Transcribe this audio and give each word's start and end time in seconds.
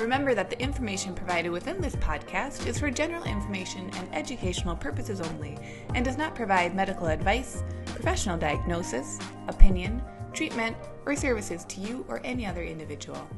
Remember 0.00 0.34
that 0.34 0.48
the 0.48 0.58
information 0.58 1.14
provided 1.14 1.50
within 1.50 1.78
this 1.78 1.94
podcast 1.96 2.66
is 2.66 2.78
for 2.78 2.90
general 2.90 3.22
information 3.24 3.90
and 3.96 4.14
educational 4.14 4.74
purposes 4.74 5.20
only 5.20 5.58
and 5.94 6.02
does 6.02 6.16
not 6.16 6.34
provide 6.34 6.74
medical 6.74 7.08
advice, 7.08 7.62
professional 7.84 8.38
diagnosis, 8.38 9.18
opinion, 9.48 10.02
treatment, 10.32 10.74
or 11.04 11.14
services 11.14 11.66
to 11.66 11.82
you 11.82 12.06
or 12.08 12.22
any 12.24 12.46
other 12.46 12.62
individual. 12.62 13.28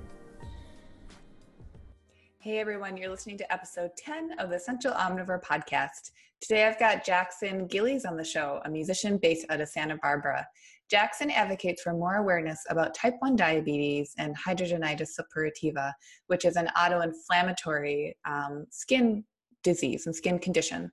Hey 2.39 2.59
everyone, 2.59 2.97
you're 2.97 3.11
listening 3.11 3.39
to 3.39 3.53
episode 3.53 3.91
10 3.97 4.39
of 4.39 4.49
the 4.49 4.57
Essential 4.57 4.93
Omnivore 4.93 5.43
podcast. 5.43 6.13
Today 6.41 6.65
I've 6.65 6.79
got 6.79 7.05
Jackson 7.05 7.67
Gillies 7.67 8.05
on 8.05 8.17
the 8.17 8.25
show, 8.25 8.61
a 8.65 8.71
musician 8.71 9.17
based 9.17 9.47
out 9.51 9.61
of 9.61 9.69
Santa 9.69 9.97
Barbara. 9.97 10.47
Jackson 10.93 11.31
advocates 11.31 11.81
for 11.81 11.95
more 11.95 12.17
awareness 12.17 12.63
about 12.69 12.95
type 12.95 13.15
1 13.21 13.35
diabetes 13.35 14.13
and 14.19 14.37
hidradenitis 14.37 15.09
suppurativa, 15.19 15.91
which 16.27 16.45
is 16.45 16.57
an 16.57 16.69
autoinflammatory 16.77 18.13
um, 18.27 18.67
skin 18.69 19.25
disease 19.63 20.05
and 20.05 20.15
skin 20.15 20.39
condition. 20.39 20.93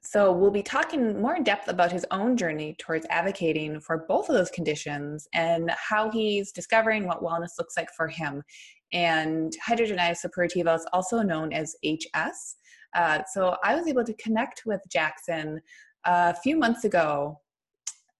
So, 0.00 0.32
we'll 0.32 0.50
be 0.50 0.62
talking 0.62 1.20
more 1.20 1.36
in 1.36 1.42
depth 1.42 1.68
about 1.68 1.92
his 1.92 2.06
own 2.10 2.34
journey 2.34 2.74
towards 2.78 3.04
advocating 3.10 3.78
for 3.78 4.06
both 4.08 4.30
of 4.30 4.36
those 4.36 4.50
conditions 4.50 5.28
and 5.34 5.70
how 5.72 6.10
he's 6.10 6.50
discovering 6.50 7.06
what 7.06 7.22
wellness 7.22 7.58
looks 7.58 7.76
like 7.76 7.90
for 7.94 8.08
him. 8.08 8.42
And 8.94 9.52
hidradenitis 9.68 10.24
suppurativa 10.24 10.74
is 10.76 10.86
also 10.94 11.20
known 11.20 11.52
as 11.52 11.76
HS. 11.84 12.56
Uh, 12.96 13.20
so, 13.30 13.54
I 13.62 13.74
was 13.74 13.86
able 13.86 14.04
to 14.04 14.14
connect 14.14 14.62
with 14.64 14.80
Jackson 14.90 15.60
a 16.06 16.34
few 16.34 16.56
months 16.56 16.84
ago 16.84 17.38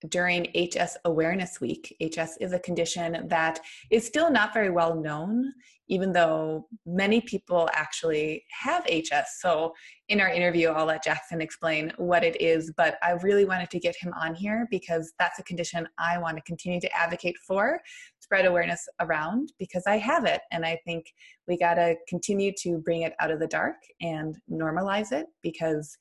during 0.08 0.46
HS 0.54 0.96
Awareness 1.04 1.60
Week. 1.60 1.96
HS 2.00 2.36
is 2.40 2.52
a 2.52 2.58
condition 2.58 3.26
that 3.28 3.60
is 3.90 4.06
still 4.06 4.30
not 4.30 4.52
very 4.52 4.70
well 4.70 4.94
known, 4.94 5.52
even 5.88 6.12
though 6.12 6.66
many 6.86 7.20
people 7.20 7.68
actually 7.74 8.44
have 8.50 8.84
HS. 8.86 9.40
So, 9.40 9.74
in 10.08 10.20
our 10.20 10.28
interview, 10.28 10.68
I'll 10.68 10.86
let 10.86 11.04
Jackson 11.04 11.40
explain 11.40 11.92
what 11.96 12.24
it 12.24 12.40
is, 12.40 12.72
but 12.76 12.98
I 13.02 13.12
really 13.22 13.44
wanted 13.44 13.70
to 13.70 13.78
get 13.78 13.96
him 13.96 14.12
on 14.14 14.34
here 14.34 14.66
because 14.70 15.12
that's 15.18 15.38
a 15.38 15.44
condition 15.44 15.88
I 15.98 16.18
want 16.18 16.36
to 16.36 16.42
continue 16.42 16.80
to 16.80 16.96
advocate 16.96 17.36
for, 17.46 17.80
spread 18.18 18.44
awareness 18.46 18.88
around 19.00 19.52
because 19.58 19.84
I 19.86 19.98
have 19.98 20.24
it. 20.24 20.42
And 20.50 20.66
I 20.66 20.78
think 20.84 21.06
we 21.48 21.56
got 21.56 21.74
to 21.74 21.96
continue 22.08 22.52
to 22.58 22.78
bring 22.78 23.02
it 23.02 23.14
out 23.20 23.30
of 23.30 23.40
the 23.40 23.46
dark 23.46 23.76
and 24.00 24.36
normalize 24.50 25.12
it 25.12 25.26
because 25.42 25.96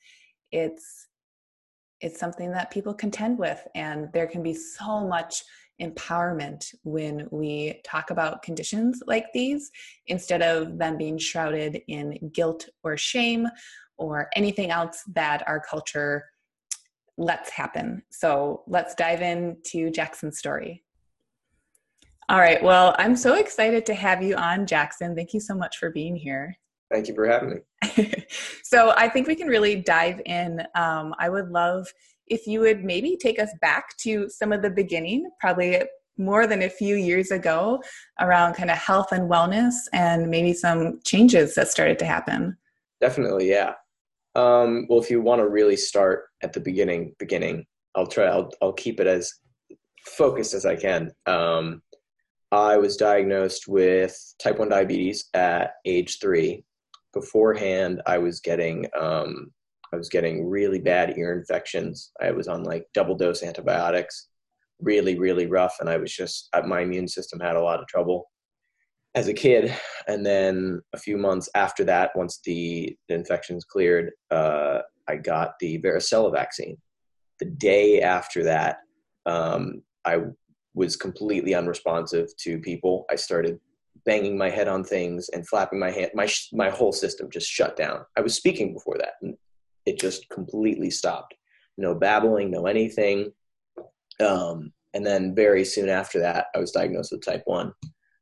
it's 0.51 1.07
it's 2.01 2.19
something 2.19 2.51
that 2.51 2.71
people 2.71 2.93
contend 2.93 3.37
with 3.37 3.65
and 3.75 4.09
there 4.13 4.27
can 4.27 4.43
be 4.43 4.53
so 4.53 5.07
much 5.07 5.43
empowerment 5.81 6.73
when 6.83 7.27
we 7.31 7.81
talk 7.83 8.11
about 8.11 8.43
conditions 8.43 9.01
like 9.07 9.25
these 9.33 9.71
instead 10.07 10.41
of 10.41 10.77
them 10.77 10.97
being 10.97 11.17
shrouded 11.17 11.81
in 11.87 12.17
guilt 12.33 12.67
or 12.83 12.97
shame 12.97 13.47
or 13.97 14.29
anything 14.35 14.71
else 14.71 15.03
that 15.13 15.43
our 15.47 15.59
culture 15.59 16.25
lets 17.17 17.49
happen. 17.49 18.01
So 18.09 18.63
let's 18.67 18.95
dive 18.95 19.21
into 19.21 19.91
Jackson's 19.91 20.37
story. 20.37 20.83
All 22.29 22.39
right. 22.39 22.63
Well, 22.63 22.95
I'm 22.97 23.15
so 23.15 23.35
excited 23.35 23.85
to 23.87 23.93
have 23.93 24.23
you 24.23 24.35
on, 24.35 24.65
Jackson. 24.65 25.15
Thank 25.15 25.33
you 25.33 25.39
so 25.39 25.53
much 25.53 25.77
for 25.77 25.89
being 25.91 26.15
here. 26.15 26.57
Thank 26.91 27.07
you 27.07 27.15
for 27.15 27.25
having 27.25 27.61
me. 27.95 28.13
so 28.63 28.93
I 28.97 29.07
think 29.07 29.27
we 29.27 29.35
can 29.35 29.47
really 29.47 29.77
dive 29.77 30.21
in. 30.25 30.61
Um, 30.75 31.15
I 31.17 31.29
would 31.29 31.49
love 31.49 31.87
if 32.27 32.45
you 32.47 32.59
would 32.59 32.83
maybe 32.83 33.17
take 33.17 33.39
us 33.39 33.49
back 33.61 33.95
to 33.97 34.29
some 34.29 34.51
of 34.51 34.61
the 34.61 34.69
beginning, 34.69 35.29
probably 35.39 35.81
more 36.17 36.47
than 36.47 36.63
a 36.63 36.69
few 36.69 36.95
years 36.95 37.31
ago, 37.31 37.81
around 38.19 38.53
kind 38.53 38.69
of 38.69 38.77
health 38.77 39.11
and 39.11 39.29
wellness 39.29 39.73
and 39.93 40.29
maybe 40.29 40.53
some 40.53 40.99
changes 41.03 41.55
that 41.55 41.69
started 41.69 41.97
to 41.99 42.05
happen. 42.05 42.57
Definitely, 42.99 43.49
yeah. 43.49 43.73
Um, 44.35 44.85
well, 44.89 45.01
if 45.01 45.09
you 45.09 45.21
want 45.21 45.39
to 45.39 45.49
really 45.49 45.75
start 45.75 46.25
at 46.43 46.53
the 46.53 46.59
beginning, 46.59 47.15
beginning, 47.19 47.65
I'll 47.95 48.07
try. 48.07 48.25
I'll 48.25 48.49
I'll 48.61 48.73
keep 48.73 48.99
it 48.99 49.07
as 49.07 49.33
focused 50.05 50.53
as 50.53 50.65
I 50.65 50.75
can. 50.75 51.11
Um, 51.25 51.81
I 52.51 52.77
was 52.77 52.97
diagnosed 52.97 53.67
with 53.67 54.17
type 54.41 54.59
1 54.59 54.69
diabetes 54.69 55.29
at 55.33 55.75
age 55.85 56.19
three 56.19 56.63
beforehand 57.13 58.01
I 58.05 58.17
was 58.17 58.39
getting 58.39 58.87
um, 58.99 59.51
I 59.93 59.97
was 59.97 60.09
getting 60.09 60.47
really 60.47 60.79
bad 60.79 61.17
ear 61.17 61.37
infections. 61.37 62.11
I 62.21 62.31
was 62.31 62.47
on 62.47 62.63
like 62.63 62.85
double 62.93 63.15
dose 63.15 63.43
antibiotics, 63.43 64.29
really 64.79 65.17
really 65.19 65.47
rough, 65.47 65.77
and 65.79 65.89
I 65.89 65.97
was 65.97 66.13
just 66.13 66.49
uh, 66.53 66.61
my 66.61 66.81
immune 66.81 67.07
system 67.07 67.39
had 67.39 67.55
a 67.55 67.61
lot 67.61 67.79
of 67.79 67.87
trouble 67.87 68.27
as 69.15 69.27
a 69.27 69.33
kid. 69.33 69.75
And 70.07 70.25
then 70.25 70.81
a 70.93 70.97
few 70.97 71.17
months 71.17 71.49
after 71.55 71.83
that, 71.85 72.11
once 72.15 72.39
the, 72.45 72.95
the 73.09 73.15
infections 73.15 73.65
cleared, 73.65 74.11
uh, 74.29 74.79
I 75.07 75.17
got 75.17 75.53
the 75.59 75.81
varicella 75.81 76.31
vaccine. 76.31 76.77
The 77.39 77.45
day 77.45 78.01
after 78.01 78.43
that, 78.43 78.77
um, 79.25 79.81
I 80.05 80.19
was 80.73 80.95
completely 80.95 81.53
unresponsive 81.53 82.29
to 82.37 82.59
people. 82.59 83.05
I 83.09 83.15
started 83.15 83.59
banging 84.05 84.37
my 84.37 84.49
head 84.49 84.67
on 84.67 84.83
things 84.83 85.29
and 85.29 85.47
flapping 85.47 85.79
my 85.79 85.91
hand. 85.91 86.11
My 86.13 86.27
my 86.53 86.69
whole 86.69 86.91
system 86.91 87.29
just 87.29 87.49
shut 87.49 87.75
down. 87.75 88.05
I 88.17 88.21
was 88.21 88.35
speaking 88.35 88.73
before 88.73 88.97
that, 88.97 89.13
and 89.21 89.37
it 89.85 89.99
just 89.99 90.29
completely 90.29 90.89
stopped. 90.89 91.35
No 91.77 91.95
babbling, 91.95 92.51
no 92.51 92.65
anything. 92.67 93.31
Um, 94.19 94.71
and 94.93 95.05
then 95.05 95.33
very 95.35 95.63
soon 95.65 95.89
after 95.89 96.19
that, 96.19 96.47
I 96.55 96.59
was 96.59 96.71
diagnosed 96.71 97.11
with 97.11 97.25
type 97.25 97.43
one. 97.45 97.73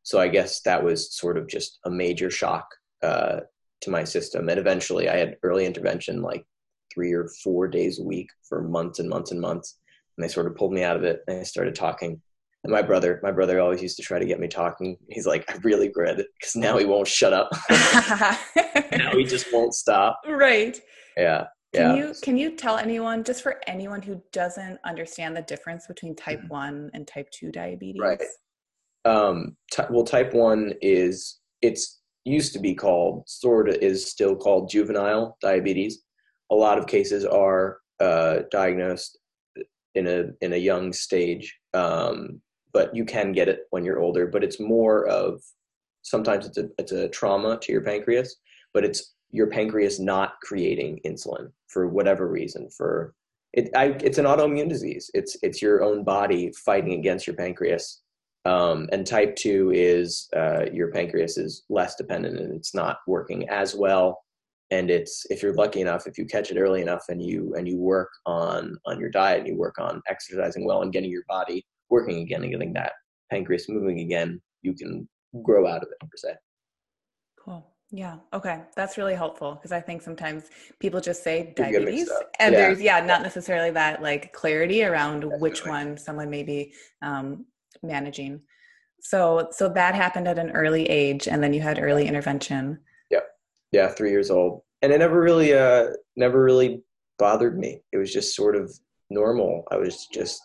So 0.03 0.19
I 0.19 0.27
guess 0.27 0.61
that 0.61 0.83
was 0.83 1.13
sort 1.15 1.37
of 1.37 1.47
just 1.47 1.79
a 1.85 1.89
major 1.89 2.29
shock 2.29 2.67
uh, 3.03 3.41
to 3.81 3.89
my 3.89 4.03
system. 4.03 4.49
And 4.49 4.59
eventually, 4.59 5.09
I 5.09 5.17
had 5.17 5.37
early 5.43 5.65
intervention, 5.65 6.21
like 6.21 6.45
three 6.93 7.13
or 7.13 7.27
four 7.43 7.67
days 7.67 7.99
a 7.99 8.03
week 8.03 8.29
for 8.47 8.61
months 8.61 8.99
and 8.99 9.09
months 9.09 9.31
and 9.31 9.41
months. 9.41 9.77
And 10.17 10.23
they 10.23 10.31
sort 10.31 10.47
of 10.47 10.55
pulled 10.55 10.73
me 10.73 10.83
out 10.83 10.95
of 10.95 11.03
it, 11.03 11.21
and 11.27 11.39
I 11.39 11.43
started 11.43 11.75
talking 11.75 12.21
and 12.63 12.73
my 12.73 12.81
brother, 12.81 13.19
my 13.23 13.31
brother 13.31 13.59
always 13.59 13.81
used 13.81 13.97
to 13.97 14.03
try 14.03 14.19
to 14.19 14.25
get 14.25 14.39
me 14.39 14.47
talking. 14.47 14.97
He's 15.09 15.25
like, 15.25 15.49
I 15.49 15.57
really 15.63 15.87
regret 15.87 16.19
it 16.19 16.27
because 16.37 16.55
now 16.55 16.77
he 16.77 16.85
won't 16.85 17.07
shut 17.07 17.31
up. 17.31 17.49
now 17.69 19.11
he 19.13 19.23
just 19.23 19.47
won't 19.53 19.73
stop. 19.73 20.19
Right. 20.27 20.79
Yeah. 21.15 21.45
Can 21.73 21.95
yeah. 21.95 22.03
you 22.03 22.13
can 22.21 22.37
you 22.37 22.55
tell 22.55 22.77
anyone, 22.77 23.23
just 23.23 23.43
for 23.43 23.61
anyone 23.67 24.01
who 24.01 24.21
doesn't 24.33 24.79
understand 24.85 25.37
the 25.37 25.43
difference 25.43 25.85
between 25.87 26.15
type 26.15 26.39
mm-hmm. 26.39 26.47
one 26.47 26.91
and 26.93 27.07
type 27.07 27.29
two 27.31 27.51
diabetes? 27.51 28.01
Right. 28.01 28.21
Um, 29.05 29.55
t- 29.71 29.83
well, 29.89 30.03
type 30.03 30.33
one 30.33 30.73
is 30.81 31.39
it's 31.61 32.01
used 32.25 32.53
to 32.53 32.59
be 32.59 32.73
called, 32.73 33.23
sort 33.27 33.69
of 33.69 33.75
is 33.75 34.09
still 34.09 34.35
called 34.35 34.69
juvenile 34.69 35.37
diabetes. 35.41 36.01
A 36.51 36.55
lot 36.55 36.79
of 36.79 36.87
cases 36.87 37.23
are 37.23 37.77
uh, 37.99 38.39
diagnosed 38.51 39.19
in 39.95 40.07
a 40.07 40.25
in 40.41 40.53
a 40.53 40.57
young 40.57 40.91
stage. 40.91 41.55
Um, 41.73 42.41
but 42.73 42.95
you 42.95 43.05
can 43.05 43.31
get 43.31 43.49
it 43.49 43.61
when 43.71 43.83
you're 43.83 43.99
older. 43.99 44.27
But 44.27 44.43
it's 44.43 44.59
more 44.59 45.07
of 45.07 45.41
sometimes 46.01 46.45
it's 46.45 46.57
a 46.57 46.69
it's 46.77 46.91
a 46.91 47.09
trauma 47.09 47.57
to 47.61 47.71
your 47.71 47.81
pancreas, 47.81 48.35
but 48.73 48.83
it's 48.83 49.13
your 49.31 49.47
pancreas 49.47 49.99
not 49.99 50.33
creating 50.41 50.99
insulin 51.05 51.51
for 51.67 51.87
whatever 51.87 52.27
reason. 52.27 52.69
For 52.75 53.13
it, 53.53 53.69
I, 53.75 53.87
it's 54.03 54.17
an 54.17 54.25
autoimmune 54.25 54.69
disease. 54.69 55.09
It's 55.13 55.37
it's 55.41 55.61
your 55.61 55.83
own 55.83 56.03
body 56.03 56.51
fighting 56.51 56.93
against 56.93 57.27
your 57.27 57.35
pancreas. 57.35 58.01
Um, 58.45 58.87
and 58.91 59.05
type 59.05 59.35
two 59.35 59.71
is 59.73 60.29
uh, 60.35 60.65
your 60.71 60.91
pancreas 60.91 61.37
is 61.37 61.65
less 61.69 61.95
dependent 61.95 62.39
and 62.39 62.53
it's 62.53 62.73
not 62.73 62.99
working 63.05 63.47
as 63.49 63.75
well. 63.75 64.23
And 64.71 64.89
it's 64.89 65.25
if 65.29 65.43
you're 65.43 65.53
lucky 65.53 65.81
enough, 65.81 66.07
if 66.07 66.17
you 66.17 66.25
catch 66.25 66.51
it 66.51 66.57
early 66.57 66.81
enough, 66.81 67.05
and 67.09 67.21
you 67.21 67.55
and 67.55 67.67
you 67.67 67.77
work 67.77 68.09
on 68.25 68.77
on 68.85 68.99
your 68.99 69.09
diet, 69.09 69.39
and 69.39 69.47
you 69.47 69.57
work 69.57 69.79
on 69.79 70.01
exercising 70.07 70.63
well, 70.63 70.83
and 70.83 70.93
getting 70.93 71.09
your 71.09 71.25
body 71.27 71.65
working 71.89 72.19
again 72.19 72.43
and 72.43 72.51
getting 72.51 72.73
that 72.73 72.93
pancreas 73.31 73.69
moving 73.69 73.99
again, 73.99 74.41
you 74.61 74.73
can 74.73 75.07
grow 75.43 75.67
out 75.67 75.83
of 75.83 75.89
it 75.89 75.99
per 75.99 76.17
se. 76.17 76.33
Cool. 77.43 77.65
Yeah. 77.91 78.17
Okay. 78.33 78.61
That's 78.75 78.97
really 78.97 79.15
helpful 79.15 79.55
because 79.55 79.71
I 79.71 79.81
think 79.81 80.01
sometimes 80.01 80.45
people 80.79 81.01
just 81.01 81.23
say 81.23 81.53
diabetes 81.55 82.09
and 82.39 82.53
yeah. 82.53 82.59
there's, 82.59 82.81
yeah, 82.81 83.03
not 83.03 83.23
necessarily 83.23 83.71
that 83.71 84.01
like 84.01 84.31
clarity 84.31 84.83
around 84.83 85.21
Definitely. 85.21 85.39
which 85.39 85.65
one 85.65 85.97
someone 85.97 86.29
may 86.29 86.43
be 86.43 86.73
um, 87.01 87.45
managing. 87.81 88.41
So, 89.01 89.47
so 89.51 89.69
that 89.69 89.95
happened 89.95 90.27
at 90.27 90.37
an 90.37 90.51
early 90.51 90.85
age 90.85 91.27
and 91.27 91.41
then 91.41 91.53
you 91.53 91.61
had 91.61 91.79
early 91.79 92.07
intervention. 92.07 92.79
Yeah. 93.09 93.21
Yeah. 93.71 93.87
Three 93.87 94.11
years 94.11 94.29
old. 94.29 94.61
And 94.81 94.93
it 94.93 94.99
never 94.99 95.19
really, 95.19 95.53
uh, 95.53 95.87
never 96.15 96.43
really 96.43 96.83
bothered 97.17 97.57
me. 97.57 97.81
It 97.91 97.97
was 97.97 98.13
just 98.13 98.35
sort 98.35 98.55
of 98.55 98.71
normal. 99.09 99.63
I 99.71 99.77
was 99.77 100.07
just, 100.13 100.41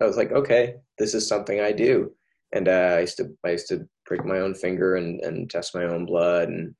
I 0.00 0.06
was 0.06 0.16
like, 0.16 0.32
okay, 0.32 0.76
this 0.98 1.14
is 1.14 1.28
something 1.28 1.60
I 1.60 1.72
do. 1.72 2.12
And 2.52 2.68
uh, 2.68 2.94
I 2.96 3.00
used 3.00 3.16
to, 3.18 3.36
I 3.44 3.50
used 3.50 3.68
to 3.68 3.88
prick 4.06 4.24
my 4.24 4.38
own 4.38 4.54
finger 4.54 4.96
and, 4.96 5.20
and 5.20 5.48
test 5.48 5.74
my 5.74 5.84
own 5.84 6.06
blood 6.06 6.48
and, 6.48 6.74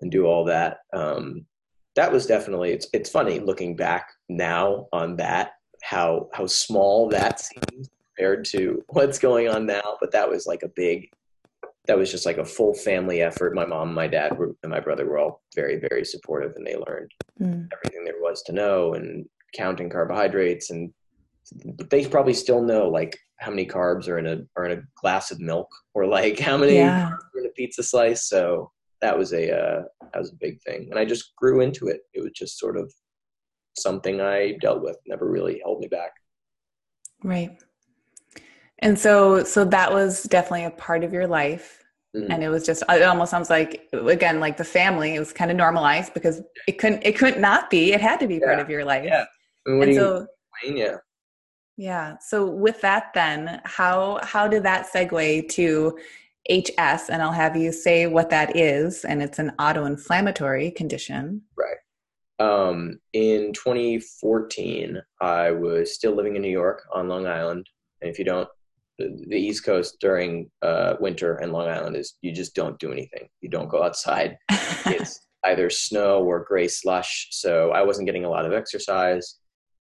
and 0.00 0.10
do 0.10 0.26
all 0.26 0.44
that. 0.44 0.78
Um, 0.92 1.44
that 1.96 2.12
was 2.12 2.26
definitely, 2.26 2.70
it's, 2.70 2.88
it's 2.92 3.10
funny 3.10 3.40
looking 3.40 3.76
back 3.76 4.08
now 4.28 4.86
on 4.92 5.16
that, 5.16 5.52
how, 5.82 6.28
how 6.32 6.46
small 6.46 7.08
that 7.08 7.40
seems 7.40 7.90
compared 8.16 8.44
to 8.46 8.82
what's 8.88 9.18
going 9.18 9.48
on 9.48 9.66
now. 9.66 9.96
But 10.00 10.12
that 10.12 10.28
was 10.28 10.46
like 10.46 10.62
a 10.62 10.68
big, 10.68 11.10
that 11.86 11.98
was 11.98 12.10
just 12.10 12.26
like 12.26 12.38
a 12.38 12.44
full 12.44 12.74
family 12.74 13.22
effort. 13.22 13.54
My 13.54 13.66
mom, 13.66 13.94
my 13.94 14.06
dad, 14.06 14.36
were, 14.36 14.54
and 14.62 14.70
my 14.70 14.80
brother 14.80 15.06
were 15.06 15.18
all 15.18 15.42
very, 15.54 15.76
very 15.76 16.04
supportive, 16.04 16.52
and 16.56 16.66
they 16.66 16.76
learned 16.76 17.10
mm. 17.40 17.68
everything 17.72 18.04
there 18.04 18.20
was 18.20 18.42
to 18.42 18.52
know 18.52 18.94
and 18.94 19.24
counting 19.54 19.88
carbohydrates. 19.88 20.70
And 20.70 20.92
they 21.90 22.06
probably 22.06 22.34
still 22.34 22.62
know 22.62 22.88
like 22.88 23.18
how 23.38 23.50
many 23.50 23.66
carbs 23.66 24.08
are 24.08 24.18
in 24.18 24.26
a 24.26 24.38
are 24.56 24.66
in 24.66 24.78
a 24.78 24.82
glass 25.00 25.30
of 25.30 25.40
milk, 25.40 25.68
or 25.94 26.06
like 26.06 26.38
how 26.38 26.56
many 26.56 26.76
yeah. 26.76 27.08
are 27.08 27.18
in 27.38 27.46
a 27.46 27.50
pizza 27.50 27.82
slice. 27.82 28.28
So 28.28 28.70
that 29.00 29.16
was 29.16 29.32
a 29.32 29.50
uh, 29.50 29.82
that 30.12 30.18
was 30.18 30.32
a 30.32 30.36
big 30.36 30.60
thing, 30.62 30.88
and 30.90 30.98
I 30.98 31.04
just 31.04 31.34
grew 31.36 31.60
into 31.60 31.88
it. 31.88 32.00
It 32.14 32.22
was 32.22 32.32
just 32.34 32.58
sort 32.58 32.76
of 32.76 32.92
something 33.76 34.20
I 34.20 34.56
dealt 34.60 34.82
with. 34.82 34.96
Never 35.06 35.30
really 35.30 35.60
held 35.62 35.80
me 35.80 35.88
back. 35.88 36.12
Right. 37.22 37.58
And 38.80 38.98
so 38.98 39.44
so 39.44 39.64
that 39.64 39.92
was 39.92 40.24
definitely 40.24 40.64
a 40.64 40.70
part 40.70 41.04
of 41.04 41.12
your 41.12 41.26
life. 41.26 41.82
Mm-hmm. 42.16 42.30
And 42.30 42.42
it 42.42 42.48
was 42.48 42.64
just 42.64 42.82
it 42.88 43.02
almost 43.02 43.30
sounds 43.30 43.50
like 43.50 43.88
again, 43.92 44.40
like 44.40 44.56
the 44.56 44.64
family, 44.64 45.14
it 45.14 45.18
was 45.18 45.32
kind 45.32 45.50
of 45.50 45.56
normalized 45.56 46.14
because 46.14 46.42
it 46.66 46.78
couldn't 46.78 47.02
it 47.04 47.18
couldn't 47.18 47.40
not 47.40 47.70
be. 47.70 47.92
It 47.92 48.00
had 48.00 48.20
to 48.20 48.26
be 48.26 48.34
yeah. 48.36 48.46
part 48.46 48.58
of 48.58 48.70
your 48.70 48.84
life. 48.84 49.04
Yeah. 49.04 49.24
I 49.66 49.70
mean, 49.70 49.82
and 49.82 49.94
so 49.94 50.26
you, 50.64 50.76
yeah. 50.76 50.96
Yeah. 51.76 52.16
So 52.20 52.46
with 52.46 52.80
that 52.80 53.12
then, 53.14 53.60
how 53.64 54.20
how 54.22 54.48
did 54.48 54.62
that 54.62 54.90
segue 54.92 55.48
to 55.50 55.98
HS? 56.48 57.10
And 57.10 57.22
I'll 57.22 57.32
have 57.32 57.56
you 57.56 57.72
say 57.72 58.06
what 58.06 58.30
that 58.30 58.56
is. 58.56 59.04
And 59.04 59.22
it's 59.22 59.38
an 59.38 59.52
autoinflammatory 59.58 60.74
condition. 60.74 61.42
Right. 61.56 61.76
Um, 62.38 63.00
in 63.12 63.52
2014, 63.52 65.00
I 65.20 65.50
was 65.50 65.94
still 65.94 66.14
living 66.14 66.36
in 66.36 66.42
New 66.42 66.50
York 66.50 66.86
on 66.92 67.08
Long 67.08 67.26
Island. 67.26 67.68
And 68.00 68.10
if 68.10 68.18
you 68.18 68.24
don't 68.24 68.48
the 68.98 69.36
East 69.36 69.64
Coast 69.64 69.98
during 70.00 70.50
uh, 70.62 70.94
winter 71.00 71.36
and 71.36 71.52
Long 71.52 71.68
Island 71.68 71.96
is 71.96 72.14
you 72.22 72.32
just 72.32 72.54
don't 72.54 72.78
do 72.78 72.92
anything. 72.92 73.28
You 73.40 73.50
don't 73.50 73.68
go 73.68 73.82
outside. 73.82 74.38
it's 74.86 75.20
either 75.44 75.68
snow 75.68 76.24
or 76.24 76.44
gray 76.44 76.68
slush. 76.68 77.28
So 77.30 77.72
I 77.72 77.82
wasn't 77.82 78.06
getting 78.06 78.24
a 78.24 78.30
lot 78.30 78.46
of 78.46 78.52
exercise. 78.52 79.36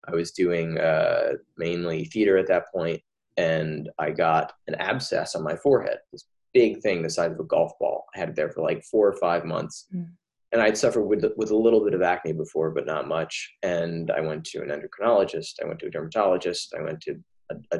I 0.07 0.11
was 0.11 0.31
doing 0.31 0.79
uh, 0.79 1.33
mainly 1.57 2.05
theater 2.05 2.37
at 2.37 2.47
that 2.47 2.71
point, 2.73 3.01
and 3.37 3.89
I 3.99 4.11
got 4.11 4.53
an 4.67 4.75
abscess 4.75 5.35
on 5.35 5.43
my 5.43 5.55
forehead. 5.55 5.97
This 6.11 6.25
big 6.53 6.81
thing 6.81 7.01
the 7.01 7.09
size 7.09 7.31
of 7.31 7.39
a 7.39 7.43
golf 7.43 7.71
ball. 7.79 8.05
I 8.15 8.19
had 8.19 8.29
it 8.29 8.35
there 8.35 8.49
for 8.49 8.61
like 8.61 8.83
four 8.83 9.07
or 9.07 9.17
five 9.17 9.45
months. 9.45 9.87
Mm. 9.93 10.09
And 10.51 10.61
I'd 10.61 10.77
suffered 10.77 11.05
with 11.05 11.25
with 11.35 11.49
a 11.49 11.57
little 11.57 11.83
bit 11.83 11.95
of 11.95 12.03
acne 12.03 12.33
before, 12.33 12.69
but 12.71 12.85
not 12.85 13.07
much. 13.07 13.51
And 13.63 14.11
I 14.11 14.21
went 14.21 14.45
to 14.45 14.61
an 14.61 14.69
endocrinologist. 14.69 15.53
I 15.61 15.65
went 15.65 15.79
to 15.79 15.87
a 15.87 15.89
dermatologist. 15.89 16.75
I 16.77 16.83
went 16.83 17.01
to 17.01 17.15
a, 17.49 17.79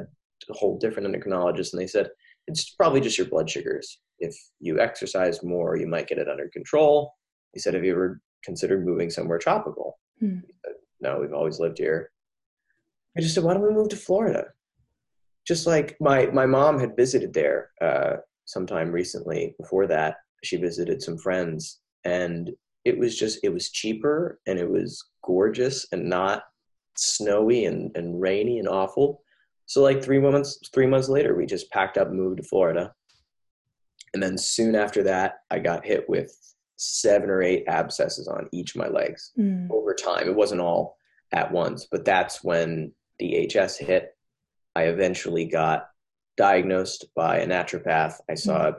whole 0.50 0.76
different 0.78 1.08
endocrinologist, 1.08 1.72
and 1.72 1.80
they 1.80 1.86
said 1.86 2.10
it's 2.48 2.70
probably 2.70 3.00
just 3.00 3.16
your 3.16 3.28
blood 3.28 3.48
sugars. 3.48 4.00
If 4.18 4.36
you 4.58 4.80
exercise 4.80 5.42
more, 5.42 5.76
you 5.76 5.86
might 5.86 6.08
get 6.08 6.18
it 6.18 6.28
under 6.28 6.48
control. 6.48 7.14
He 7.52 7.60
said, 7.60 7.74
"Have 7.74 7.84
you 7.84 7.92
ever 7.92 8.20
considered 8.42 8.84
moving 8.84 9.08
somewhere 9.08 9.38
tropical?" 9.38 10.00
Said, 10.64 10.74
no, 11.00 11.18
we've 11.20 11.32
always 11.32 11.60
lived 11.60 11.78
here. 11.78 12.10
I 13.16 13.20
just 13.20 13.34
said, 13.34 13.44
"Why 13.44 13.54
don't 13.54 13.62
we 13.62 13.70
move 13.70 13.90
to 13.90 13.96
Florida?" 13.96 14.46
Just 15.46 15.66
like 15.66 15.96
my 16.00 16.26
my 16.26 16.46
mom 16.46 16.78
had 16.78 16.96
visited 16.96 17.32
there 17.32 17.70
uh, 17.80 18.16
sometime 18.44 18.90
recently. 18.90 19.54
Before 19.58 19.86
that, 19.86 20.16
she 20.42 20.56
visited 20.56 21.02
some 21.02 21.18
friends, 21.18 21.80
and 22.04 22.50
it 22.84 22.98
was 22.98 23.18
just 23.18 23.38
it 23.42 23.52
was 23.52 23.70
cheaper 23.70 24.40
and 24.46 24.58
it 24.58 24.70
was 24.70 25.04
gorgeous 25.22 25.86
and 25.92 26.08
not 26.08 26.42
snowy 26.96 27.64
and, 27.64 27.90
and 27.96 28.20
rainy 28.20 28.58
and 28.58 28.68
awful 28.68 29.24
so 29.66 29.82
like 29.82 30.02
three 30.02 30.18
months 30.18 30.58
three 30.72 30.86
months 30.86 31.08
later, 31.08 31.34
we 31.34 31.46
just 31.46 31.70
packed 31.70 31.96
up 31.96 32.08
and 32.08 32.16
moved 32.16 32.38
to 32.38 32.42
Florida. 32.42 32.92
And 34.12 34.22
then 34.22 34.38
soon 34.38 34.74
after 34.74 35.02
that, 35.04 35.40
I 35.50 35.58
got 35.58 35.84
hit 35.84 36.08
with 36.08 36.36
seven 36.76 37.30
or 37.30 37.42
eight 37.42 37.64
abscesses 37.66 38.28
on 38.28 38.48
each 38.52 38.74
of 38.74 38.80
my 38.80 38.88
legs 38.88 39.32
mm. 39.38 39.68
over 39.70 39.94
time. 39.94 40.28
It 40.28 40.34
wasn't 40.34 40.60
all 40.60 40.96
at 41.32 41.50
once, 41.50 41.88
but 41.90 42.04
that's 42.04 42.44
when 42.44 42.92
the 43.18 43.48
HS 43.48 43.76
hit. 43.76 44.16
I 44.74 44.84
eventually 44.84 45.44
got 45.44 45.88
diagnosed 46.36 47.06
by 47.14 47.38
a 47.38 47.46
naturopath. 47.46 48.14
I 48.28 48.34
saw 48.34 48.72
mm. 48.72 48.76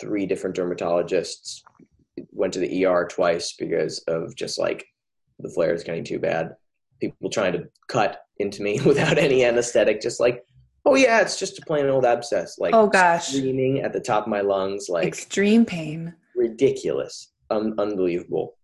three 0.00 0.26
different 0.26 0.56
dermatologists, 0.56 1.62
went 2.30 2.52
to 2.54 2.60
the 2.60 2.84
ER 2.84 3.06
twice 3.10 3.54
because 3.58 4.00
of 4.06 4.34
just 4.36 4.58
like 4.58 4.86
the 5.38 5.48
flares 5.48 5.84
getting 5.84 6.04
too 6.04 6.18
bad. 6.18 6.54
People 7.00 7.30
trying 7.30 7.54
to 7.54 7.68
cut 7.88 8.20
into 8.38 8.62
me 8.62 8.80
without 8.84 9.18
any 9.18 9.44
anesthetic, 9.44 10.00
just 10.00 10.20
like, 10.20 10.44
oh 10.84 10.94
yeah, 10.94 11.20
it's 11.20 11.38
just 11.38 11.58
a 11.58 11.62
plain 11.62 11.86
old 11.86 12.04
abscess. 12.04 12.58
Like, 12.58 12.74
oh 12.74 12.86
gosh, 12.86 13.28
screaming 13.28 13.80
at 13.80 13.92
the 13.92 14.00
top 14.00 14.24
of 14.24 14.28
my 14.28 14.40
lungs, 14.40 14.88
like 14.88 15.06
extreme 15.06 15.64
pain, 15.64 16.14
ridiculous, 16.36 17.32
un- 17.50 17.74
unbelievable. 17.78 18.56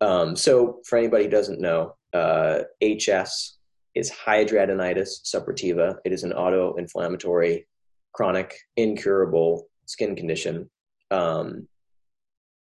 Um, 0.00 0.34
so, 0.34 0.80
for 0.84 0.98
anybody 0.98 1.24
who 1.24 1.30
doesn't 1.30 1.60
know, 1.60 1.94
uh, 2.12 2.62
HS 2.82 3.58
is 3.94 4.10
hidradenitis 4.10 5.22
suppurativa. 5.24 5.96
It 6.04 6.12
is 6.12 6.24
an 6.24 6.32
auto-inflammatory, 6.32 7.66
chronic, 8.12 8.54
incurable 8.76 9.68
skin 9.86 10.16
condition. 10.16 10.70
Um, 11.10 11.68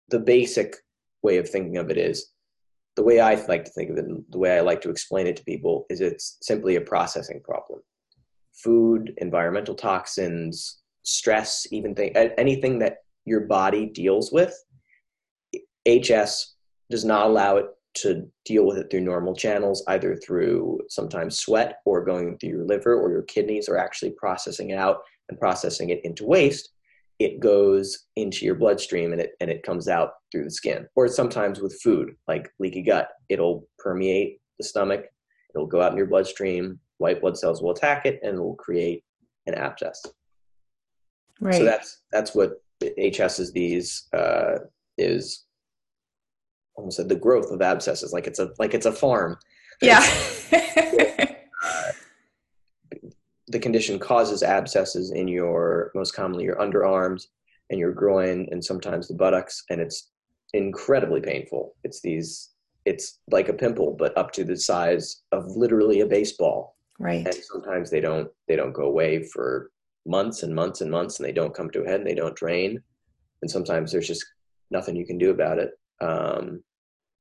the 0.09 0.19
basic 0.19 0.75
way 1.23 1.37
of 1.37 1.49
thinking 1.49 1.77
of 1.77 1.89
it 1.89 1.97
is 1.97 2.31
the 2.95 3.03
way 3.03 3.19
I 3.19 3.35
like 3.45 3.65
to 3.65 3.71
think 3.71 3.89
of 3.89 3.97
it, 3.97 4.05
and 4.05 4.23
the 4.29 4.37
way 4.37 4.57
I 4.57 4.61
like 4.61 4.81
to 4.81 4.89
explain 4.89 5.27
it 5.27 5.37
to 5.37 5.43
people, 5.43 5.85
is 5.89 6.01
it's 6.01 6.37
simply 6.41 6.75
a 6.75 6.81
processing 6.81 7.41
problem. 7.43 7.81
Food, 8.53 9.13
environmental 9.17 9.75
toxins, 9.75 10.81
stress, 11.03 11.65
even 11.71 11.95
thing, 11.95 12.15
anything 12.15 12.79
that 12.79 12.97
your 13.25 13.41
body 13.41 13.85
deals 13.85 14.31
with, 14.31 14.53
HS 15.87 16.55
does 16.89 17.05
not 17.05 17.27
allow 17.27 17.57
it 17.57 17.67
to 17.93 18.25
deal 18.45 18.65
with 18.65 18.77
it 18.77 18.87
through 18.89 19.01
normal 19.01 19.35
channels, 19.35 19.83
either 19.87 20.15
through 20.15 20.79
sometimes 20.89 21.39
sweat 21.39 21.77
or 21.85 22.03
going 22.03 22.37
through 22.37 22.49
your 22.49 22.65
liver 22.65 22.95
or 22.95 23.11
your 23.11 23.23
kidneys, 23.23 23.67
or 23.67 23.77
actually 23.77 24.11
processing 24.11 24.69
it 24.69 24.77
out 24.77 24.99
and 25.29 25.39
processing 25.39 25.89
it 25.89 26.01
into 26.03 26.25
waste 26.25 26.69
it 27.21 27.39
goes 27.39 28.07
into 28.15 28.45
your 28.45 28.55
bloodstream 28.55 29.11
and 29.11 29.21
it 29.21 29.33
and 29.39 29.51
it 29.51 29.61
comes 29.61 29.87
out 29.87 30.13
through 30.31 30.43
the 30.43 30.51
skin. 30.51 30.87
Or 30.95 31.07
sometimes 31.07 31.59
with 31.59 31.79
food, 31.81 32.15
like 32.27 32.49
leaky 32.59 32.81
gut, 32.81 33.09
it'll 33.29 33.67
permeate 33.77 34.41
the 34.57 34.63
stomach, 34.63 35.05
it'll 35.53 35.67
go 35.67 35.81
out 35.81 35.91
in 35.91 35.97
your 35.99 36.07
bloodstream, 36.07 36.79
white 36.97 37.21
blood 37.21 37.37
cells 37.37 37.61
will 37.61 37.71
attack 37.71 38.07
it, 38.07 38.19
and 38.23 38.37
it 38.37 38.41
will 38.41 38.55
create 38.55 39.03
an 39.45 39.53
abscess. 39.53 40.03
Right. 41.39 41.53
So 41.53 41.63
that's 41.63 42.01
that's 42.11 42.33
what 42.33 42.53
HS 42.81 43.39
is 43.39 43.51
these 43.51 44.07
uh, 44.13 44.57
is 44.97 45.45
almost 46.75 46.97
said 46.97 47.09
the 47.09 47.15
growth 47.15 47.51
of 47.51 47.61
abscesses, 47.61 48.13
like 48.13 48.27
it's 48.27 48.39
a 48.39 48.51
like 48.59 48.73
it's 48.73 48.85
a 48.85 48.91
farm. 48.91 49.37
Yeah. 49.81 49.99
the 53.47 53.59
condition 53.59 53.99
causes 53.99 54.43
abscesses 54.43 55.11
in 55.11 55.27
your 55.27 55.91
most 55.93 56.15
commonly 56.15 56.45
your 56.45 56.55
underarms 56.57 57.27
and 57.69 57.79
your 57.79 57.91
groin 57.91 58.47
and 58.51 58.63
sometimes 58.63 59.07
the 59.07 59.13
buttocks 59.13 59.63
and 59.69 59.81
it's 59.81 60.11
incredibly 60.53 61.21
painful. 61.21 61.75
It's 61.83 62.01
these 62.01 62.49
it's 62.85 63.19
like 63.29 63.49
a 63.49 63.53
pimple 63.53 63.95
but 63.97 64.17
up 64.17 64.31
to 64.33 64.43
the 64.43 64.57
size 64.57 65.23
of 65.31 65.45
literally 65.47 66.01
a 66.01 66.05
baseball. 66.05 66.75
Right. 66.99 67.25
And 67.25 67.35
sometimes 67.35 67.89
they 67.89 67.99
don't 67.99 68.29
they 68.47 68.55
don't 68.55 68.73
go 68.73 68.83
away 68.83 69.23
for 69.23 69.71
months 70.05 70.43
and 70.43 70.53
months 70.53 70.81
and 70.81 70.89
months 70.89 71.19
and 71.19 71.27
they 71.27 71.33
don't 71.33 71.53
come 71.53 71.69
to 71.71 71.83
a 71.83 71.87
head 71.87 71.99
and 72.01 72.07
they 72.07 72.15
don't 72.15 72.35
drain. 72.35 72.81
And 73.41 73.49
sometimes 73.49 73.91
there's 73.91 74.07
just 74.07 74.25
nothing 74.69 74.95
you 74.95 75.05
can 75.05 75.17
do 75.17 75.31
about 75.31 75.59
it 75.59 75.71
um, 76.01 76.63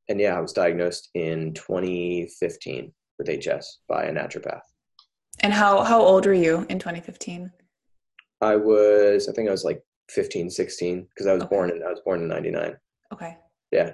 and 0.08 0.20
yeah 0.20 0.36
i 0.36 0.40
was 0.40 0.52
diagnosed 0.52 1.10
in 1.14 1.54
2015 1.54 2.92
with 3.18 3.28
hs 3.28 3.78
by 3.88 4.04
a 4.04 4.12
naturopath 4.12 4.62
and 5.40 5.52
how 5.52 5.82
how 5.82 6.00
old 6.00 6.26
were 6.26 6.34
you 6.34 6.66
in 6.68 6.78
2015? 6.78 7.50
I 8.40 8.56
was 8.56 9.28
I 9.28 9.32
think 9.32 9.48
I 9.48 9.52
was 9.52 9.64
like 9.64 9.82
15, 10.10 10.50
16 10.50 11.06
because 11.08 11.26
I 11.26 11.32
was 11.32 11.42
okay. 11.42 11.54
born 11.54 11.70
in 11.70 11.82
I 11.82 11.90
was 11.90 12.00
born 12.00 12.22
in 12.22 12.28
99. 12.28 12.76
Okay. 13.12 13.36
Yeah. 13.70 13.92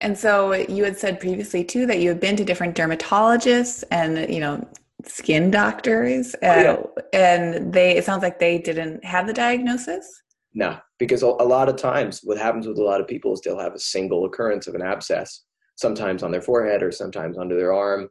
And 0.00 0.16
so 0.16 0.52
you 0.52 0.84
had 0.84 0.96
said 0.96 1.20
previously 1.20 1.64
too 1.64 1.86
that 1.86 2.00
you 2.00 2.08
had 2.08 2.20
been 2.20 2.36
to 2.36 2.44
different 2.44 2.76
dermatologists 2.76 3.84
and 3.90 4.32
you 4.32 4.40
know 4.40 4.66
skin 5.04 5.50
doctors 5.50 6.34
uh, 6.42 6.76
oh, 6.76 6.92
yeah. 6.96 7.02
and 7.20 7.72
they 7.72 7.96
it 7.96 8.04
sounds 8.04 8.22
like 8.22 8.40
they 8.40 8.58
didn't 8.58 9.04
have 9.04 9.28
the 9.28 9.32
diagnosis 9.32 10.22
no 10.58 10.78
because 10.98 11.22
a 11.22 11.26
lot 11.26 11.68
of 11.68 11.76
times 11.76 12.20
what 12.24 12.38
happens 12.38 12.66
with 12.66 12.78
a 12.78 12.82
lot 12.82 13.00
of 13.00 13.06
people 13.06 13.32
is 13.32 13.40
they'll 13.40 13.58
have 13.58 13.74
a 13.74 13.78
single 13.78 14.24
occurrence 14.24 14.66
of 14.66 14.74
an 14.74 14.82
abscess 14.82 15.44
sometimes 15.76 16.22
on 16.22 16.32
their 16.32 16.42
forehead 16.42 16.82
or 16.82 16.90
sometimes 16.90 17.38
under 17.38 17.56
their 17.56 17.72
arm 17.72 18.08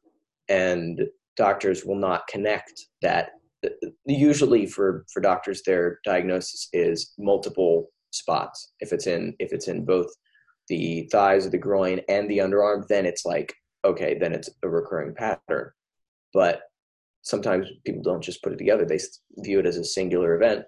and 0.50 1.02
doctors 1.38 1.86
will 1.86 1.96
not 1.96 2.28
connect 2.28 2.88
that. 3.02 3.30
Uh, 3.66 3.70
uh, 3.86 3.90
usually, 4.06 4.66
for 4.66 5.06
for 5.12 5.22
doctors, 5.22 5.62
their 5.64 6.00
diagnosis 6.04 6.68
is 6.74 7.14
multiple 7.18 7.90
spots. 8.12 8.74
If 8.80 8.92
it's 8.92 9.08
in 9.08 9.36
if 9.40 9.54
it's 9.54 9.68
in 9.68 9.86
both 9.86 10.08
the 10.68 11.08
thighs 11.12 11.46
or 11.46 11.50
the 11.50 11.58
groin 11.58 12.02
and 12.10 12.30
the 12.30 12.40
underarm, 12.40 12.88
then 12.88 13.06
it's 13.06 13.26
like 13.26 13.54
okay, 13.86 14.18
then 14.20 14.34
it's 14.34 14.50
a 14.64 14.70
recurring 14.70 15.16
pattern. 15.16 15.72
But 16.34 16.62
sometimes 17.22 17.68
people 17.86 18.02
don't 18.02 18.24
just 18.24 18.44
put 18.44 18.54
it 18.54 18.58
together; 18.58 18.86
they 18.86 19.00
view 19.38 19.60
it 19.60 19.66
as 19.66 19.78
a 19.78 19.86
singular 19.86 20.36
event. 20.36 20.66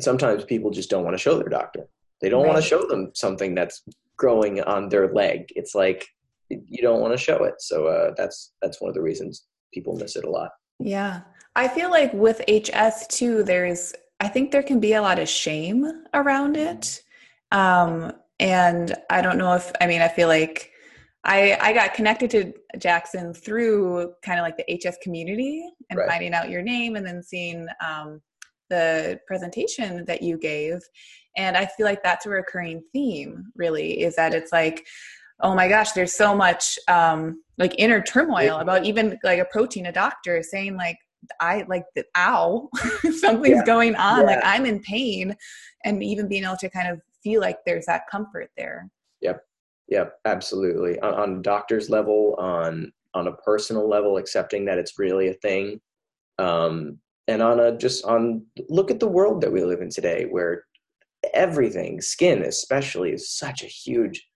Sometimes 0.00 0.44
people 0.44 0.70
just 0.70 0.90
don't 0.90 1.04
want 1.04 1.14
to 1.14 1.22
show 1.22 1.36
their 1.38 1.48
doctor. 1.48 1.86
They 2.20 2.28
don't 2.28 2.42
right. 2.42 2.52
want 2.52 2.62
to 2.62 2.68
show 2.68 2.86
them 2.86 3.10
something 3.14 3.54
that's 3.54 3.82
growing 4.16 4.60
on 4.62 4.88
their 4.88 5.12
leg. 5.12 5.46
It's 5.56 5.74
like 5.74 6.06
you 6.50 6.82
don't 6.82 7.00
want 7.00 7.12
to 7.12 7.18
show 7.18 7.44
it. 7.44 7.60
So 7.60 7.86
uh, 7.86 8.14
that's 8.16 8.52
that's 8.62 8.80
one 8.80 8.88
of 8.88 8.94
the 8.94 9.02
reasons 9.02 9.46
people 9.72 9.96
miss 9.96 10.16
it 10.16 10.24
a 10.24 10.30
lot. 10.30 10.50
Yeah, 10.78 11.22
I 11.56 11.68
feel 11.68 11.90
like 11.90 12.12
with 12.12 12.42
HS 12.48 13.06
too, 13.08 13.42
there's 13.42 13.94
I 14.20 14.28
think 14.28 14.50
there 14.50 14.62
can 14.62 14.80
be 14.80 14.94
a 14.94 15.02
lot 15.02 15.18
of 15.18 15.28
shame 15.28 16.04
around 16.12 16.56
it, 16.56 17.02
um, 17.52 18.12
and 18.40 18.94
I 19.10 19.20
don't 19.22 19.38
know 19.38 19.54
if 19.54 19.72
I 19.80 19.86
mean 19.86 20.02
I 20.02 20.08
feel 20.08 20.28
like 20.28 20.70
I 21.24 21.56
I 21.60 21.72
got 21.72 21.94
connected 21.94 22.30
to 22.30 22.52
Jackson 22.78 23.34
through 23.34 24.12
kind 24.22 24.38
of 24.38 24.44
like 24.44 24.56
the 24.56 24.76
HS 24.76 24.98
community 25.02 25.68
and 25.90 25.98
right. 25.98 26.08
finding 26.08 26.34
out 26.34 26.50
your 26.50 26.62
name 26.62 26.96
and 26.96 27.06
then 27.06 27.22
seeing 27.22 27.66
um, 27.84 28.20
the 28.74 29.20
presentation 29.26 30.04
that 30.06 30.22
you 30.22 30.38
gave. 30.38 30.78
And 31.36 31.56
i 31.56 31.66
feel 31.66 31.84
like 31.84 32.02
that's 32.02 32.26
a 32.26 32.30
recurring 32.30 32.80
theme 32.92 33.46
really 33.56 34.02
is 34.02 34.14
that 34.14 34.34
it's 34.34 34.52
like 34.52 34.86
oh 35.40 35.52
my 35.52 35.66
gosh 35.68 35.90
there's 35.90 36.12
so 36.12 36.32
much 36.32 36.78
um 36.86 37.42
like 37.58 37.74
inner 37.76 38.00
turmoil 38.00 38.58
about 38.58 38.84
even 38.84 39.18
like 39.24 39.40
approaching 39.40 39.86
a 39.86 39.92
doctor 39.92 40.44
saying 40.44 40.76
like 40.76 40.96
i 41.40 41.64
like 41.68 41.84
the 41.96 42.04
ow 42.16 42.68
something's 43.18 43.56
yeah. 43.56 43.64
going 43.64 43.96
on 43.96 44.20
yeah. 44.20 44.26
like 44.26 44.40
i'm 44.44 44.64
in 44.64 44.78
pain. 44.80 45.34
And 45.84 46.02
even 46.02 46.28
being 46.28 46.44
able 46.44 46.56
to 46.58 46.70
kind 46.70 46.88
of 46.88 47.00
feel 47.22 47.40
like 47.40 47.58
there's 47.66 47.86
that 47.86 48.02
comfort 48.10 48.50
there. 48.56 48.88
Yep. 49.20 49.42
Yep. 49.88 50.14
Absolutely. 50.24 50.98
On, 51.00 51.14
on 51.14 51.42
doctor's 51.42 51.90
level 51.90 52.36
on 52.38 52.92
on 53.14 53.28
a 53.28 53.32
personal 53.32 53.88
level 53.88 54.16
accepting 54.16 54.64
that 54.64 54.78
it's 54.78 54.98
really 54.98 55.28
a 55.28 55.34
thing 55.34 55.80
um 56.38 56.98
and 57.28 57.42
on 57.42 57.60
a 57.60 57.76
just 57.76 58.04
on 58.04 58.44
look 58.68 58.90
at 58.90 59.00
the 59.00 59.08
world 59.08 59.40
that 59.40 59.52
we 59.52 59.62
live 59.62 59.80
in 59.80 59.90
today 59.90 60.26
where 60.30 60.64
everything 61.32 62.00
skin 62.00 62.42
especially 62.42 63.12
is 63.12 63.30
such 63.30 63.62
a 63.62 63.66
huge 63.66 64.26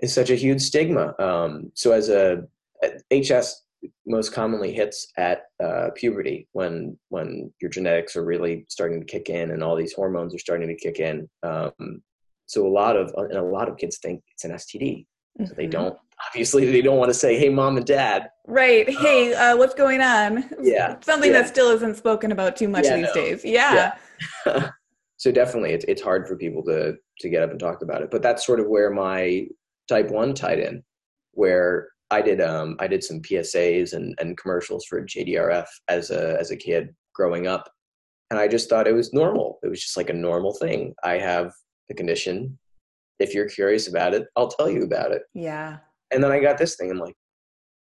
is 0.00 0.12
such 0.12 0.30
a 0.30 0.36
huge 0.36 0.62
stigma. 0.62 1.14
Um, 1.18 1.72
so 1.74 1.92
as 1.92 2.08
a 2.08 2.42
hs 3.12 3.62
most 4.06 4.32
commonly 4.32 4.72
hits 4.72 5.12
at 5.16 5.42
uh, 5.62 5.90
puberty 5.94 6.48
when 6.52 6.98
when 7.08 7.52
your 7.60 7.70
genetics 7.70 8.16
are 8.16 8.24
really 8.24 8.64
starting 8.68 9.00
to 9.00 9.06
kick 9.06 9.28
in 9.28 9.50
and 9.50 9.62
all 9.62 9.76
these 9.76 9.92
hormones 9.92 10.34
are 10.34 10.38
starting 10.38 10.68
to 10.68 10.74
kick 10.74 10.98
in. 10.98 11.28
Um, 11.42 12.02
so 12.46 12.66
a 12.66 12.68
lot 12.68 12.96
of 12.96 13.12
and 13.16 13.38
a 13.38 13.42
lot 13.42 13.68
of 13.68 13.76
kids 13.76 13.98
think 13.98 14.22
it's 14.32 14.44
an 14.44 14.52
std 14.52 15.06
mm-hmm. 15.38 15.54
they 15.54 15.66
don't 15.66 15.96
obviously 16.26 16.70
they 16.70 16.82
don't 16.82 16.98
want 16.98 17.10
to 17.10 17.14
say 17.14 17.38
hey 17.38 17.48
mom 17.48 17.76
and 17.76 17.86
dad. 17.86 18.30
Right. 18.46 18.88
Hey 18.88 19.34
uh, 19.34 19.56
what's 19.56 19.74
going 19.74 20.00
on? 20.00 20.48
Yeah 20.62 20.96
something 21.02 21.32
yeah. 21.32 21.42
that 21.42 21.48
still 21.48 21.70
isn't 21.70 21.96
spoken 21.96 22.32
about 22.32 22.56
too 22.56 22.68
much 22.68 22.84
yeah, 22.84 22.96
these 22.96 23.06
no. 23.06 23.14
days. 23.14 23.44
Yeah, 23.44 23.94
yeah. 24.46 24.70
so 25.18 25.32
definitely 25.32 25.72
it's, 25.72 25.84
it's 25.86 26.02
hard 26.02 26.26
for 26.26 26.36
people 26.36 26.62
to 26.64 26.96
to 27.20 27.28
get 27.28 27.42
up 27.42 27.50
and 27.50 27.60
talk 27.60 27.82
about 27.82 28.02
it 28.02 28.10
but 28.10 28.22
that's 28.22 28.46
sort 28.46 28.60
of 28.60 28.68
where 28.68 28.90
my 28.90 29.46
type 29.88 30.10
1 30.10 30.34
tied 30.34 30.58
in 30.58 30.82
where 31.32 31.88
i 32.10 32.22
did 32.22 32.40
um 32.40 32.76
i 32.78 32.86
did 32.86 33.04
some 33.04 33.20
psas 33.20 33.92
and, 33.92 34.14
and 34.18 34.38
commercials 34.38 34.86
for 34.86 35.02
jdrf 35.02 35.66
as 35.88 36.10
a 36.10 36.38
as 36.40 36.50
a 36.50 36.56
kid 36.56 36.94
growing 37.14 37.46
up 37.46 37.68
and 38.30 38.38
i 38.38 38.48
just 38.48 38.68
thought 38.68 38.86
it 38.86 38.94
was 38.94 39.12
normal. 39.12 39.58
It 39.62 39.68
was 39.68 39.80
just 39.80 39.96
like 39.96 40.10
a 40.10 40.14
normal 40.14 40.52
thing. 40.54 40.94
I 41.02 41.16
have 41.16 41.52
the 41.88 41.94
condition. 41.94 42.58
If 43.18 43.34
you're 43.34 43.48
curious 43.48 43.88
about 43.88 44.14
it 44.14 44.26
i'll 44.36 44.48
tell 44.48 44.70
you 44.70 44.84
about 44.84 45.12
it. 45.12 45.22
Yeah 45.34 45.78
and 46.10 46.22
then 46.22 46.32
I 46.32 46.40
got 46.40 46.58
this 46.58 46.76
thing. 46.76 46.90
I'm 46.90 46.98
like, 46.98 47.14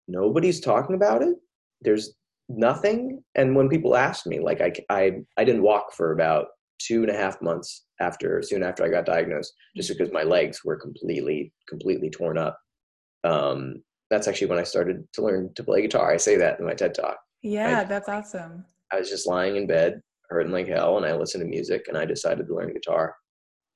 nobody's 0.08 0.60
talking 0.60 0.96
about 0.96 1.22
it. 1.22 1.36
There's 1.80 2.14
nothing. 2.48 3.22
And 3.34 3.56
when 3.56 3.68
people 3.68 3.96
asked 3.96 4.26
me, 4.26 4.40
like, 4.40 4.60
I, 4.60 4.72
I, 4.90 5.12
I 5.36 5.44
didn't 5.44 5.62
walk 5.62 5.92
for 5.92 6.12
about 6.12 6.46
two 6.78 7.02
and 7.02 7.10
a 7.10 7.16
half 7.16 7.40
months 7.40 7.84
after, 8.00 8.42
soon 8.42 8.62
after 8.62 8.84
I 8.84 8.88
got 8.88 9.06
diagnosed, 9.06 9.52
just 9.76 9.88
because 9.88 10.12
my 10.12 10.22
legs 10.22 10.64
were 10.64 10.76
completely, 10.76 11.52
completely 11.68 12.10
torn 12.10 12.38
up. 12.38 12.58
Um, 13.24 13.82
that's 14.10 14.28
actually 14.28 14.48
when 14.48 14.58
I 14.58 14.64
started 14.64 15.04
to 15.14 15.22
learn 15.22 15.50
to 15.54 15.64
play 15.64 15.82
guitar. 15.82 16.12
I 16.12 16.16
say 16.16 16.36
that 16.36 16.58
in 16.58 16.66
my 16.66 16.74
TED 16.74 16.94
talk. 16.94 17.16
Yeah, 17.42 17.80
I, 17.80 17.84
that's 17.84 18.08
awesome. 18.08 18.64
I 18.92 18.98
was 18.98 19.08
just 19.08 19.26
lying 19.26 19.56
in 19.56 19.66
bed, 19.66 20.00
hurting 20.28 20.52
like 20.52 20.68
hell, 20.68 20.96
and 20.96 21.06
I 21.06 21.14
listened 21.14 21.42
to 21.42 21.48
music, 21.48 21.86
and 21.88 21.96
I 21.96 22.04
decided 22.04 22.46
to 22.46 22.54
learn 22.54 22.72
guitar. 22.72 23.14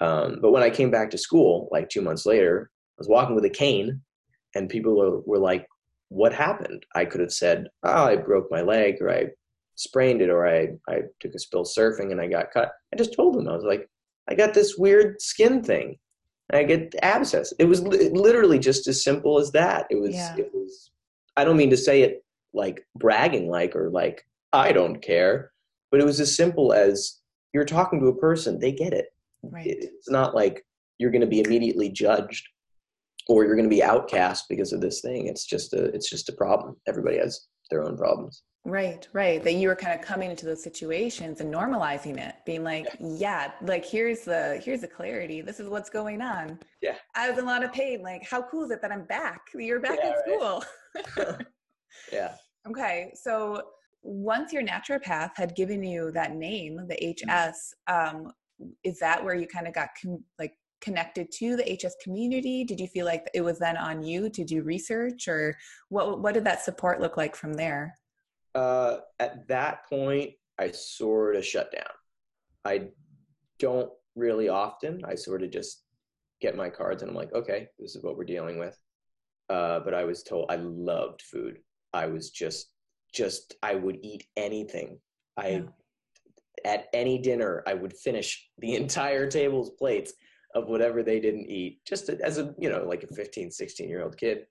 Um, 0.00 0.40
but 0.42 0.52
when 0.52 0.62
I 0.62 0.70
came 0.70 0.90
back 0.90 1.10
to 1.10 1.18
school, 1.18 1.68
like 1.72 1.88
two 1.88 2.02
months 2.02 2.26
later, 2.26 2.70
I 2.74 2.98
was 2.98 3.08
walking 3.08 3.34
with 3.34 3.46
a 3.46 3.50
cane 3.50 4.02
and 4.56 4.68
people 4.68 4.96
were, 4.96 5.20
were 5.20 5.38
like 5.38 5.66
what 6.08 6.32
happened? 6.32 6.86
I 6.94 7.04
could 7.04 7.20
have 7.20 7.32
said 7.32 7.68
oh 7.82 8.04
i 8.04 8.16
broke 8.16 8.50
my 8.50 8.62
leg 8.62 8.96
or 9.00 9.10
i 9.10 9.26
sprained 9.74 10.22
it 10.22 10.30
or 10.30 10.46
i 10.46 10.68
i 10.88 11.02
took 11.20 11.34
a 11.34 11.38
spill 11.38 11.64
surfing 11.64 12.12
and 12.12 12.20
i 12.20 12.26
got 12.26 12.52
cut. 12.52 12.72
I 12.92 12.96
just 12.96 13.14
told 13.14 13.34
them. 13.34 13.48
I 13.48 13.54
was 13.54 13.64
like 13.64 13.88
i 14.28 14.34
got 14.34 14.54
this 14.54 14.76
weird 14.76 15.20
skin 15.20 15.62
thing. 15.62 15.96
I 16.52 16.62
get 16.62 16.94
abscess. 17.02 17.52
It 17.58 17.64
was 17.64 17.82
li- 17.82 18.10
literally 18.10 18.60
just 18.60 18.86
as 18.86 19.02
simple 19.02 19.40
as 19.40 19.50
that. 19.50 19.86
It 19.90 19.96
was 19.96 20.14
yeah. 20.14 20.36
it 20.36 20.50
was 20.54 20.90
i 21.36 21.44
don't 21.44 21.56
mean 21.56 21.70
to 21.70 21.76
say 21.76 22.02
it 22.02 22.24
like 22.54 22.86
bragging 22.96 23.50
like 23.50 23.76
or 23.76 23.90
like 23.90 24.26
i 24.52 24.72
don't 24.72 25.02
care 25.02 25.52
but 25.90 26.00
it 26.00 26.06
was 26.06 26.20
as 26.20 26.34
simple 26.34 26.72
as 26.72 27.20
you're 27.52 27.64
talking 27.64 28.00
to 28.00 28.08
a 28.08 28.16
person 28.16 28.58
they 28.58 28.72
get 28.72 28.92
it. 28.92 29.06
Right. 29.42 29.66
it's 29.66 30.10
not 30.10 30.34
like 30.34 30.64
you're 30.98 31.10
going 31.10 31.20
to 31.20 31.26
be 31.26 31.40
immediately 31.40 31.88
judged 31.88 32.48
or 33.28 33.44
you're 33.44 33.56
going 33.56 33.68
to 33.68 33.74
be 33.74 33.82
outcast 33.82 34.46
because 34.48 34.72
of 34.72 34.80
this 34.80 35.00
thing 35.00 35.26
it's 35.26 35.44
just 35.44 35.72
a 35.72 35.84
it's 35.86 36.08
just 36.08 36.28
a 36.28 36.32
problem. 36.32 36.76
Everybody 36.86 37.18
has 37.18 37.46
their 37.70 37.84
own 37.84 37.96
problems. 37.96 38.42
Right 38.64 39.06
right. 39.12 39.42
That 39.42 39.54
you 39.54 39.68
were 39.68 39.76
kind 39.76 39.98
of 39.98 40.04
coming 40.04 40.30
into 40.30 40.44
those 40.44 40.62
situations 40.62 41.40
and 41.40 41.52
normalizing 41.52 42.18
it 42.18 42.34
being 42.44 42.64
like 42.64 42.86
yeah. 42.98 43.16
yeah 43.18 43.50
like 43.62 43.84
here's 43.84 44.22
the 44.22 44.60
here's 44.64 44.80
the 44.80 44.88
clarity. 44.88 45.40
This 45.40 45.60
is 45.60 45.68
what's 45.68 45.90
going 45.90 46.20
on. 46.20 46.58
Yeah. 46.82 46.96
I 47.14 47.28
was 47.28 47.38
in 47.38 47.44
a 47.44 47.46
lot 47.46 47.64
of 47.64 47.72
pain 47.72 48.02
like 48.02 48.26
how 48.28 48.42
cool 48.42 48.64
is 48.64 48.70
it 48.70 48.82
that 48.82 48.90
i'm 48.90 49.04
back? 49.04 49.40
You're 49.54 49.80
back 49.80 49.98
yeah, 50.02 50.12
in 50.12 50.38
school. 50.38 51.36
Yeah. 52.12 52.34
Okay 52.68 53.12
so 53.14 53.62
once 54.02 54.52
your 54.52 54.64
naturopath 54.64 55.30
had 55.36 55.54
given 55.54 55.84
you 55.84 56.10
that 56.10 56.34
name 56.34 56.80
the 56.88 57.14
hs 57.16 57.74
um, 57.86 58.32
is 58.82 58.98
that 58.98 59.22
where 59.24 59.36
you 59.36 59.46
kind 59.46 59.68
of 59.68 59.72
got 59.74 59.90
com- 60.02 60.24
like 60.38 60.52
connected 60.80 61.30
to 61.32 61.56
the 61.56 61.64
HS 61.64 61.96
community? 62.02 62.64
Did 62.64 62.80
you 62.80 62.86
feel 62.88 63.06
like 63.06 63.28
it 63.34 63.40
was 63.40 63.58
then 63.58 63.76
on 63.76 64.02
you 64.02 64.30
to 64.30 64.44
do 64.44 64.62
research, 64.62 65.28
or 65.28 65.56
what? 65.88 66.20
What 66.20 66.34
did 66.34 66.44
that 66.44 66.62
support 66.62 67.00
look 67.00 67.16
like 67.16 67.36
from 67.36 67.54
there? 67.54 67.98
Uh, 68.54 68.98
at 69.18 69.46
that 69.48 69.86
point, 69.88 70.32
I 70.58 70.70
sort 70.70 71.36
of 71.36 71.44
shut 71.44 71.70
down. 71.72 71.84
I 72.64 72.88
don't 73.58 73.90
really 74.14 74.48
often. 74.48 75.02
I 75.04 75.14
sort 75.14 75.42
of 75.42 75.50
just 75.50 75.82
get 76.40 76.56
my 76.56 76.68
cards 76.68 77.02
and 77.02 77.10
I'm 77.10 77.16
like, 77.16 77.32
okay, 77.34 77.68
this 77.78 77.94
is 77.94 78.02
what 78.02 78.16
we're 78.16 78.24
dealing 78.24 78.58
with. 78.58 78.76
Uh, 79.48 79.80
but 79.80 79.94
I 79.94 80.04
was 80.04 80.22
told 80.22 80.50
I 80.50 80.56
loved 80.56 81.22
food. 81.22 81.58
I 81.92 82.06
was 82.06 82.30
just, 82.30 82.70
just 83.14 83.54
I 83.62 83.74
would 83.74 83.98
eat 84.02 84.26
anything. 84.36 84.98
I 85.36 85.48
yeah. 85.48 85.62
at 86.64 86.86
any 86.92 87.18
dinner 87.18 87.62
I 87.66 87.74
would 87.74 87.92
finish 87.92 88.48
the 88.58 88.74
entire 88.82 89.28
table's 89.30 89.70
plates 89.70 90.14
of 90.56 90.68
whatever 90.68 91.02
they 91.02 91.20
didn't 91.20 91.50
eat 91.50 91.80
just 91.86 92.08
as 92.08 92.38
a 92.38 92.54
you 92.58 92.70
know 92.70 92.82
like 92.84 93.04
a 93.04 93.14
15 93.14 93.50
16 93.50 93.88
year 93.88 94.02
old 94.02 94.16
kid. 94.16 94.46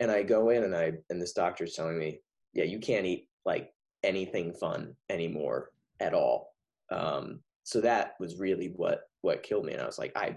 And 0.00 0.10
i 0.10 0.22
go 0.22 0.48
in 0.48 0.64
and 0.64 0.74
i 0.74 0.92
and 1.10 1.20
this 1.22 1.34
doctor's 1.34 1.74
telling 1.74 1.98
me 1.98 2.20
yeah 2.52 2.64
you 2.64 2.80
can't 2.80 3.06
eat 3.06 3.28
like 3.44 3.72
anything 4.02 4.52
fun 4.54 4.96
anymore 5.10 5.70
at 6.00 6.14
all. 6.14 6.54
Um, 6.90 7.40
so 7.62 7.80
that 7.82 8.14
was 8.18 8.38
really 8.38 8.72
what 8.74 9.02
what 9.20 9.42
killed 9.42 9.66
me. 9.66 9.74
And 9.74 9.82
i 9.82 9.86
was 9.86 9.98
like 9.98 10.16
i 10.16 10.36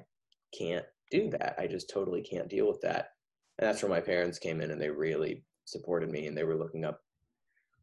can't 0.58 0.86
do 1.10 1.30
that. 1.32 1.56
I 1.58 1.68
just 1.68 1.90
totally 1.90 2.22
can't 2.22 2.50
deal 2.50 2.68
with 2.68 2.82
that. 2.82 3.12
And 3.58 3.68
that's 3.68 3.82
where 3.82 3.90
my 3.90 4.02
parents 4.02 4.40
came 4.40 4.62
in 4.62 4.72
and 4.72 4.80
they 4.80 4.90
really 4.90 5.44
supported 5.66 6.10
me 6.10 6.28
and 6.28 6.38
they 6.38 6.44
were 6.44 6.58
looking 6.58 6.86
up 6.86 7.02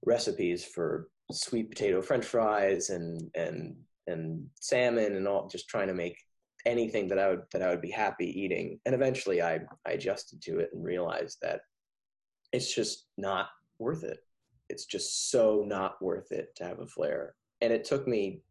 recipes 0.06 0.64
for 0.64 1.08
sweet 1.32 1.70
potato 1.70 2.02
french 2.02 2.24
fries 2.24 2.90
and 2.90 3.30
and 3.34 3.74
and 4.06 4.46
salmon 4.60 5.16
and 5.16 5.26
all 5.26 5.48
just 5.48 5.68
trying 5.68 5.88
to 5.88 5.94
make 5.94 6.18
anything 6.66 7.08
that 7.08 7.18
I 7.18 7.28
would 7.30 7.42
that 7.52 7.62
I 7.62 7.70
would 7.70 7.82
be 7.82 7.90
happy 7.90 8.26
eating. 8.40 8.80
And 8.86 8.94
eventually 8.94 9.42
I, 9.42 9.60
I 9.86 9.92
adjusted 9.92 10.40
to 10.42 10.58
it 10.58 10.70
and 10.72 10.84
realized 10.84 11.38
that 11.42 11.60
it's 12.52 12.74
just 12.74 13.06
not 13.18 13.48
worth 13.78 14.04
it. 14.04 14.20
It's 14.68 14.86
just 14.86 15.30
so 15.30 15.64
not 15.66 16.00
worth 16.00 16.32
it 16.32 16.54
to 16.56 16.64
have 16.64 16.80
a 16.80 16.86
flare. 16.86 17.34
And 17.60 17.72
it 17.72 17.84
took 17.84 18.06
me 18.08 18.42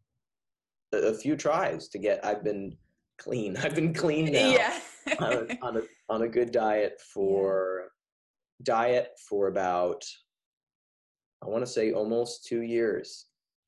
a, 0.94 0.98
a 0.98 1.14
few 1.14 1.36
tries 1.36 1.88
to 1.90 1.98
get 1.98 2.24
I've 2.26 2.44
been 2.44 2.76
clean. 3.18 3.58
I've 3.64 3.76
been 3.76 3.94
clean 3.94 4.32
now 4.32 4.50
yeah. 4.50 4.80
on, 5.20 5.34
a, 5.34 5.58
on, 5.62 5.78
a, 5.78 5.82
on 6.10 6.22
a 6.24 6.28
good 6.28 6.52
diet 6.52 7.02
for 7.14 7.82
yeah. 7.82 8.64
diet 8.64 9.10
for 9.28 9.48
about 9.48 10.04
I 11.44 11.48
want 11.48 11.66
to 11.66 11.72
say 11.72 11.92
almost 11.92 12.46
two 12.46 12.62
years, 12.62 13.26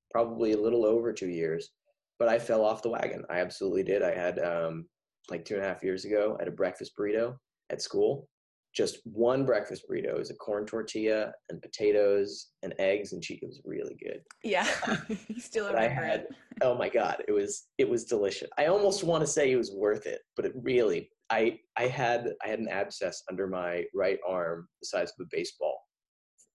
probably 0.10 0.54
a 0.54 0.58
little 0.58 0.86
over 0.86 1.12
two 1.12 1.28
years. 1.28 1.72
But 2.20 2.28
I 2.30 2.40
fell 2.40 2.64
off 2.64 2.82
the 2.82 2.90
wagon. 2.90 3.24
I 3.30 3.40
absolutely 3.40 3.84
did. 3.84 4.02
I 4.02 4.14
had 4.16 4.40
um, 4.40 4.86
like 5.30 5.44
two 5.46 5.56
and 5.56 5.64
a 5.64 5.68
half 5.68 5.84
years 5.84 6.06
ago. 6.06 6.36
I 6.40 6.44
had 6.44 6.48
a 6.48 6.56
breakfast 6.56 6.94
burrito 6.98 7.36
at 7.70 7.82
school. 7.82 8.30
Just 8.74 9.00
one 9.06 9.46
breakfast 9.46 9.84
burrito. 9.90 10.10
It 10.10 10.18
was 10.18 10.32
a 10.32 10.36
corn 10.36 10.66
tortilla 10.66 11.32
and 11.50 11.62
potatoes 11.62 12.48
and 12.64 12.74
eggs 12.80 13.14
and 13.14 13.22
cheese. 13.24 13.40
It 13.42 13.48
was 13.48 13.62
really 13.66 13.96
good. 14.02 14.20
Yeah, 14.44 14.68
you 15.28 15.40
still 15.40 15.68
But 15.68 15.78
I 15.78 15.84
remember 15.86 16.06
had- 16.06 16.20
it. 16.22 16.28
Oh 16.62 16.76
my 16.78 16.88
god, 16.88 17.22
it 17.28 17.32
was 17.34 17.68
it 17.78 17.88
was 17.90 18.06
delicious. 18.06 18.50
I 18.58 18.68
almost 18.68 19.04
want 19.04 19.22
to 19.22 19.28
say 19.28 19.52
it 19.52 19.58
was 19.58 19.72
worth 19.74 20.06
it, 20.06 20.22
but 20.38 20.46
it 20.46 20.54
really 20.56 21.10
I 21.30 21.60
I 21.78 21.88
had 21.88 22.34
I 22.44 22.48
had 22.48 22.60
an 22.60 22.70
abscess 22.70 23.24
under 23.30 23.46
my 23.48 23.84
right 23.94 24.20
arm 24.26 24.68
the 24.82 24.88
size 24.88 25.12
of 25.20 25.26
a 25.26 25.30
baseball 25.32 25.78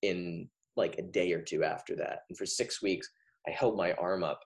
in 0.03 0.49
like 0.77 0.97
a 0.99 1.03
day 1.03 1.33
or 1.33 1.43
two 1.43 1.65
after 1.65 1.95
that. 1.97 2.21
And 2.31 2.39
for 2.39 2.47
6 2.47 2.83
weeks 2.83 3.09
I 3.47 3.51
held 3.51 3.77
my 3.77 3.93
arm 3.95 4.25
up 4.25 4.41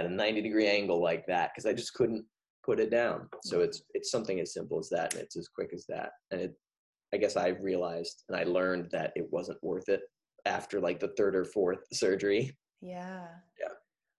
at 0.00 0.10
a 0.10 0.14
90 0.14 0.42
degree 0.42 0.66
angle 0.66 1.00
like 1.00 1.26
that 1.26 1.54
cuz 1.54 1.66
I 1.66 1.72
just 1.72 1.94
couldn't 1.94 2.24
put 2.64 2.80
it 2.80 2.90
down. 2.90 3.28
So 3.44 3.58
mm. 3.58 3.64
it's 3.64 3.82
it's 3.94 4.10
something 4.10 4.40
as 4.40 4.52
simple 4.52 4.78
as 4.78 4.88
that 4.90 5.14
and 5.14 5.22
it's 5.22 5.36
as 5.36 5.48
quick 5.48 5.72
as 5.72 5.86
that. 5.86 6.12
And 6.30 6.40
it 6.40 6.54
I 7.12 7.16
guess 7.16 7.36
I 7.36 7.48
realized 7.48 8.24
and 8.28 8.36
I 8.36 8.44
learned 8.44 8.90
that 8.90 9.12
it 9.16 9.30
wasn't 9.30 9.62
worth 9.62 9.88
it 9.88 10.02
after 10.46 10.80
like 10.80 11.00
the 11.00 11.12
third 11.16 11.36
or 11.36 11.44
fourth 11.44 11.84
surgery. 11.92 12.56
Yeah. 12.80 13.26
Yeah. 13.58 13.74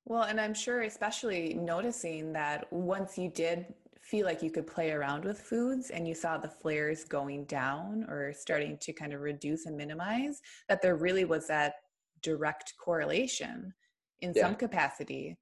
Well, 0.06 0.24
and 0.24 0.40
I'm 0.42 0.54
sure, 0.54 0.82
especially 0.82 1.54
noticing 1.54 2.34
that 2.34 2.72
once 2.72 3.18
you 3.18 3.30
did 3.30 3.74
feel 4.02 4.26
like 4.26 4.42
you 4.42 4.52
could 4.52 4.68
play 4.68 4.92
around 4.92 5.24
with 5.24 5.40
foods 5.40 5.92
and 5.92 6.08
you 6.08 6.16
saw 6.16 6.38
the 6.38 6.50
flares 6.50 7.04
going 7.04 7.46
down 7.46 8.06
or 8.10 8.34
starting 8.34 8.78
to 8.82 8.92
kind 8.94 9.14
of 9.14 9.22
reduce 9.22 9.68
and 9.68 9.78
minimize, 9.78 10.42
that 10.68 10.82
there 10.82 10.96
really 10.96 11.24
was 11.24 11.48
that 11.48 11.76
direct 12.22 12.74
correlation 12.84 13.74
in 14.22 14.34
Yeah. 14.36 14.44
some 14.44 14.56
capacity. 14.56 15.38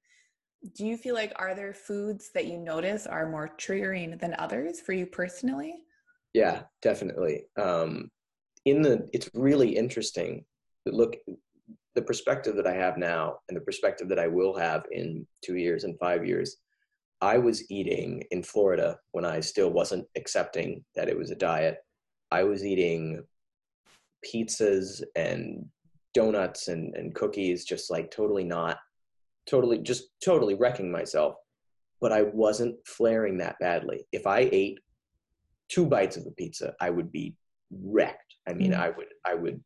Do 0.74 0.86
you 0.86 0.96
feel 0.96 1.14
like 1.14 1.32
are 1.36 1.54
there 1.54 1.72
foods 1.72 2.30
that 2.34 2.46
you 2.46 2.58
notice 2.58 3.06
are 3.06 3.30
more 3.30 3.54
triggering 3.58 4.18
than 4.20 4.34
others 4.38 4.80
for 4.80 4.92
you 4.92 5.06
personally? 5.06 5.74
Yeah, 6.34 6.62
definitely. 6.82 7.44
Um, 7.58 8.10
in 8.64 8.82
the, 8.82 9.08
it's 9.12 9.30
really 9.34 9.74
interesting. 9.74 10.44
Look, 10.86 11.16
the 11.94 12.02
perspective 12.02 12.56
that 12.56 12.66
I 12.66 12.74
have 12.74 12.98
now, 12.98 13.38
and 13.48 13.56
the 13.56 13.62
perspective 13.62 14.08
that 14.10 14.18
I 14.18 14.28
will 14.28 14.56
have 14.56 14.84
in 14.92 15.26
two 15.42 15.56
years 15.56 15.84
and 15.84 15.98
five 15.98 16.26
years. 16.26 16.56
I 17.22 17.36
was 17.36 17.70
eating 17.70 18.24
in 18.30 18.42
Florida 18.42 18.98
when 19.12 19.24
I 19.24 19.40
still 19.40 19.70
wasn't 19.70 20.06
accepting 20.16 20.84
that 20.94 21.08
it 21.08 21.18
was 21.18 21.30
a 21.30 21.36
diet. 21.36 21.78
I 22.30 22.44
was 22.44 22.64
eating 22.64 23.22
pizzas 24.24 25.02
and 25.16 25.66
donuts 26.14 26.68
and, 26.68 26.94
and 26.96 27.14
cookies, 27.14 27.64
just 27.64 27.90
like 27.90 28.10
totally 28.10 28.44
not, 28.44 28.78
totally, 29.50 29.78
just 29.78 30.04
totally 30.24 30.54
wrecking 30.54 30.90
myself. 30.90 31.34
But 32.00 32.12
I 32.12 32.22
wasn't 32.22 32.76
flaring 32.86 33.36
that 33.38 33.56
badly. 33.60 34.06
If 34.12 34.26
I 34.26 34.48
ate 34.52 34.78
two 35.68 35.84
bites 35.86 36.16
of 36.16 36.26
a 36.26 36.30
pizza, 36.30 36.74
I 36.80 36.90
would 36.90 37.12
be 37.12 37.36
wrecked. 37.70 38.34
I 38.48 38.54
mean, 38.54 38.72
Mm. 38.72 38.80
I 38.80 38.90
would 38.90 39.08
I 39.24 39.34
would 39.34 39.62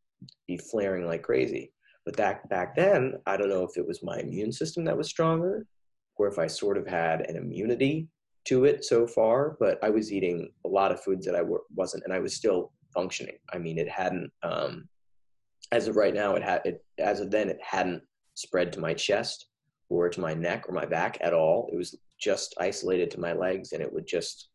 be 0.49 0.57
flaring 0.57 1.07
like 1.07 1.23
crazy. 1.23 1.73
But 2.05 2.17
that 2.17 2.49
back 2.49 2.75
then, 2.75 3.14
I 3.26 3.37
don't 3.37 3.49
know 3.49 3.62
if 3.64 3.76
it 3.76 3.87
was 3.87 4.03
my 4.03 4.19
immune 4.19 4.53
system 4.53 4.85
that 4.85 4.97
was 4.97 5.09
stronger, 5.09 5.67
or 6.17 6.26
if 6.29 6.38
I 6.38 6.47
sort 6.49 6.76
of 6.76 6.87
had 6.87 7.23
an 7.31 7.37
immunity 7.37 8.09
to 8.47 8.64
it 8.64 8.85
so 8.85 9.07
far. 9.07 9.57
But 9.61 9.79
I 9.83 9.91
was 9.91 10.12
eating 10.12 10.50
a 10.67 10.69
lot 10.69 10.93
of 10.93 11.03
foods 11.03 11.25
that 11.26 11.35
I 11.35 11.38
w- 11.38 11.64
wasn't, 11.75 12.05
and 12.05 12.12
I 12.12 12.19
was 12.19 12.35
still 12.35 12.73
functioning. 12.93 13.38
I 13.53 13.59
mean, 13.59 13.79
it 13.79 13.88
hadn't. 13.88 14.30
Um, 14.43 14.89
as 15.73 15.89
of 15.89 15.97
right 15.97 16.13
now, 16.15 16.35
it 16.35 16.43
had. 16.43 16.61
It, 16.65 16.85
as 16.99 17.21
of 17.21 17.30
then, 17.30 17.49
it 17.49 17.58
hadn't 17.63 18.02
spread 18.35 18.73
to 18.73 18.80
my 18.80 18.93
chest 18.93 19.47
or 19.88 20.08
to 20.08 20.20
my 20.20 20.34
neck 20.34 20.64
or 20.68 20.73
my 20.73 20.86
back 20.86 21.18
at 21.20 21.34
all. 21.34 21.68
It 21.73 21.76
was 21.76 21.97
just 22.18 22.54
isolated 22.58 23.10
to 23.12 23.20
my 23.20 23.32
legs, 23.32 23.73
and 23.73 23.82
it 23.82 23.92
would 23.92 24.06
just 24.06 24.49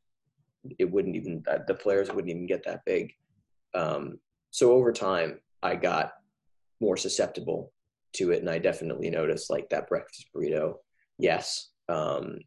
it 0.78 0.90
wouldn't 0.92 1.16
even 1.16 1.44
uh, 1.50 1.60
the 1.68 1.76
flares 1.76 2.10
wouldn't 2.10 2.30
even 2.30 2.46
get 2.48 2.64
that 2.66 2.82
big. 2.86 3.14
Um, 3.74 4.20
so 4.52 4.72
over 4.72 4.92
time, 4.92 5.40
I 5.62 5.76
got 5.76 6.12
more 6.82 6.98
susceptible 6.98 7.72
to 8.14 8.32
it, 8.32 8.40
and 8.40 8.50
I 8.50 8.58
definitely 8.58 9.10
noticed 9.10 9.50
like 9.50 9.70
that 9.70 9.88
breakfast 9.88 10.28
burrito. 10.36 10.76
Yes, 11.18 11.70
um, 11.90 12.40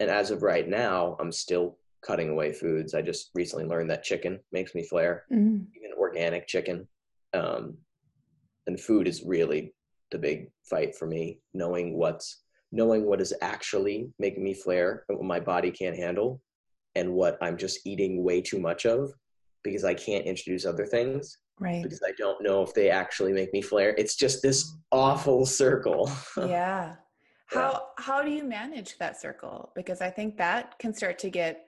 and 0.00 0.10
as 0.10 0.30
of 0.30 0.42
right 0.42 0.68
now, 0.68 1.16
I'm 1.20 1.32
still 1.32 1.78
cutting 2.06 2.28
away 2.30 2.52
foods. 2.52 2.94
I 2.94 3.02
just 3.02 3.30
recently 3.34 3.64
learned 3.64 3.90
that 3.90 4.02
chicken 4.02 4.40
makes 4.50 4.74
me 4.74 4.82
flare, 4.84 5.24
Mm. 5.32 5.66
even 5.76 5.92
organic 5.98 6.46
chicken. 6.48 6.88
Um, 7.32 7.78
and 8.66 8.78
food 8.80 9.06
is 9.08 9.22
really 9.24 9.72
the 10.12 10.18
big 10.18 10.50
fight 10.62 10.94
for 10.94 11.06
me. 11.06 11.40
Knowing 11.54 11.96
what's 11.96 12.44
knowing 12.70 13.04
what 13.04 13.20
is 13.20 13.34
actually 13.42 14.10
making 14.18 14.44
me 14.44 14.54
flare, 14.54 15.04
and 15.08 15.18
what 15.18 15.26
my 15.26 15.40
body 15.40 15.70
can't 15.70 15.96
handle, 15.96 16.40
and 16.94 17.12
what 17.12 17.36
I'm 17.42 17.56
just 17.56 17.86
eating 17.86 18.22
way 18.22 18.40
too 18.40 18.60
much 18.60 18.86
of 18.86 19.12
because 19.64 19.84
I 19.84 19.94
can't 19.94 20.24
introduce 20.24 20.64
other 20.66 20.86
things 20.86 21.38
Right. 21.60 21.82
because 21.82 22.00
I 22.04 22.12
don't 22.18 22.42
know 22.42 22.62
if 22.62 22.74
they 22.74 22.90
actually 22.90 23.32
make 23.32 23.52
me 23.52 23.62
flare. 23.62 23.94
It's 23.96 24.16
just 24.16 24.42
this 24.42 24.72
awful 24.90 25.46
circle. 25.46 26.10
yeah 26.36 26.96
how 27.46 27.88
how 27.98 28.22
do 28.22 28.30
you 28.30 28.44
manage 28.44 28.96
that 28.98 29.20
circle 29.20 29.70
because 29.74 30.00
i 30.00 30.08
think 30.08 30.36
that 30.36 30.78
can 30.78 30.92
start 30.94 31.18
to 31.18 31.28
get 31.30 31.66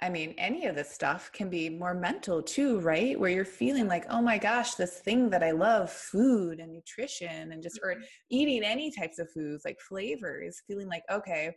i 0.00 0.08
mean 0.08 0.34
any 0.38 0.66
of 0.66 0.74
this 0.74 0.90
stuff 0.90 1.30
can 1.32 1.48
be 1.50 1.68
more 1.68 1.94
mental 1.94 2.42
too 2.42 2.80
right 2.80 3.18
where 3.18 3.30
you're 3.30 3.44
feeling 3.44 3.86
like 3.86 4.04
oh 4.10 4.22
my 4.22 4.38
gosh 4.38 4.74
this 4.74 4.98
thing 5.00 5.28
that 5.30 5.42
i 5.42 5.50
love 5.50 5.90
food 5.90 6.58
and 6.60 6.72
nutrition 6.72 7.52
and 7.52 7.62
just 7.62 7.78
or 7.82 7.96
eating 8.30 8.62
any 8.64 8.90
types 8.90 9.18
of 9.18 9.30
foods 9.30 9.62
like 9.64 9.78
flavors 9.80 10.62
feeling 10.66 10.88
like 10.88 11.04
okay 11.10 11.54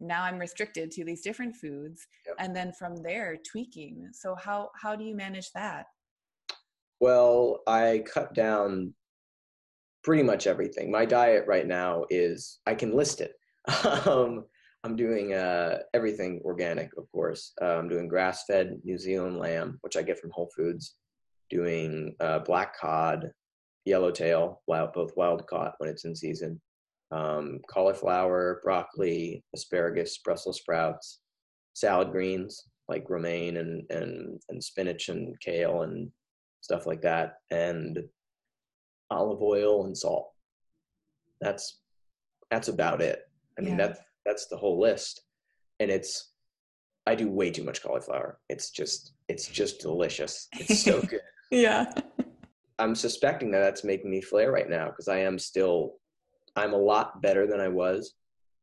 now 0.00 0.22
i'm 0.24 0.38
restricted 0.38 0.90
to 0.90 1.04
these 1.04 1.22
different 1.22 1.54
foods 1.56 2.06
Yep. 2.26 2.36
and 2.38 2.54
then 2.56 2.72
from 2.78 2.96
there 3.02 3.36
tweaking 3.50 4.08
so 4.12 4.34
how 4.34 4.70
how 4.80 4.94
do 4.94 5.04
you 5.04 5.14
manage 5.16 5.50
that 5.52 5.86
Well, 7.00 7.60
I 7.68 8.02
cut 8.12 8.34
down 8.34 8.92
pretty 10.02 10.24
much 10.24 10.46
everything. 10.48 10.90
My 10.90 11.04
diet 11.04 11.44
right 11.46 11.66
now 11.66 12.04
is 12.10 12.58
I 12.66 12.74
can 12.74 12.92
list 12.96 13.20
it. 13.20 13.32
um, 14.06 14.44
I'm 14.84 14.96
doing 14.96 15.34
uh, 15.34 15.78
everything 15.92 16.40
organic, 16.44 16.90
of 16.96 17.10
course. 17.10 17.52
Uh, 17.60 17.76
I'm 17.76 17.88
doing 17.88 18.08
grass-fed 18.08 18.80
New 18.84 18.96
Zealand 18.98 19.38
lamb, 19.38 19.78
which 19.82 19.96
I 19.96 20.02
get 20.02 20.18
from 20.18 20.30
Whole 20.32 20.50
Foods. 20.56 20.94
Doing 21.50 22.14
uh, 22.20 22.40
black 22.40 22.78
cod, 22.78 23.30
yellowtail, 23.86 24.62
wild, 24.66 24.92
both 24.92 25.12
wild 25.16 25.46
caught 25.46 25.72
when 25.78 25.88
it's 25.88 26.04
in 26.04 26.14
season. 26.14 26.60
Um, 27.10 27.60
cauliflower, 27.70 28.60
broccoli, 28.62 29.42
asparagus, 29.54 30.18
Brussels 30.18 30.58
sprouts, 30.58 31.20
salad 31.74 32.10
greens 32.12 32.62
like 32.88 33.08
romaine 33.10 33.56
and, 33.58 33.82
and, 33.90 34.40
and 34.48 34.62
spinach 34.62 35.08
and 35.08 35.38
kale 35.40 35.82
and 35.82 36.10
stuff 36.60 36.86
like 36.86 37.00
that, 37.02 37.36
and 37.50 37.98
olive 39.10 39.40
oil 39.42 39.86
and 39.86 39.96
salt. 39.96 40.30
That's 41.40 41.80
that's 42.50 42.68
about 42.68 43.00
it. 43.00 43.20
I 43.58 43.62
mean, 43.62 43.78
Yeah. 43.78 43.88
that's 43.88 44.00
that's 44.24 44.46
the 44.46 44.56
whole 44.56 44.80
list, 44.80 45.22
and 45.80 45.90
it's 45.90 46.32
I 47.06 47.14
do 47.14 47.28
way 47.28 47.50
too 47.50 47.64
much 47.64 47.82
cauliflower. 47.82 48.38
It's 48.48 48.70
just 48.70 49.12
it's 49.28 49.48
just 49.48 49.80
delicious. 49.80 50.48
It's 50.52 50.82
so 50.82 51.00
good. 51.10 51.20
yeah 51.50 51.90
I'm 52.78 52.94
suspecting 52.94 53.50
that 53.50 53.60
that's 53.60 53.82
making 53.82 54.10
me 54.10 54.20
flare 54.20 54.52
right 54.52 54.68
now 54.68 54.86
because 54.86 55.08
I 55.08 55.18
am 55.18 55.38
still 55.38 55.94
I'm 56.56 56.74
a 56.74 56.78
lot 56.78 57.22
better 57.22 57.46
than 57.46 57.60
I 57.60 57.68
was, 57.68 58.14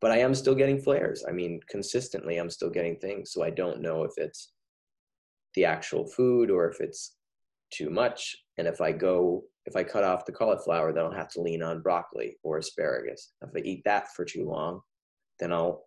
but 0.02 0.12
I 0.12 0.18
am 0.20 0.36
still 0.36 0.56
getting 0.56 0.80
flares. 0.80 1.26
I 1.28 1.32
mean, 1.32 1.60
consistently 1.70 2.38
I'm 2.38 2.50
still 2.50 2.70
getting 2.70 2.98
things, 2.98 3.32
so 3.32 3.44
I 3.44 3.50
don't 3.50 3.82
know 3.82 4.04
if 4.04 4.12
it's 4.18 4.52
the 5.56 5.66
actual 5.66 6.06
food 6.06 6.52
or 6.52 6.70
if 6.70 6.82
it's 6.82 7.16
too 7.72 7.90
much. 7.90 8.36
And 8.58 8.68
if 8.68 8.80
I 8.82 8.92
go 8.92 9.44
if 9.66 9.76
I 9.76 9.84
cut 9.84 10.04
off 10.04 10.26
the 10.26 10.32
cauliflower, 10.32 10.94
then 10.94 11.04
I'll 11.06 11.12
have 11.12 11.30
to 11.30 11.42
lean 11.42 11.64
on 11.64 11.82
broccoli 11.82 12.38
or 12.44 12.60
asparagus. 12.60 13.32
If 13.42 13.50
I 13.56 13.60
eat 13.66 13.82
that 13.86 14.14
for 14.16 14.24
too 14.24 14.46
long, 14.48 14.82
then 15.40 15.52
I'll 15.52 15.86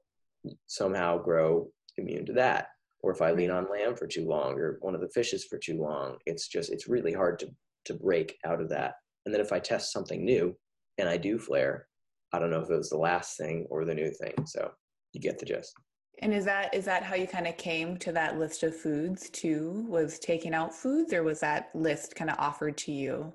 somehow 0.66 1.18
grow 1.18 1.70
immune 1.96 2.26
to 2.26 2.32
that. 2.34 2.68
Or 3.00 3.12
if 3.12 3.22
I 3.22 3.30
lean 3.30 3.50
on 3.50 3.70
lamb 3.70 3.94
for 3.94 4.06
too 4.06 4.26
long 4.26 4.58
or 4.58 4.78
one 4.80 4.94
of 4.94 5.00
the 5.00 5.08
fishes 5.08 5.44
for 5.44 5.58
too 5.58 5.80
long, 5.80 6.16
it's 6.26 6.48
just 6.48 6.70
it's 6.70 6.88
really 6.88 7.12
hard 7.12 7.38
to 7.40 7.48
to 7.84 7.94
break 7.94 8.37
out 8.44 8.61
of 8.61 8.68
that. 8.70 8.94
And 9.24 9.34
then 9.34 9.40
if 9.40 9.52
I 9.52 9.58
test 9.58 9.92
something 9.92 10.24
new 10.24 10.56
and 10.98 11.08
I 11.08 11.16
do 11.16 11.38
flare, 11.38 11.87
I 12.32 12.38
don't 12.38 12.50
know 12.50 12.61
if 12.61 12.70
it 12.70 12.76
was 12.76 12.90
the 12.90 12.98
last 12.98 13.37
thing 13.37 13.66
or 13.70 13.84
the 13.84 13.94
new 13.94 14.11
thing. 14.11 14.34
So 14.46 14.70
you 15.12 15.20
get 15.20 15.38
the 15.38 15.46
gist. 15.46 15.74
And 16.20 16.34
is 16.34 16.44
that 16.46 16.74
is 16.74 16.84
that 16.87 17.04
how 17.04 17.14
you 17.14 17.28
kind 17.28 17.46
of 17.46 17.56
came 17.56 17.96
to 17.98 18.12
that 18.12 18.38
list 18.38 18.62
of 18.64 18.74
foods 18.76 19.30
too? 19.30 19.87
Was 19.88 20.18
taking 20.18 20.52
out 20.54 20.74
foods, 20.74 21.12
or 21.12 21.22
was 21.22 21.40
that 21.40 21.70
list 21.74 22.16
kind 22.16 22.30
of 22.30 22.37
offered 22.38 22.76
to 22.78 22.92
you? 22.92 23.32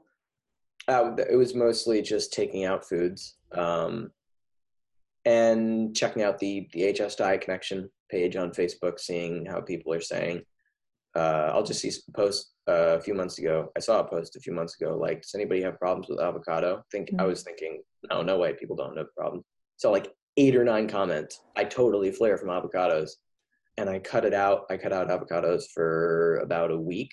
Uh, 0.89 1.15
it 1.29 1.37
was 1.37 1.55
mostly 1.55 2.01
just 2.01 2.33
taking 2.33 2.65
out 2.65 2.85
foods 2.85 3.37
um, 3.53 4.11
and 5.25 5.95
checking 5.95 6.23
out 6.23 6.39
the 6.39 6.67
the 6.73 6.91
HS 6.91 7.15
Diet 7.15 7.41
Connection 7.41 7.89
page 8.09 8.35
on 8.35 8.51
Facebook, 8.51 8.99
seeing 8.99 9.45
how 9.45 9.61
people 9.61 9.93
are 9.93 10.01
saying. 10.01 10.41
uh, 11.15 11.51
I'll 11.53 11.63
just 11.63 11.81
see 11.81 11.91
post 12.15 12.53
uh, 12.67 12.97
a 12.97 13.01
few 13.01 13.13
months 13.13 13.37
ago. 13.39 13.71
I 13.77 13.79
saw 13.79 13.99
a 13.99 14.03
post 14.03 14.35
a 14.35 14.39
few 14.39 14.53
months 14.53 14.75
ago. 14.79 14.97
Like, 14.97 15.21
does 15.21 15.35
anybody 15.35 15.61
have 15.61 15.79
problems 15.79 16.07
with 16.09 16.19
avocado? 16.19 16.83
Think 16.91 17.09
mm-hmm. 17.09 17.21
I 17.21 17.25
was 17.25 17.43
thinking, 17.43 17.81
no, 18.09 18.21
no 18.21 18.37
way, 18.37 18.53
people 18.53 18.75
don't 18.75 18.97
have 18.97 19.13
problems. 19.15 19.45
So 19.77 19.91
like 19.91 20.11
eight 20.37 20.55
or 20.55 20.63
nine 20.63 20.87
comments. 20.87 21.41
I 21.55 21.63
totally 21.63 22.11
flare 22.11 22.37
from 22.37 22.49
avocados, 22.49 23.11
and 23.77 23.89
I 23.89 23.99
cut 23.99 24.25
it 24.25 24.33
out. 24.33 24.63
I 24.69 24.77
cut 24.77 24.93
out 24.93 25.09
avocados 25.09 25.63
for 25.73 26.37
about 26.37 26.71
a 26.71 26.77
week, 26.77 27.11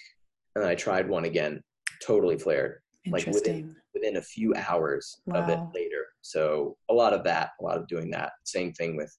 and 0.54 0.64
then 0.64 0.70
I 0.70 0.74
tried 0.74 1.08
one 1.08 1.24
again. 1.24 1.62
Totally 2.04 2.38
flared. 2.38 2.80
Like 3.06 3.26
within 3.26 3.76
within 3.94 4.16
a 4.16 4.22
few 4.22 4.54
hours 4.54 5.20
wow. 5.26 5.42
of 5.42 5.48
it 5.48 5.58
later. 5.74 5.99
So 6.22 6.76
a 6.88 6.94
lot 6.94 7.12
of 7.12 7.24
that, 7.24 7.50
a 7.60 7.64
lot 7.64 7.78
of 7.78 7.88
doing 7.88 8.10
that. 8.10 8.32
Same 8.44 8.72
thing 8.72 8.96
with 8.96 9.14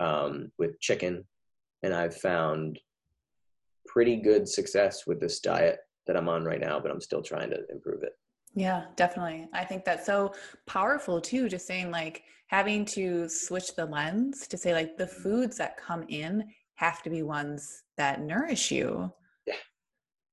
um, 0.00 0.50
with 0.58 0.78
chicken, 0.80 1.24
and 1.82 1.94
I've 1.94 2.16
found 2.16 2.78
pretty 3.86 4.16
good 4.16 4.48
success 4.48 5.06
with 5.06 5.20
this 5.20 5.40
diet 5.40 5.78
that 6.06 6.16
I'm 6.16 6.28
on 6.28 6.44
right 6.44 6.60
now, 6.60 6.80
but 6.80 6.90
I'm 6.90 7.00
still 7.00 7.22
trying 7.22 7.50
to 7.50 7.60
improve 7.70 8.02
it. 8.02 8.12
Yeah, 8.54 8.84
definitely. 8.96 9.48
I 9.52 9.64
think 9.64 9.84
that's 9.84 10.06
so 10.06 10.34
powerful 10.66 11.20
too, 11.20 11.48
just 11.48 11.66
saying 11.66 11.90
like 11.90 12.22
having 12.46 12.84
to 12.84 13.28
switch 13.28 13.74
the 13.74 13.86
lens 13.86 14.46
to 14.48 14.56
say 14.56 14.72
like 14.72 14.96
the 14.96 15.06
foods 15.06 15.56
that 15.56 15.76
come 15.76 16.04
in 16.08 16.44
have 16.76 17.02
to 17.02 17.10
be 17.10 17.22
ones 17.22 17.82
that 17.96 18.20
nourish 18.20 18.70
you. 18.70 19.12
Yeah. 19.46 19.54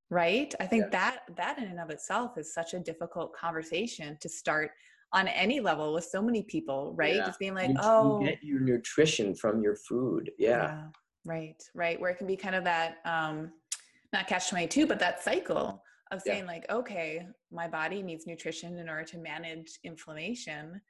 Right? 0.10 0.54
I 0.60 0.67
think 0.67 0.86
yeah. 0.86 0.89
that 1.00 1.19
that 1.36 1.58
in 1.58 1.65
and 1.65 1.80
of 1.80 1.89
itself 1.89 2.38
is 2.38 2.54
such 2.54 2.74
a 2.74 2.80
difficult 2.80 3.34
conversation 3.34 4.17
to 4.21 4.30
start 4.30 4.71
on 5.13 5.28
any 5.28 5.60
level 5.60 5.93
with 5.93 6.06
so 6.06 6.21
many 6.21 6.43
people, 6.43 6.93
right? 6.95 7.15
Yeah. 7.15 7.26
Just 7.26 7.39
being 7.39 7.54
like, 7.54 7.69
you, 7.69 7.76
oh, 7.80 8.21
you 8.21 8.28
get 8.28 8.43
your 8.43 8.60
nutrition 8.60 9.36
from 9.36 9.62
your 9.62 9.76
food. 9.76 10.32
Yeah. 10.38 10.50
yeah. 10.50 10.84
Right, 11.26 11.62
right. 11.76 12.00
Where 12.00 12.12
it 12.12 12.17
can 12.17 12.28
be 12.28 12.38
kind 12.38 12.56
of 12.56 12.63
that 12.63 12.97
um 13.06 13.52
not 14.13 14.28
catch 14.28 14.50
22, 14.50 14.88
but 14.88 15.00
that 15.00 15.24
cycle 15.24 15.82
of 16.12 16.21
saying 16.21 16.43
yeah. 16.43 16.52
like, 16.52 16.69
okay, 16.69 17.26
my 17.52 17.67
body 17.67 18.02
needs 18.04 18.28
nutrition 18.28 18.78
in 18.78 18.89
order 18.89 19.04
to 19.04 19.17
manage 19.17 19.80
inflammation. 19.84 20.82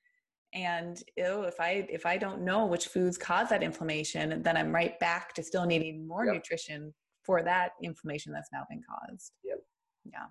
And 0.53 1.01
ew, 1.17 1.43
if 1.43 1.59
I 1.59 1.87
if 1.89 2.05
I 2.05 2.17
don't 2.17 2.41
know 2.41 2.65
which 2.65 2.87
foods 2.87 3.17
cause 3.17 3.49
that 3.49 3.63
inflammation, 3.63 4.41
then 4.41 4.57
I'm 4.57 4.73
right 4.73 4.99
back 4.99 5.33
to 5.35 5.43
still 5.43 5.65
needing 5.65 6.07
more 6.07 6.25
yep. 6.25 6.35
nutrition 6.35 6.93
for 7.23 7.43
that 7.43 7.71
inflammation 7.83 8.33
that's 8.33 8.49
now 8.51 8.65
been 8.69 8.81
caused. 8.87 9.31
Yep. 9.43 9.59
Yeah. 10.11 10.25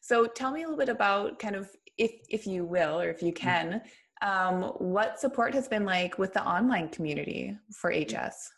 So 0.00 0.26
tell 0.26 0.52
me 0.52 0.62
a 0.62 0.64
little 0.64 0.78
bit 0.78 0.88
about 0.88 1.38
kind 1.38 1.56
of 1.56 1.70
if 1.98 2.12
if 2.28 2.46
you 2.46 2.64
will 2.64 3.00
or 3.00 3.08
if 3.08 3.22
you 3.22 3.32
mm-hmm. 3.32 3.46
can, 3.46 3.82
um, 4.22 4.62
what 4.78 5.20
support 5.20 5.54
has 5.54 5.68
been 5.68 5.84
like 5.84 6.18
with 6.18 6.32
the 6.32 6.44
online 6.44 6.88
community 6.88 7.56
for 7.72 7.92
HS. 7.92 8.52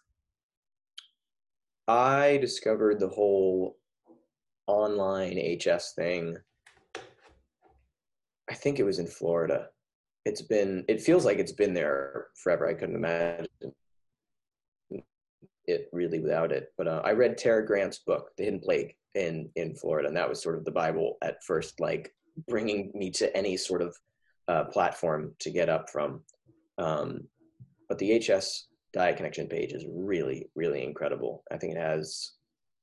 I 1.89 2.37
discovered 2.39 3.01
the 3.01 3.09
whole 3.09 3.79
online 4.67 5.39
HS 5.39 5.95
thing. 5.97 6.37
I 8.51 8.55
think 8.55 8.79
it 8.79 8.85
was 8.85 8.99
in 8.99 9.07
Florida. 9.07 9.69
It's 10.25 10.43
been, 10.43 10.85
it 10.89 11.01
feels 11.01 11.25
like 11.25 11.39
it's 11.39 11.53
been 11.53 11.73
there 11.73 12.27
forever. 12.35 12.69
I 12.69 12.75
couldn't 12.75 12.97
imagine 12.97 13.47
it 15.67 15.89
really 15.93 16.19
without 16.19 16.53
it. 16.53 16.73
But 16.77 16.89
uh, 16.89 17.03
I 17.05 17.13
read 17.13 17.39
Tara 17.39 17.65
Grant's 17.65 17.99
book, 17.99 18.31
The 18.37 18.45
Hidden 18.45 18.61
Plague, 18.61 18.95
in 19.15 19.51
in 19.57 19.75
Florida, 19.75 20.09
and 20.09 20.17
that 20.17 20.29
was 20.29 20.43
sort 20.43 20.57
of 20.57 20.65
the 20.65 20.71
Bible 20.71 21.17
at 21.23 21.43
first, 21.45 21.81
like 21.81 22.15
bringing 22.47 22.93
me 22.95 23.11
to 23.11 23.35
any 23.37 23.57
sort 23.57 23.83
of 23.83 23.97
uh, 24.49 24.65
platform 24.65 25.35
to 25.41 25.51
get 25.51 25.69
up 25.69 25.91
from. 25.91 26.21
Um, 26.79 27.27
but 27.89 27.99
the 27.99 28.19
HS 28.19 28.69
Diet 28.93 29.17
Connection 29.17 29.49
page 29.49 29.73
is 29.73 29.85
really, 29.89 30.49
really 30.55 30.83
incredible. 30.85 31.43
I 31.51 31.57
think 31.57 31.75
it 31.75 31.81
has 31.81 32.33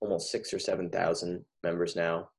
almost 0.01 0.31
six 0.31 0.53
or 0.53 0.59
seven 0.59 0.89
thousand 0.89 1.43
members 1.63 1.95
now, 1.95 2.29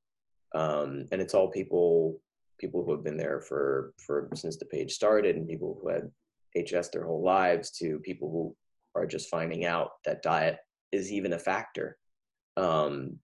um, 0.55 1.07
and 1.13 1.21
it's 1.21 1.35
all 1.35 1.49
people 1.49 2.21
people 2.59 2.85
who 2.85 2.93
have 2.93 3.05
been 3.05 3.17
there 3.17 3.41
for 3.41 3.93
for 3.99 4.29
since 4.35 4.57
the 4.57 4.67
page 4.67 4.93
started, 4.93 5.37
and 5.37 5.49
people 5.49 5.79
who 5.81 5.89
had 5.89 6.11
HS 6.57 6.89
their 6.89 7.05
whole 7.05 7.23
lives, 7.23 7.71
to 7.71 7.99
people 8.01 8.31
who 8.31 8.57
are 9.01 9.07
just 9.07 9.29
finding 9.29 9.65
out 9.65 9.91
that 10.05 10.23
diet 10.23 10.59
is 10.93 11.13
even 11.13 11.35
a 11.35 11.39
factor. 11.39 11.99
Um, 12.57 13.19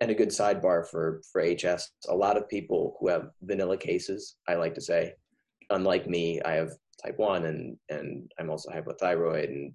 and 0.00 0.10
a 0.10 0.14
good 0.14 0.30
sidebar 0.30 0.86
for 0.86 1.22
for 1.30 1.42
HS. 1.42 1.90
A 2.08 2.14
lot 2.14 2.36
of 2.36 2.48
people 2.48 2.96
who 2.98 3.08
have 3.08 3.30
vanilla 3.42 3.76
cases, 3.76 4.36
I 4.48 4.54
like 4.54 4.74
to 4.74 4.80
say, 4.80 5.14
unlike 5.70 6.08
me, 6.08 6.40
I 6.42 6.52
have 6.52 6.70
type 7.02 7.18
one 7.18 7.46
and 7.46 7.76
and 7.88 8.30
I'm 8.38 8.50
also 8.50 8.70
hypothyroid 8.70 9.44
and 9.44 9.72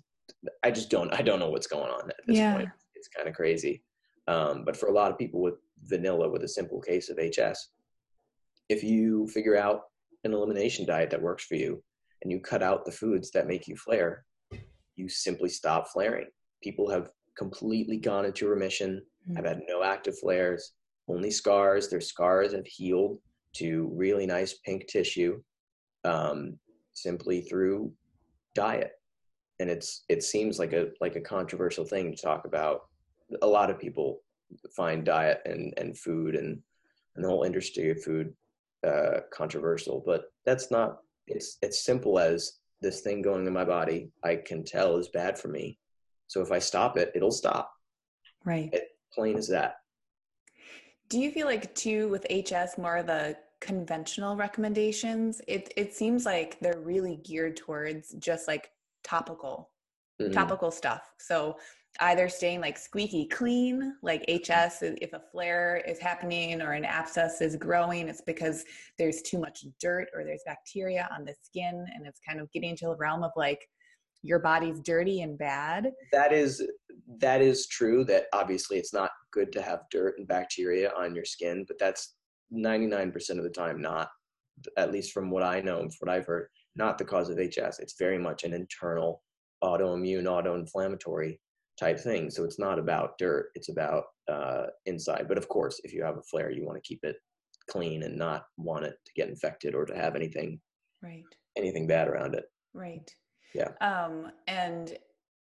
I 0.64 0.72
just 0.72 0.90
don't 0.90 1.14
I 1.14 1.22
don't 1.22 1.40
know 1.40 1.50
what's 1.50 1.68
going 1.68 1.92
on 1.92 2.10
at 2.10 2.16
this 2.28 2.38
yeah. 2.38 2.56
point. 2.56 2.70
It's 2.96 3.08
kind 3.08 3.28
of 3.28 3.36
crazy. 3.36 3.84
Um, 4.28 4.64
but 4.66 4.76
for 4.76 4.88
a 4.88 4.94
lot 4.94 5.12
of 5.12 5.18
people 5.18 5.42
with 5.42 5.56
vanilla 5.84 6.30
with 6.30 6.44
a 6.44 6.48
simple 6.48 6.82
case 6.82 7.10
of 7.10 7.18
HS, 7.18 7.70
if 8.70 8.84
you 8.84 9.28
figure 9.28 9.58
out 9.58 9.82
an 10.24 10.34
elimination 10.34 10.86
diet 10.86 11.12
that 11.12 11.22
works 11.22 11.46
for 11.46 11.56
you 11.56 11.84
and 12.24 12.32
you 12.32 12.40
cut 12.40 12.64
out 12.64 12.86
the 12.86 12.92
foods 12.92 13.30
that 13.32 13.48
make 13.48 13.68
you 13.68 13.76
flare, 13.76 14.26
you 14.96 15.08
simply 15.08 15.50
stop 15.50 15.88
flaring. 15.90 16.26
People 16.64 16.90
have 16.90 17.10
completely 17.38 17.98
gone 17.98 18.26
into 18.26 18.48
remission. 18.48 19.02
Mm-hmm. 19.28 19.38
I've 19.38 19.46
had 19.46 19.62
no 19.68 19.84
active 19.84 20.18
flares, 20.20 20.74
only 21.08 21.32
scars. 21.32 21.90
Their 21.90 22.02
scars 22.02 22.54
have 22.54 22.66
healed 22.66 23.20
to 23.58 23.90
really 23.94 24.26
nice 24.26 24.54
pink 24.66 24.88
tissue. 24.88 25.42
Um, 26.04 26.60
simply 26.96 27.42
through 27.42 27.92
diet 28.56 28.94
and 29.60 29.70
it's 29.70 30.06
it 30.10 30.24
seems 30.24 30.58
like 30.58 30.74
a 30.74 30.88
like 31.02 31.16
a 31.16 31.22
controversial 31.22 31.86
thing 31.86 32.12
to 32.12 32.22
talk 32.22 32.46
about 32.46 32.82
a 33.42 33.48
lot 33.48 33.70
of 33.70 33.80
people 33.80 34.22
find 34.76 35.06
diet 35.06 35.42
and 35.46 35.74
and 35.78 35.98
food 35.98 36.36
and 36.36 36.60
and 37.16 37.24
the 37.24 37.30
whole 37.30 37.44
industry 37.44 37.92
of 37.92 38.02
food 38.02 38.34
uh, 38.88 39.20
controversial 39.34 40.04
but 40.06 40.26
that's 40.46 40.72
not 40.72 40.98
it's 41.28 41.58
it's 41.62 41.84
simple 41.84 42.20
as 42.20 42.60
this 42.82 43.02
thing 43.02 43.22
going 43.22 43.46
in 43.46 43.54
my 43.54 43.66
body 43.66 44.10
i 44.24 44.36
can 44.36 44.64
tell 44.64 44.98
is 44.98 45.10
bad 45.10 45.38
for 45.38 45.48
me 45.48 45.78
so 46.28 46.42
if 46.42 46.52
i 46.52 46.60
stop 46.60 46.98
it 46.98 47.12
it'll 47.16 47.32
stop 47.32 47.72
right 48.46 48.70
it, 48.74 48.90
plain 49.16 49.38
as 49.38 49.48
that 49.48 49.78
do 51.10 51.20
you 51.20 51.32
feel 51.32 51.48
like 51.48 51.74
too 51.76 52.10
with 52.10 52.26
hs 52.30 52.78
more 52.78 52.98
of 52.98 53.08
the 53.08 53.36
conventional 53.66 54.36
recommendations, 54.36 55.42
it 55.48 55.74
it 55.76 55.94
seems 55.94 56.26
like 56.26 56.60
they're 56.60 56.80
really 56.80 57.20
geared 57.24 57.58
towards 57.58 58.14
just 58.20 58.48
like 58.48 58.70
topical 59.04 59.72
mm-hmm. 60.22 60.32
topical 60.32 60.72
stuff. 60.72 61.02
So 61.20 61.58
either 62.02 62.28
staying 62.28 62.60
like 62.62 62.78
squeaky 62.78 63.26
clean, 63.26 63.96
like 64.04 64.22
HS, 64.30 64.82
if 64.82 65.14
a 65.14 65.22
flare 65.32 65.82
is 65.88 65.98
happening 65.98 66.62
or 66.62 66.74
an 66.74 66.86
abscess 66.86 67.42
is 67.42 67.56
growing, 67.56 68.10
it's 68.10 68.22
because 68.22 68.66
there's 68.98 69.22
too 69.22 69.40
much 69.40 69.66
dirt 69.80 70.10
or 70.14 70.24
there's 70.24 70.44
bacteria 70.46 71.08
on 71.18 71.24
the 71.24 71.34
skin 71.42 71.86
and 71.96 72.06
it's 72.06 72.20
kind 72.28 72.40
of 72.40 72.52
getting 72.52 72.72
into 72.72 72.86
the 72.86 72.96
realm 72.98 73.24
of 73.24 73.32
like 73.36 73.66
your 74.22 74.40
body's 74.40 74.80
dirty 74.82 75.22
and 75.22 75.38
bad. 75.38 75.92
That 76.12 76.34
is 76.34 76.62
that 77.20 77.42
is 77.42 77.68
true 77.68 78.04
that 78.06 78.26
obviously 78.34 78.78
it's 78.78 78.94
not 78.94 79.12
good 79.32 79.52
to 79.52 79.62
have 79.62 79.82
dirt 79.92 80.16
and 80.18 80.28
bacteria 80.28 80.92
on 80.98 81.16
your 81.16 81.26
skin, 81.26 81.66
but 81.68 81.78
that's 81.80 82.16
99% 82.54 83.14
of 83.32 83.44
the 83.44 83.50
time 83.50 83.82
not 83.82 84.10
at 84.78 84.92
least 84.92 85.12
from 85.12 85.30
what 85.30 85.44
i 85.44 85.60
know 85.60 85.80
and 85.80 85.92
what 86.00 86.10
i've 86.10 86.28
heard 86.28 86.48
not 86.78 86.98
the 86.98 87.04
cause 87.04 87.30
of 87.30 87.38
hs 87.38 87.80
it's 87.80 87.96
very 88.00 88.18
much 88.18 88.44
an 88.44 88.54
internal 88.54 89.22
autoimmune 89.64 90.24
autoinflammatory 90.24 91.38
type 91.80 92.00
thing. 92.00 92.30
So 92.30 92.44
it's 92.44 92.60
not 92.60 92.80
about 92.80 93.18
dirt. 93.18 93.52
It's 93.56 93.70
about 93.70 94.06
uh, 94.32 94.68
inside. 94.86 95.26
But 95.28 95.38
of 95.38 95.48
course 95.48 95.82
if 95.84 95.94
you 95.94 96.04
have 96.04 96.18
a 96.18 96.24
flare 96.24 96.52
you 96.52 96.66
want 96.66 96.82
to 96.82 96.88
keep 96.88 97.04
it 97.04 97.18
clean 97.70 98.04
and 98.04 98.18
not 98.18 98.46
want 98.58 98.86
it 98.86 98.96
to 99.06 99.12
get 99.16 99.30
infected 99.30 99.74
or 99.74 99.86
to 99.86 99.96
have 99.96 100.16
anything 100.16 100.60
right. 101.02 101.24
anything 101.58 101.88
bad 101.88 102.08
around 102.08 102.36
it. 102.36 102.46
Right. 102.74 103.10
Yeah. 103.54 103.70
Um 103.82 104.32
and 104.48 104.98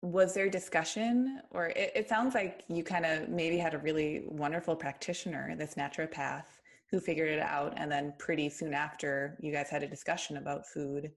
was 0.03 0.35
there 0.35 0.51
discussion? 0.51 1.41
Or 1.53 1.69
it, 1.69 1.93
it 1.95 2.09
sounds 2.09 2.35
like 2.35 2.65
you 2.69 2.85
kind 2.85 3.07
of 3.07 3.29
maybe 3.29 3.57
had 3.57 3.75
a 3.75 3.79
really 3.79 4.25
wonderful 4.27 4.77
practitioner 4.77 5.55
this 5.57 5.75
naturopath 5.75 6.45
who 6.91 7.01
figured 7.01 7.31
it 7.31 7.41
out 7.41 7.73
and 7.77 7.91
then 7.91 8.12
pretty 8.19 8.51
soon 8.51 8.75
after 8.75 9.38
you 9.41 9.53
guys 9.53 9.71
had 9.71 9.83
a 9.83 9.88
discussion 9.88 10.37
about 10.37 10.67
food. 10.67 11.11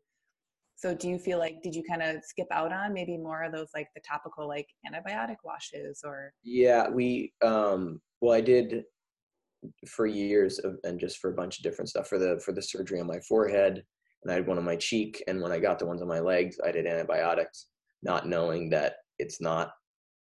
So 0.78 0.93
do 0.93 1.10
you 1.10 1.17
feel 1.17 1.39
like 1.39 1.62
did 1.63 1.74
you 1.74 1.84
kind 1.89 2.02
of 2.02 2.24
skip 2.24 2.48
out 2.52 2.71
on 2.71 2.93
maybe 2.93 3.17
more 3.17 3.43
of 3.43 3.52
those 3.52 3.69
like 3.74 3.88
the 3.95 4.02
topical 4.08 4.48
like 4.48 4.67
antibiotic 4.88 5.38
washes 5.43 6.02
or? 6.06 6.32
Yeah 6.43 6.89
we 6.89 7.34
um 7.43 8.02
well 8.21 8.34
i 8.34 8.41
did 8.41 8.84
for 9.88 10.06
years 10.06 10.60
of, 10.60 10.78
and 10.84 11.00
just 11.00 11.17
for 11.17 11.32
a 11.32 11.36
bunch 11.36 11.58
of 11.58 11.63
different 11.63 11.89
stuff 11.89 12.08
for 12.08 12.19
the 12.19 12.39
for 12.43 12.52
the 12.52 12.62
surgery 12.62 13.00
on 13.00 13.08
my 13.08 13.19
forehead 13.21 13.84
and 14.24 14.32
i 14.32 14.36
had 14.36 14.45
one 14.45 14.58
on 14.58 14.63
my 14.63 14.76
cheek 14.76 15.24
and 15.28 15.41
when 15.41 15.52
i 15.52 15.58
got 15.58 15.80
the 15.80 15.86
ones 15.86 16.02
on 16.02 16.08
my 16.08 16.19
legs 16.19 16.58
i 16.63 16.71
did 16.71 16.86
antibiotics 16.86 17.67
not 18.05 18.27
knowing 18.27 18.69
that 18.69 18.97
it's 19.19 19.41
not 19.41 19.71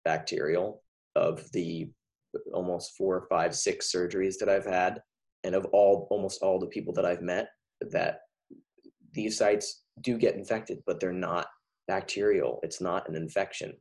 bacterial 0.06 0.84
of 1.16 1.52
the 1.52 1.90
almost 2.54 2.96
four 2.96 3.26
five 3.30 3.56
six 3.56 3.92
surgeries 3.92 4.38
that 4.40 4.48
i've 4.48 4.66
had 4.66 5.02
and 5.44 5.56
of 5.56 5.66
all 5.72 6.08
almost 6.10 6.42
all 6.42 6.60
the 6.60 6.68
people 6.68 6.94
that 6.94 7.06
I've 7.06 7.22
met 7.22 7.50
that 7.90 8.22
these 9.14 9.38
sites 9.38 9.84
do 10.02 10.18
get 10.18 10.36
infected, 10.36 10.80
but 10.86 11.00
they're 11.00 11.12
not 11.12 11.48
bacterial. 11.88 12.60
It's 12.64 12.82
not 12.82 13.10
an 13.10 13.16
infection. 13.16 13.74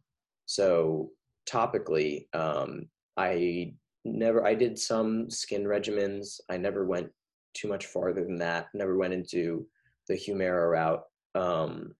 So 0.46 1.10
topically, 1.48 2.26
um, 2.34 2.88
I 3.16 3.74
never 4.04 4.46
I 4.46 4.54
did 4.54 4.78
some 4.78 5.30
skin 5.30 5.64
regimens. 5.64 6.40
I 6.48 6.56
never 6.56 6.86
went 6.86 7.08
too 7.54 7.68
much 7.68 7.86
farther 7.86 8.24
than 8.24 8.38
that. 8.38 8.68
Never 8.74 8.96
went 8.96 9.12
into 9.12 9.66
the 10.08 10.14
Humira 10.14 10.70
route. 10.70 11.02
Um, 11.34 11.94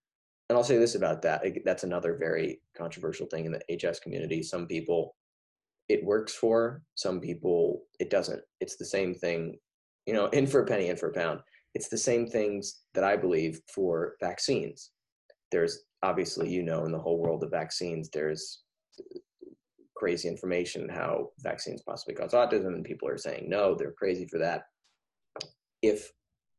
and 0.50 0.56
I'll 0.56 0.64
say 0.64 0.78
this 0.78 0.96
about 0.96 1.22
that. 1.22 1.44
That's 1.64 1.84
another 1.84 2.16
very 2.18 2.60
controversial 2.76 3.28
thing 3.28 3.44
in 3.44 3.52
the 3.52 3.76
HS 3.76 4.00
community. 4.00 4.42
Some 4.42 4.66
people 4.66 5.14
it 5.88 6.04
works 6.04 6.34
for, 6.34 6.82
some 6.96 7.20
people 7.20 7.82
it 8.00 8.10
doesn't. 8.10 8.42
It's 8.60 8.76
the 8.76 8.84
same 8.84 9.14
thing, 9.14 9.58
you 10.06 10.12
know, 10.12 10.26
in 10.26 10.48
for 10.48 10.62
a 10.62 10.66
penny, 10.66 10.88
in 10.88 10.96
for 10.96 11.08
a 11.08 11.12
pound. 11.12 11.38
It's 11.74 11.88
the 11.88 11.96
same 11.96 12.26
things 12.26 12.80
that 12.94 13.04
I 13.04 13.16
believe 13.16 13.60
for 13.72 14.16
vaccines. 14.20 14.90
There's 15.52 15.84
obviously, 16.02 16.50
you 16.50 16.64
know, 16.64 16.84
in 16.84 16.90
the 16.90 16.98
whole 16.98 17.20
world 17.20 17.44
of 17.44 17.52
vaccines, 17.52 18.10
there's 18.12 18.62
crazy 19.96 20.28
information 20.28 20.88
how 20.88 21.28
vaccines 21.38 21.82
possibly 21.82 22.16
cause 22.16 22.32
autism, 22.32 22.74
and 22.74 22.84
people 22.84 23.08
are 23.08 23.18
saying 23.18 23.48
no, 23.48 23.76
they're 23.76 23.92
crazy 23.92 24.26
for 24.26 24.38
that. 24.38 24.64
If 25.80 26.10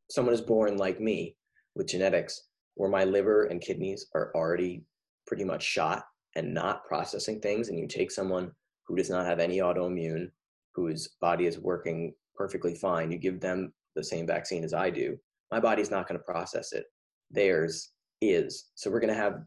someone 0.09 0.33
is 0.33 0.39
born 0.39 0.77
like 0.77 1.01
me 1.01 1.35
with 1.75 1.87
genetics 1.87 2.47
where 2.75 2.89
my 2.89 3.03
liver 3.03 3.45
and 3.45 3.61
kidneys 3.61 4.07
are 4.15 4.31
already 4.35 4.83
pretty 5.27 5.43
much 5.43 5.63
shot 5.63 6.05
and 6.35 6.53
not 6.53 6.85
processing 6.85 7.39
things, 7.39 7.69
and 7.69 7.77
you 7.77 7.87
take 7.87 8.11
someone 8.11 8.51
who 8.87 8.95
does 8.95 9.09
not 9.09 9.25
have 9.25 9.39
any 9.39 9.57
autoimmune, 9.57 10.29
whose 10.73 11.15
body 11.19 11.45
is 11.45 11.59
working 11.59 12.13
perfectly 12.35 12.75
fine, 12.75 13.11
you 13.11 13.17
give 13.17 13.39
them 13.39 13.73
the 13.95 14.03
same 14.03 14.25
vaccine 14.25 14.63
as 14.63 14.73
I 14.73 14.89
do, 14.89 15.17
my 15.51 15.59
body's 15.59 15.91
not 15.91 16.07
going 16.07 16.17
to 16.17 16.23
process 16.23 16.71
it. 16.71 16.85
Theirs 17.29 17.91
is. 18.21 18.69
So 18.75 18.89
we're 18.89 19.01
going 19.01 19.13
to 19.13 19.19
have 19.19 19.43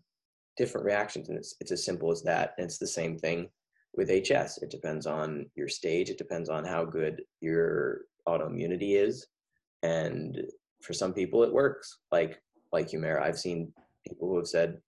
different 0.56 0.84
reactions, 0.84 1.28
and 1.28 1.38
it's, 1.38 1.54
it's 1.60 1.72
as 1.72 1.84
simple 1.84 2.12
as 2.12 2.22
that. 2.22 2.52
And 2.58 2.66
it's 2.66 2.78
the 2.78 2.86
same 2.86 3.18
thing 3.18 3.48
with 3.96 4.10
HS. 4.10 4.58
It 4.62 4.70
depends 4.70 5.06
on 5.06 5.46
your 5.54 5.68
stage, 5.68 6.10
it 6.10 6.18
depends 6.18 6.48
on 6.48 6.64
how 6.64 6.84
good 6.84 7.22
your 7.40 8.02
autoimmunity 8.28 8.96
is. 8.96 9.26
And 9.82 10.42
for 10.82 10.92
some 10.92 11.12
people, 11.12 11.42
it 11.42 11.52
works. 11.52 11.98
Like 12.12 12.40
like 12.74 12.90
Humira, 12.90 13.22
I've 13.22 13.38
seen 13.38 13.72
people 14.06 14.28
who 14.28 14.36
have 14.36 14.48
said, 14.48 14.78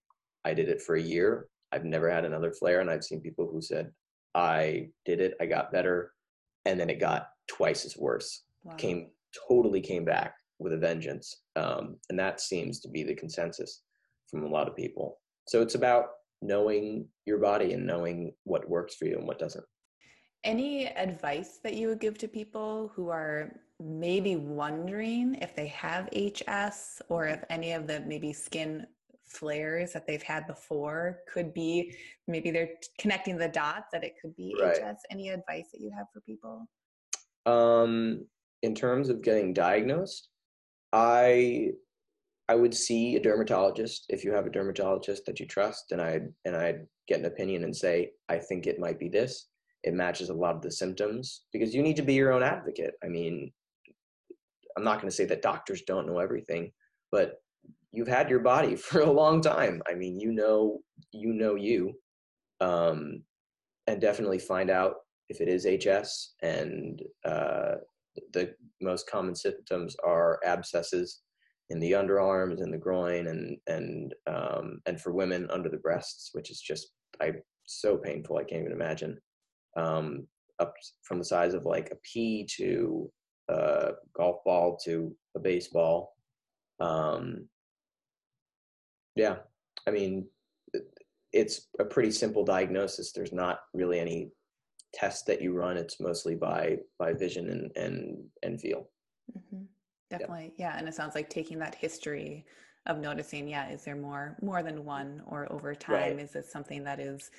I 0.45 0.53
did 0.53 0.69
it 0.69 0.83
for 0.83 0.97
a 0.97 1.03
year. 1.03 1.47
I've 1.73 1.85
never 1.85 2.11
had 2.11 2.25
another 2.25 2.53
flare. 2.53 2.81
And 2.81 2.91
I've 2.91 3.05
seen 3.05 3.21
people 3.21 3.49
who 3.51 3.63
said, 3.63 3.93
I 4.35 4.89
did 5.07 5.21
it, 5.21 5.35
I 5.41 5.47
got 5.47 5.73
better, 5.73 6.13
and 6.67 6.79
then 6.79 6.91
it 6.91 7.01
got 7.01 7.29
twice 7.47 7.87
as 7.87 7.97
worse. 7.97 8.43
Wow. 8.65 8.75
Came 8.75 9.09
totally 9.49 9.81
came 9.81 10.05
back 10.05 10.35
with 10.59 10.73
a 10.73 10.77
vengeance. 10.77 11.43
Um, 11.55 11.97
and 12.11 12.19
that 12.19 12.41
seems 12.41 12.81
to 12.81 12.89
be 12.89 13.03
the 13.03 13.15
consensus 13.15 13.83
from 14.31 14.43
a 14.45 14.49
lot 14.49 14.69
of 14.69 14.77
people. 14.77 15.19
So 15.47 15.63
it's 15.63 15.75
about 15.75 16.07
knowing 16.43 17.07
your 17.25 17.39
body 17.39 17.73
and 17.73 17.87
knowing 17.87 18.33
what 18.45 18.69
works 18.69 18.97
for 18.97 19.05
you 19.05 19.17
and 19.17 19.27
what 19.27 19.39
doesn't. 19.39 19.65
Any 20.45 20.87
advice 20.87 21.61
that 21.63 21.75
you 21.75 21.89
would 21.89 22.01
give 22.01 22.19
to 22.19 22.29
people 22.29 22.91
who 22.95 23.11
are 23.11 23.53
maybe 23.81 24.37
wondering 24.37 25.37
if 25.43 25.55
they 25.55 25.67
have 25.69 26.09
HS 26.13 27.03
or 27.09 27.27
if 27.27 27.45
any 27.51 27.73
of 27.73 27.87
the 27.87 28.01
maybe 28.01 28.33
skin 28.33 28.87
flares 29.27 29.93
that 29.93 30.07
they've 30.07 30.23
had 30.23 30.47
before 30.47 31.19
could 31.29 31.53
be 31.53 31.95
maybe 32.29 32.51
they're 32.51 32.71
connecting 32.99 33.37
the 33.37 33.49
dots 33.49 33.89
that 33.93 34.05
it 34.05 34.15
could 34.21 34.35
be 34.37 34.57
right. 34.61 34.77
HS? 34.77 35.03
Any 35.11 35.29
advice 35.29 35.67
that 35.73 35.81
you 35.81 35.91
have 35.97 36.07
for 36.13 36.21
people? 36.21 36.67
Um, 37.45 38.27
in 38.63 38.75
terms 38.75 39.09
of 39.09 39.23
getting 39.23 39.53
diagnosed, 39.53 40.29
I 40.93 41.71
I 42.49 42.55
would 42.55 42.75
see 42.75 43.17
a 43.17 43.21
dermatologist 43.21 44.07
if 44.09 44.25
you 44.25 44.33
have 44.33 44.47
a 44.47 44.51
dermatologist 44.51 45.27
that 45.27 45.41
you 45.41 45.47
trust, 45.47 45.93
and 45.93 46.01
I 46.01 46.21
and 46.45 46.57
I'd 46.57 46.87
get 47.09 47.21
an 47.21 47.27
opinion 47.27 47.65
and 47.65 47.77
say 47.77 48.13
I 48.29 48.39
think 48.39 48.67
it 48.67 48.79
might 48.79 48.99
be 48.99 49.09
this. 49.09 49.49
It 49.83 49.95
matches 49.95 50.31
a 50.31 50.35
lot 50.35 50.57
of 50.57 50.63
the 50.63 50.71
symptoms 50.71 51.43
because 51.53 51.75
you 51.75 51.83
need 51.83 51.97
to 51.97 52.03
be 52.03 52.15
your 52.15 52.33
own 52.33 52.43
advocate. 52.43 52.95
I 53.05 53.09
mean, 53.09 53.53
I'm 54.77 54.85
not 54.85 55.01
going 55.01 55.11
to 55.11 55.17
say 55.17 55.25
that 55.27 55.43
doctors 55.43 55.83
don't 55.83 56.07
know 56.07 56.19
everything, 56.19 56.73
but 57.11 57.41
you've 57.93 58.09
had 58.09 58.29
your 58.29 58.41
body 58.41 58.77
for 58.77 59.01
a 59.01 59.11
long 59.11 59.41
time. 59.41 59.83
I 59.91 59.95
mean, 59.95 60.21
you 60.21 60.33
know, 60.33 60.81
you 61.13 61.33
know 61.33 61.55
you, 61.55 61.95
um, 62.61 63.23
and 63.87 64.01
definitely 64.01 64.39
find 64.39 64.71
out 64.71 64.95
if 65.29 65.41
it 65.41 65.49
is 65.49 65.67
HS. 65.67 66.35
And 66.43 67.03
uh, 67.25 67.77
the 68.33 68.55
most 68.81 69.09
common 69.09 69.35
symptoms 69.35 69.97
are 70.05 70.41
abscesses 70.45 71.23
in 71.71 71.81
the 71.81 71.93
underarms 71.93 72.63
and 72.63 72.73
the 72.73 72.79
groin 72.79 73.27
and 73.27 73.59
and 73.67 74.15
um, 74.27 74.81
and 74.87 75.01
for 75.01 75.13
women 75.13 75.49
under 75.51 75.69
the 75.69 75.79
breasts, 75.79 76.31
which 76.33 76.51
is 76.51 76.61
just 76.61 76.93
I 77.21 77.33
so 77.67 77.97
painful 77.97 78.37
I 78.37 78.45
can't 78.45 78.63
even 78.63 78.73
imagine. 78.73 79.19
Um, 79.77 80.27
up 80.59 80.73
from 81.03 81.19
the 81.19 81.25
size 81.25 81.53
of 81.53 81.67
like 81.67 81.91
a 81.91 81.97
pea 82.03 82.47
to 82.57 83.11
a 83.49 83.93
golf 84.15 84.43
ball 84.45 84.77
to 84.85 85.15
a 85.37 85.41
baseball. 85.41 86.15
Um, 86.81 87.49
yeah, 89.15 89.37
I 89.87 89.91
mean, 89.91 90.27
it's 91.33 91.69
a 91.79 91.85
pretty 91.85 92.11
simple 92.11 92.45
diagnosis. 92.45 93.13
There's 93.13 93.33
not 93.33 93.61
really 93.73 93.99
any 93.99 94.31
test 94.95 95.27
that 95.27 95.43
you 95.43 95.53
run. 95.53 95.77
It's 95.77 96.01
mostly 96.01 96.35
by 96.35 96.79
by 96.99 97.13
vision 97.13 97.51
and 97.51 97.77
and 97.77 98.25
and 98.43 98.61
feel. 98.61 98.89
Mm-hmm. 99.37 99.65
Definitely. 100.11 100.53
Yeah. 100.57 100.73
yeah. 100.73 100.79
And 100.79 100.89
it 100.89 100.95
sounds 100.95 101.15
like 101.15 101.29
taking 101.29 101.59
that 101.59 101.75
history 101.75 102.47
of 102.87 102.99
noticing, 102.99 103.49
yeah, 103.49 103.69
is 103.69 103.85
there 103.85 103.97
more 103.97 104.37
more 104.43 104.63
than 104.63 104.85
one 104.85 105.23
or 105.27 105.51
over 105.53 105.75
time 105.75 106.17
right. 106.17 106.21
is 106.21 106.35
it 106.35 106.47
something 106.47 106.85
that 106.85 107.01
is 107.01 107.31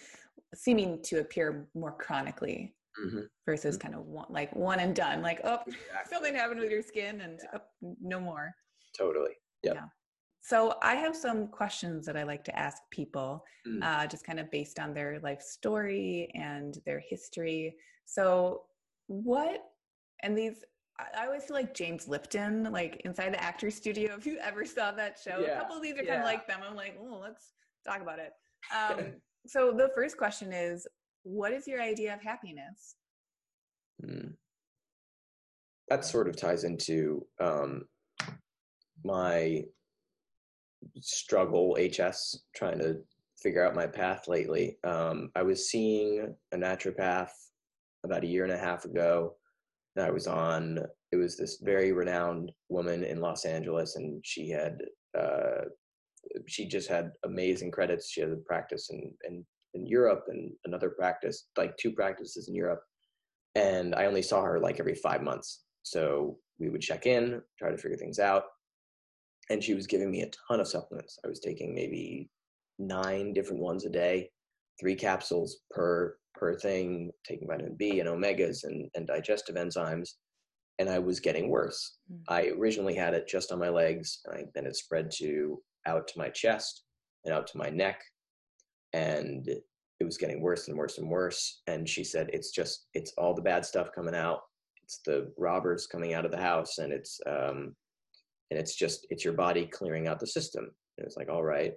seeming 0.53 1.01
to 1.03 1.19
appear 1.19 1.67
more 1.73 1.91
chronically 1.91 2.73
mm-hmm. 3.05 3.19
versus 3.45 3.77
mm-hmm. 3.77 3.87
kind 3.87 3.95
of 3.95 4.05
one, 4.05 4.27
like 4.29 4.55
one 4.55 4.79
and 4.79 4.95
done, 4.95 5.21
like, 5.21 5.41
oh, 5.43 5.59
exactly. 5.67 6.09
something 6.09 6.35
happened 6.35 6.59
with 6.59 6.71
your 6.71 6.81
skin 6.81 7.21
and 7.21 7.39
yeah. 7.43 7.59
oh, 7.59 7.95
no 8.01 8.19
more. 8.19 8.53
Totally. 8.97 9.33
Yep. 9.63 9.75
Yeah. 9.75 9.85
So 10.41 10.75
I 10.81 10.95
have 10.95 11.15
some 11.15 11.47
questions 11.47 12.05
that 12.05 12.15
I 12.15 12.23
like 12.23 12.43
to 12.45 12.57
ask 12.57 12.81
people, 12.91 13.43
mm. 13.67 13.83
uh, 13.83 14.07
just 14.07 14.25
kind 14.25 14.39
of 14.39 14.49
based 14.49 14.79
on 14.79 14.93
their 14.93 15.19
life 15.19 15.41
story 15.41 16.31
and 16.35 16.77
their 16.85 17.01
history. 17.09 17.75
So 18.05 18.61
what, 19.07 19.61
and 20.23 20.37
these 20.37 20.63
I 20.99 21.25
always 21.25 21.43
feel 21.43 21.55
like 21.55 21.73
James 21.73 22.07
Lipton, 22.07 22.71
like 22.71 23.01
inside 23.05 23.33
the 23.33 23.43
actor 23.43 23.69
studio. 23.69 24.15
If 24.17 24.25
you 24.25 24.39
ever 24.39 24.65
saw 24.65 24.91
that 24.91 25.19
show, 25.23 25.39
yeah. 25.39 25.57
a 25.57 25.59
couple 25.59 25.77
of 25.77 25.83
these 25.83 25.93
are 25.93 26.03
yeah. 26.03 26.09
kind 26.09 26.21
of 26.21 26.25
like 26.25 26.47
them. 26.47 26.61
I'm 26.67 26.75
like, 26.75 26.97
oh, 26.99 27.19
let's 27.21 27.53
talk 27.85 28.01
about 28.01 28.19
it. 28.19 28.33
Um, 28.75 29.13
so 29.45 29.71
the 29.71 29.91
first 29.95 30.17
question 30.17 30.51
is, 30.51 30.85
what 31.23 31.51
is 31.51 31.67
your 31.67 31.81
idea 31.81 32.13
of 32.13 32.21
happiness? 32.21 32.95
Mm. 34.03 34.33
That 35.89 36.05
sort 36.05 36.27
of 36.27 36.35
ties 36.35 36.63
into 36.63 37.25
um, 37.39 37.85
my 39.03 39.63
struggle 40.99 41.77
HS, 41.79 42.43
trying 42.55 42.79
to 42.79 42.97
figure 43.41 43.65
out 43.65 43.75
my 43.75 43.87
path 43.87 44.27
lately. 44.27 44.77
Um, 44.83 45.31
I 45.35 45.43
was 45.43 45.69
seeing 45.69 46.35
a 46.51 46.57
naturopath 46.57 47.31
about 48.03 48.23
a 48.23 48.27
year 48.27 48.43
and 48.43 48.53
a 48.53 48.57
half 48.57 48.85
ago 48.85 49.35
that 49.95 50.07
I 50.07 50.11
was 50.11 50.27
on. 50.27 50.79
It 51.11 51.15
was 51.15 51.37
this 51.37 51.59
very 51.61 51.91
renowned 51.91 52.51
woman 52.69 53.03
in 53.03 53.21
Los 53.21 53.45
Angeles, 53.45 53.95
and 53.95 54.21
she 54.25 54.49
had 54.49 54.79
uh, 55.17 55.65
she 56.45 56.67
just 56.67 56.89
had 56.89 57.11
amazing 57.23 57.71
credits. 57.71 58.09
She 58.09 58.21
had 58.21 58.31
a 58.31 58.35
practice 58.35 58.89
in, 58.89 59.11
in 59.27 59.45
in 59.77 59.87
Europe 59.87 60.25
and 60.27 60.51
another 60.65 60.89
practice, 60.89 61.47
like 61.57 61.77
two 61.77 61.91
practices 61.91 62.47
in 62.47 62.55
Europe. 62.55 62.81
And 63.55 63.95
I 63.95 64.05
only 64.05 64.21
saw 64.21 64.43
her 64.43 64.59
like 64.59 64.79
every 64.79 64.95
five 64.95 65.21
months. 65.21 65.63
So 65.83 66.37
we 66.59 66.69
would 66.69 66.81
check 66.81 67.05
in, 67.05 67.41
try 67.57 67.71
to 67.71 67.77
figure 67.77 67.97
things 67.97 68.19
out. 68.19 68.43
And 69.49 69.63
she 69.63 69.73
was 69.73 69.87
giving 69.87 70.11
me 70.11 70.21
a 70.23 70.31
ton 70.47 70.59
of 70.59 70.67
supplements. 70.67 71.17
I 71.23 71.27
was 71.27 71.39
taking 71.39 71.73
maybe 71.73 72.29
nine 72.77 73.33
different 73.33 73.61
ones 73.61 73.85
a 73.85 73.89
day, 73.89 74.29
three 74.79 74.95
capsules 74.95 75.59
per 75.71 76.17
per 76.35 76.55
thing, 76.59 77.11
taking 77.25 77.47
vitamin 77.47 77.75
B 77.77 77.99
and 77.99 78.07
omegas 78.07 78.63
and, 78.63 78.89
and 78.93 79.07
digestive 79.07 79.55
enzymes, 79.55 80.09
and 80.77 80.87
I 80.89 80.99
was 80.99 81.19
getting 81.19 81.49
worse. 81.49 81.97
Mm. 82.11 82.19
I 82.29 82.47
originally 82.49 82.93
had 82.93 83.15
it 83.15 83.27
just 83.27 83.51
on 83.51 83.59
my 83.59 83.69
legs, 83.69 84.19
and 84.25 84.37
I, 84.37 84.43
then 84.53 84.67
it 84.67 84.75
spread 84.75 85.09
to 85.15 85.59
out 85.87 86.07
to 86.09 86.19
my 86.19 86.29
chest 86.29 86.83
and 87.25 87.33
out 87.33 87.47
to 87.47 87.57
my 87.57 87.69
neck, 87.69 88.01
and 88.93 89.47
it 89.47 90.03
was 90.03 90.17
getting 90.17 90.41
worse 90.41 90.67
and 90.67 90.77
worse 90.77 90.97
and 90.97 91.09
worse. 91.09 91.61
And 91.67 91.87
she 91.87 92.03
said, 92.03 92.29
"It's 92.33 92.51
just 92.51 92.87
it's 92.93 93.13
all 93.17 93.33
the 93.33 93.41
bad 93.41 93.65
stuff 93.65 93.89
coming 93.93 94.15
out. 94.15 94.41
It's 94.83 94.99
the 95.05 95.31
robbers 95.37 95.87
coming 95.87 96.13
out 96.13 96.25
of 96.25 96.31
the 96.31 96.37
house, 96.37 96.77
and 96.77 96.93
it's 96.93 97.19
um, 97.25 97.75
and 98.51 98.59
it's 98.59 98.75
just 98.75 99.07
it's 99.09 99.25
your 99.25 99.33
body 99.33 99.65
clearing 99.65 100.07
out 100.07 100.19
the 100.19 100.27
system." 100.27 100.63
And 100.65 101.03
it 101.03 101.05
was 101.05 101.17
like, 101.17 101.29
"All 101.29 101.43
right." 101.43 101.73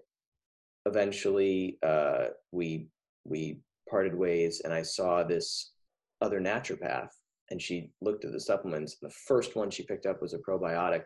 Eventually, 0.87 1.79
uh, 1.83 2.29
we 2.53 2.89
we 3.25 3.61
parted 3.91 4.15
ways 4.15 4.63
and 4.65 4.73
I 4.73 4.83
saw 4.83 5.23
this 5.23 5.73
other 6.21 6.41
naturopath 6.41 7.09
and 7.51 7.61
she 7.61 7.91
looked 8.01 8.25
at 8.25 8.33
the 8.33 8.41
supplements. 8.41 8.97
The 9.03 9.11
first 9.11 9.57
one 9.57 9.71
she 9.71 9.83
picked 9.83 10.07
up 10.07 10.23
was 10.23 10.35
a 10.35 10.39
probiotic. 10.39 11.03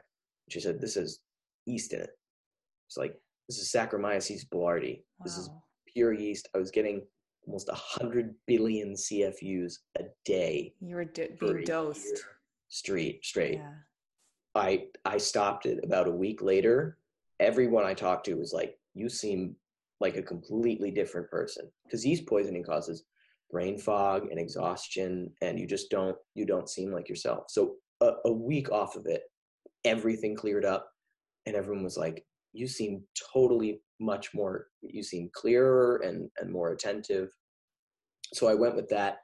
She 0.51 0.61
said, 0.61 0.81
This 0.81 0.97
is 0.97 1.21
yeast 1.67 1.95
in 1.95 2.01
it. 2.01 2.11
It's 2.88 2.99
like, 2.99 3.14
this 3.49 3.59
is 3.59 3.73
Saccharomyces 3.73 4.47
boulardii. 4.53 4.97
Wow. 4.97 5.25
This 5.25 5.38
is 5.38 5.49
pure 5.94 6.12
yeast. 6.12 6.48
I 6.54 6.59
was 6.59 6.70
getting 6.70 7.02
almost 7.46 7.68
100 7.68 8.35
billion 8.46 8.94
CFUs 8.94 9.78
a 9.98 10.04
day. 10.24 10.74
You 10.80 10.96
were 10.96 11.04
being 11.04 11.64
dosed. 11.64 12.24
Straight, 12.68 13.24
straight. 13.24 13.54
Yeah. 13.54 13.72
I 14.54 14.87
I 15.04 15.18
stopped 15.18 15.66
it 15.66 15.80
about 15.85 16.09
a 16.09 16.12
week 16.12 16.42
later. 16.42 16.98
Everyone 17.40 17.85
I 17.85 17.94
talked 17.94 18.26
to 18.26 18.35
was 18.35 18.52
like, 18.52 18.78
"You 18.94 19.09
seem 19.09 19.57
like 20.00 20.16
a 20.16 20.22
completely 20.22 20.90
different 20.90 21.28
person," 21.30 21.70
because 21.85 22.02
these 22.02 22.20
poisoning 22.20 22.62
causes 22.62 23.04
brain 23.50 23.78
fog 23.78 24.28
and 24.30 24.38
exhaustion, 24.38 25.33
and 25.42 25.59
you 25.59 25.66
just 25.66 25.90
don't 25.90 26.16
you 26.35 26.46
don't 26.46 26.68
seem 26.68 26.92
like 26.92 27.09
yourself. 27.09 27.44
So 27.48 27.76
a, 28.00 28.12
a 28.24 28.33
week 28.33 28.70
off 28.70 28.96
of 28.96 29.07
it, 29.07 29.22
everything 29.85 30.37
cleared 30.37 30.64
up, 30.64 30.88
and 31.46 31.57
everyone 31.57 31.85
was 31.85 31.96
like, 31.96 32.24
"You 32.55 32.67
seem 32.67 33.05
totally 33.33 33.83
much 34.01 34.33
more. 34.33 34.69
You 34.81 35.03
seem 35.03 35.31
clearer 35.35 35.99
and 35.99 36.31
and 36.38 36.51
more 36.51 36.73
attentive." 36.73 37.31
So 38.33 38.49
I 38.49 38.55
went 38.55 38.77
with 38.77 38.88
that 38.88 39.19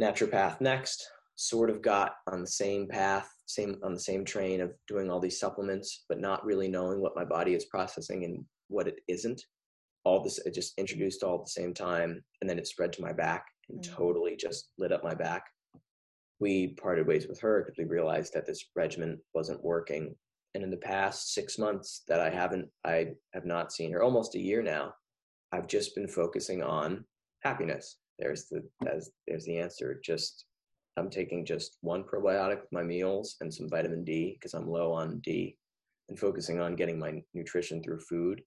naturopath 0.00 0.60
next 0.60 1.06
sort 1.36 1.70
of 1.70 1.82
got 1.82 2.14
on 2.30 2.40
the 2.40 2.46
same 2.46 2.86
path, 2.86 3.28
same 3.46 3.76
on 3.82 3.94
the 3.94 4.00
same 4.00 4.24
train 4.24 4.60
of 4.60 4.72
doing 4.86 5.10
all 5.10 5.20
these 5.20 5.40
supplements, 5.40 6.04
but 6.08 6.20
not 6.20 6.44
really 6.44 6.68
knowing 6.68 7.00
what 7.00 7.16
my 7.16 7.24
body 7.24 7.54
is 7.54 7.64
processing 7.66 8.24
and 8.24 8.44
what 8.68 8.86
it 8.86 9.00
isn't. 9.08 9.42
All 10.04 10.22
this 10.22 10.38
it 10.38 10.54
just 10.54 10.78
introduced 10.78 11.22
all 11.22 11.38
at 11.38 11.44
the 11.44 11.50
same 11.50 11.74
time, 11.74 12.22
and 12.40 12.50
then 12.50 12.58
it 12.58 12.66
spread 12.66 12.92
to 12.94 13.02
my 13.02 13.12
back 13.12 13.46
and 13.68 13.80
mm-hmm. 13.80 13.94
totally 13.94 14.36
just 14.36 14.70
lit 14.78 14.92
up 14.92 15.04
my 15.04 15.14
back. 15.14 15.44
We 16.40 16.74
parted 16.74 17.06
ways 17.06 17.28
with 17.28 17.40
her 17.40 17.62
because 17.62 17.78
we 17.78 17.84
realized 17.84 18.32
that 18.34 18.46
this 18.46 18.64
regimen 18.74 19.20
wasn't 19.32 19.64
working. 19.64 20.14
And 20.54 20.62
in 20.62 20.70
the 20.70 20.76
past 20.76 21.32
six 21.32 21.58
months 21.58 22.02
that 22.08 22.20
I 22.20 22.30
haven't, 22.30 22.68
I 22.84 23.12
have 23.32 23.46
not 23.46 23.72
seen 23.72 23.92
her, 23.92 24.02
almost 24.02 24.34
a 24.34 24.40
year 24.40 24.62
now. 24.62 24.94
I've 25.52 25.66
just 25.66 25.94
been 25.94 26.08
focusing 26.08 26.62
on 26.62 27.04
happiness. 27.42 27.98
There's 28.18 28.46
the 28.46 28.62
as 28.90 29.10
there's 29.26 29.44
the 29.44 29.58
answer. 29.58 30.00
Just 30.04 30.46
I'm 30.96 31.10
taking 31.10 31.44
just 31.44 31.78
one 31.80 32.04
probiotic 32.04 32.60
with 32.60 32.72
my 32.72 32.82
meals 32.82 33.36
and 33.40 33.52
some 33.52 33.68
vitamin 33.68 34.04
D 34.04 34.36
because 34.38 34.54
I'm 34.54 34.68
low 34.68 34.92
on 34.92 35.20
D 35.20 35.56
and 36.08 36.18
focusing 36.18 36.60
on 36.60 36.76
getting 36.76 36.98
my 36.98 37.22
nutrition 37.34 37.82
through 37.82 38.00
food 38.00 38.42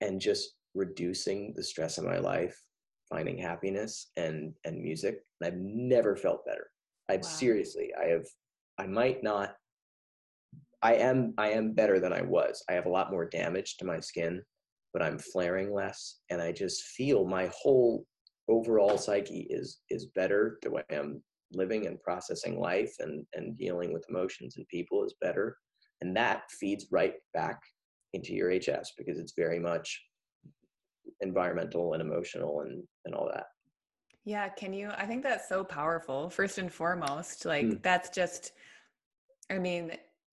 and 0.00 0.20
just 0.20 0.54
reducing 0.74 1.54
the 1.56 1.62
stress 1.62 1.98
in 1.98 2.04
my 2.04 2.18
life, 2.18 2.60
finding 3.08 3.38
happiness 3.38 4.10
and 4.16 4.52
and 4.64 4.82
music. 4.82 5.20
And 5.40 5.52
I've 5.52 5.60
never 5.60 6.16
felt 6.16 6.44
better. 6.44 6.70
I've 7.08 7.22
wow. 7.22 7.28
seriously, 7.28 7.92
I 8.00 8.06
have 8.06 8.26
I 8.78 8.86
might 8.86 9.22
not 9.22 9.54
I 10.82 10.94
am 10.94 11.34
I 11.38 11.48
am 11.50 11.72
better 11.72 12.00
than 12.00 12.12
I 12.12 12.22
was. 12.22 12.62
I 12.68 12.74
have 12.74 12.86
a 12.86 12.90
lot 12.90 13.10
more 13.10 13.24
damage 13.24 13.76
to 13.78 13.84
my 13.84 14.00
skin, 14.00 14.42
but 14.92 15.02
I'm 15.02 15.18
flaring 15.18 15.72
less 15.72 16.20
and 16.30 16.40
I 16.40 16.52
just 16.52 16.82
feel 16.82 17.26
my 17.26 17.50
whole 17.54 18.04
overall 18.48 18.98
psyche 18.98 19.46
is 19.50 19.80
is 19.90 20.06
better 20.14 20.58
the 20.62 20.70
way 20.70 20.82
I'm 20.90 21.22
living 21.52 21.86
and 21.86 22.00
processing 22.00 22.58
life 22.58 22.94
and, 23.00 23.24
and 23.34 23.56
dealing 23.58 23.92
with 23.92 24.04
emotions 24.08 24.56
and 24.56 24.66
people 24.68 25.04
is 25.04 25.14
better. 25.20 25.56
And 26.00 26.16
that 26.16 26.50
feeds 26.50 26.86
right 26.90 27.14
back 27.34 27.60
into 28.12 28.34
your 28.34 28.52
HS 28.52 28.92
because 28.96 29.18
it's 29.18 29.34
very 29.36 29.58
much 29.58 30.00
environmental 31.20 31.94
and 31.94 32.02
emotional 32.02 32.60
and, 32.60 32.82
and 33.04 33.14
all 33.14 33.28
that. 33.32 33.46
Yeah. 34.24 34.48
Can 34.48 34.72
you, 34.72 34.90
I 34.96 35.06
think 35.06 35.22
that's 35.22 35.48
so 35.48 35.62
powerful. 35.64 36.28
First 36.28 36.58
and 36.58 36.72
foremost, 36.72 37.44
like 37.44 37.66
mm. 37.66 37.82
that's 37.82 38.10
just, 38.10 38.52
I 39.50 39.58
mean, 39.58 39.92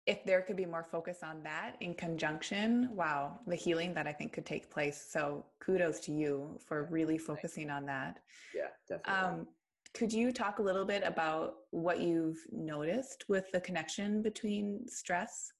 if 0.09 0.25
there 0.25 0.41
could 0.41 0.55
be 0.57 0.65
more 0.65 0.83
focus 0.83 1.19
on 1.21 1.43
that 1.43 1.75
in 1.81 1.93
conjunction, 1.93 2.89
wow, 2.95 3.39
the 3.45 3.55
healing 3.55 3.93
that 3.93 4.07
I 4.07 4.11
think 4.11 4.33
could 4.33 4.45
take 4.45 4.71
place. 4.71 5.05
So 5.07 5.45
kudos 5.63 5.99
to 6.01 6.11
you 6.11 6.59
for 6.67 6.87
really 6.89 7.19
focusing 7.19 7.69
on 7.69 7.85
that. 7.85 8.17
Yeah, 8.55 8.69
definitely. 8.89 9.39
Um, 9.41 9.47
could 9.93 10.11
you 10.11 10.31
talk 10.31 10.57
a 10.57 10.63
little 10.63 10.83
bit 10.83 11.03
about 11.05 11.57
what 11.69 11.99
you've 11.99 12.39
noticed 12.51 13.25
with 13.29 13.51
the 13.51 13.61
connection 13.61 14.23
between 14.23 14.87
stress 14.87 15.51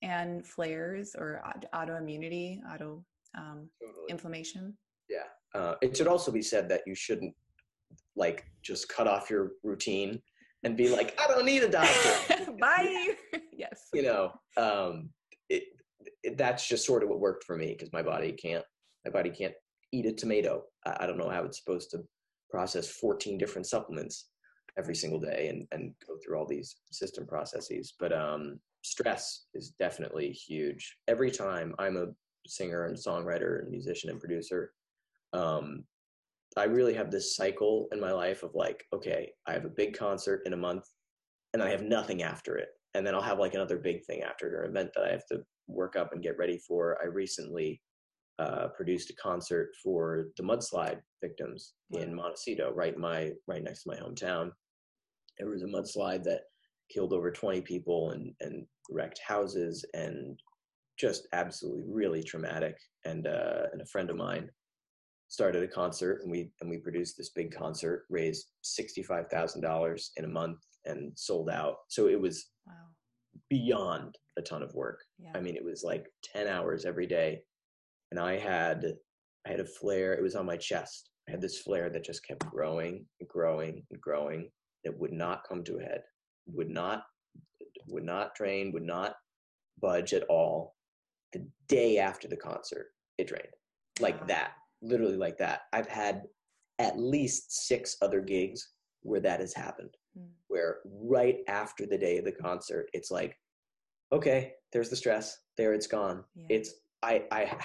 and 0.00 0.46
flares 0.46 1.14
or 1.14 1.42
autoimmunity, 1.74 2.60
auto 2.72 3.04
um, 3.36 3.68
totally. 3.78 4.06
inflammation? 4.08 4.74
Yeah. 5.10 5.28
Uh, 5.54 5.74
it 5.82 5.94
should 5.94 6.06
also 6.06 6.32
be 6.32 6.42
said 6.42 6.66
that 6.70 6.80
you 6.86 6.94
shouldn't 6.94 7.34
like 8.16 8.46
just 8.62 8.88
cut 8.88 9.06
off 9.06 9.28
your 9.28 9.52
routine 9.62 10.22
and 10.64 10.76
be 10.76 10.88
like, 10.88 11.18
I 11.20 11.26
don't 11.28 11.44
need 11.46 11.62
a 11.62 11.68
doctor. 11.68 12.52
Bye. 12.60 13.14
yes. 13.52 13.88
You 13.94 14.02
know, 14.02 14.32
um, 14.56 15.10
it, 15.48 15.64
it, 16.22 16.36
that's 16.36 16.68
just 16.68 16.86
sort 16.86 17.02
of 17.02 17.08
what 17.08 17.20
worked 17.20 17.44
for 17.44 17.56
me 17.56 17.68
because 17.68 17.92
my 17.92 18.02
body 18.02 18.32
can't, 18.32 18.64
my 19.04 19.10
body 19.10 19.30
can't 19.30 19.54
eat 19.92 20.06
a 20.06 20.12
tomato. 20.12 20.64
I, 20.84 20.96
I 21.00 21.06
don't 21.06 21.18
know 21.18 21.30
how 21.30 21.44
it's 21.44 21.58
supposed 21.62 21.90
to 21.92 22.04
process 22.50 22.88
14 22.90 23.38
different 23.38 23.66
supplements 23.66 24.28
every 24.76 24.94
single 24.94 25.20
day 25.20 25.48
and, 25.48 25.66
and 25.72 25.92
go 26.06 26.16
through 26.24 26.38
all 26.38 26.46
these 26.46 26.76
system 26.90 27.26
processes. 27.26 27.94
But 27.98 28.12
um, 28.12 28.58
stress 28.82 29.46
is 29.54 29.74
definitely 29.78 30.30
huge. 30.30 30.96
Every 31.08 31.30
time 31.30 31.74
I'm 31.78 31.96
a 31.96 32.06
singer 32.46 32.86
and 32.86 32.96
songwriter 32.96 33.60
and 33.60 33.70
musician 33.70 34.10
and 34.10 34.20
producer, 34.20 34.72
um, 35.32 35.84
I 36.58 36.64
really 36.64 36.94
have 36.94 37.10
this 37.10 37.36
cycle 37.36 37.88
in 37.92 38.00
my 38.00 38.12
life 38.12 38.42
of 38.42 38.54
like, 38.54 38.84
okay, 38.92 39.30
I 39.46 39.52
have 39.52 39.64
a 39.64 39.70
big 39.70 39.96
concert 39.96 40.42
in 40.46 40.52
a 40.52 40.56
month 40.56 40.84
and 41.54 41.62
I 41.62 41.70
have 41.70 41.82
nothing 41.82 42.22
after 42.22 42.56
it. 42.56 42.68
And 42.94 43.06
then 43.06 43.14
I'll 43.14 43.22
have 43.22 43.38
like 43.38 43.54
another 43.54 43.78
big 43.78 44.04
thing 44.04 44.22
after 44.22 44.62
an 44.62 44.70
event 44.70 44.90
that 44.94 45.04
I 45.04 45.12
have 45.12 45.26
to 45.26 45.42
work 45.66 45.96
up 45.96 46.12
and 46.12 46.22
get 46.22 46.38
ready 46.38 46.58
for. 46.58 46.98
I 47.02 47.06
recently 47.06 47.80
uh, 48.38 48.68
produced 48.68 49.10
a 49.10 49.16
concert 49.16 49.70
for 49.82 50.28
the 50.36 50.42
mudslide 50.42 51.00
victims 51.22 51.74
in 51.92 52.14
Montecito, 52.14 52.72
right 52.72 52.96
my 52.96 53.32
right 53.46 53.62
next 53.62 53.82
to 53.82 53.90
my 53.90 53.96
hometown. 53.96 54.50
There 55.38 55.50
was 55.50 55.62
a 55.62 55.66
mudslide 55.66 56.24
that 56.24 56.42
killed 56.92 57.12
over 57.12 57.30
20 57.30 57.60
people 57.62 58.10
and 58.10 58.32
and 58.40 58.66
wrecked 58.90 59.20
houses 59.26 59.84
and 59.94 60.40
just 60.98 61.28
absolutely 61.32 61.84
really 61.86 62.22
traumatic. 62.22 62.76
And 63.04 63.26
uh, 63.26 63.64
and 63.72 63.82
a 63.82 63.86
friend 63.86 64.10
of 64.10 64.16
mine 64.16 64.50
started 65.28 65.62
a 65.62 65.68
concert 65.68 66.20
and 66.22 66.30
we 66.30 66.50
and 66.60 66.70
we 66.70 66.78
produced 66.78 67.16
this 67.16 67.30
big 67.30 67.54
concert, 67.54 68.04
raised 68.10 68.46
sixty 68.62 69.02
five 69.02 69.28
thousand 69.30 69.62
dollars 69.62 70.12
in 70.16 70.24
a 70.24 70.28
month 70.28 70.58
and 70.84 71.12
sold 71.16 71.50
out. 71.50 71.76
So 71.88 72.08
it 72.08 72.20
was 72.20 72.46
wow. 72.66 72.72
beyond 73.50 74.16
a 74.38 74.42
ton 74.42 74.62
of 74.62 74.74
work. 74.74 75.00
Yeah. 75.18 75.32
I 75.34 75.40
mean, 75.40 75.56
it 75.56 75.64
was 75.64 75.82
like 75.84 76.06
ten 76.22 76.48
hours 76.48 76.84
every 76.84 77.06
day 77.06 77.42
and 78.10 78.20
I 78.20 78.38
had 78.38 78.84
I 79.46 79.50
had 79.50 79.60
a 79.60 79.64
flare. 79.64 80.14
It 80.14 80.22
was 80.22 80.34
on 80.34 80.46
my 80.46 80.56
chest. 80.56 81.10
I 81.28 81.32
had 81.32 81.40
this 81.40 81.60
flare 81.60 81.90
that 81.90 82.04
just 82.04 82.26
kept 82.26 82.48
growing 82.50 83.06
and 83.20 83.28
growing 83.28 83.82
and 83.90 84.00
growing. 84.00 84.50
It 84.84 84.98
would 84.98 85.12
not 85.12 85.42
come 85.48 85.62
to 85.64 85.78
a 85.78 85.82
head. 85.82 86.02
Would 86.46 86.70
not 86.70 87.02
would 87.88 88.04
not 88.04 88.34
drain. 88.34 88.72
Would 88.72 88.84
not 88.84 89.14
budge 89.80 90.12
at 90.12 90.24
all. 90.24 90.74
The 91.32 91.46
day 91.68 91.98
after 91.98 92.26
the 92.28 92.36
concert, 92.36 92.86
it 93.18 93.28
drained 93.28 93.46
like 94.00 94.26
that. 94.28 94.52
Literally 94.82 95.16
like 95.16 95.38
that. 95.38 95.62
I've 95.72 95.88
had 95.88 96.22
at 96.78 96.98
least 96.98 97.66
six 97.66 97.96
other 98.02 98.20
gigs 98.20 98.72
where 99.02 99.20
that 99.20 99.40
has 99.40 99.54
happened. 99.54 99.96
Mm. 100.18 100.28
Where 100.48 100.78
right 100.84 101.38
after 101.48 101.86
the 101.86 101.98
day 101.98 102.18
of 102.18 102.24
the 102.24 102.32
concert, 102.32 102.88
it's 102.92 103.10
like, 103.10 103.36
okay, 104.12 104.52
there's 104.72 104.88
the 104.88 104.96
stress. 104.96 105.36
There, 105.56 105.74
it's 105.74 105.86
gone. 105.86 106.24
Yeah. 106.34 106.46
It's 106.50 106.74
I 107.02 107.24
I 107.30 107.58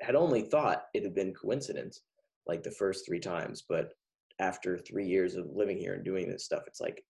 had 0.00 0.14
only 0.14 0.42
thought 0.42 0.84
it 0.94 1.02
had 1.02 1.14
been 1.14 1.34
coincidence 1.34 2.02
like 2.46 2.62
the 2.62 2.70
first 2.70 3.06
three 3.06 3.20
times 3.20 3.64
but 3.68 3.92
after 4.40 4.78
three 4.78 5.06
years 5.06 5.34
of 5.34 5.46
living 5.52 5.78
here 5.78 5.94
and 5.94 6.04
doing 6.04 6.28
this 6.28 6.44
stuff 6.44 6.62
it's 6.66 6.80
like 6.80 7.02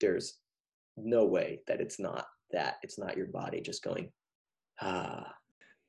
there's 0.00 0.38
no 0.96 1.24
way 1.24 1.60
that 1.66 1.80
it's 1.80 1.98
not 1.98 2.26
that 2.50 2.76
it's 2.82 2.98
not 2.98 3.16
your 3.16 3.26
body 3.26 3.60
just 3.60 3.82
going 3.82 4.10
ah 4.80 5.32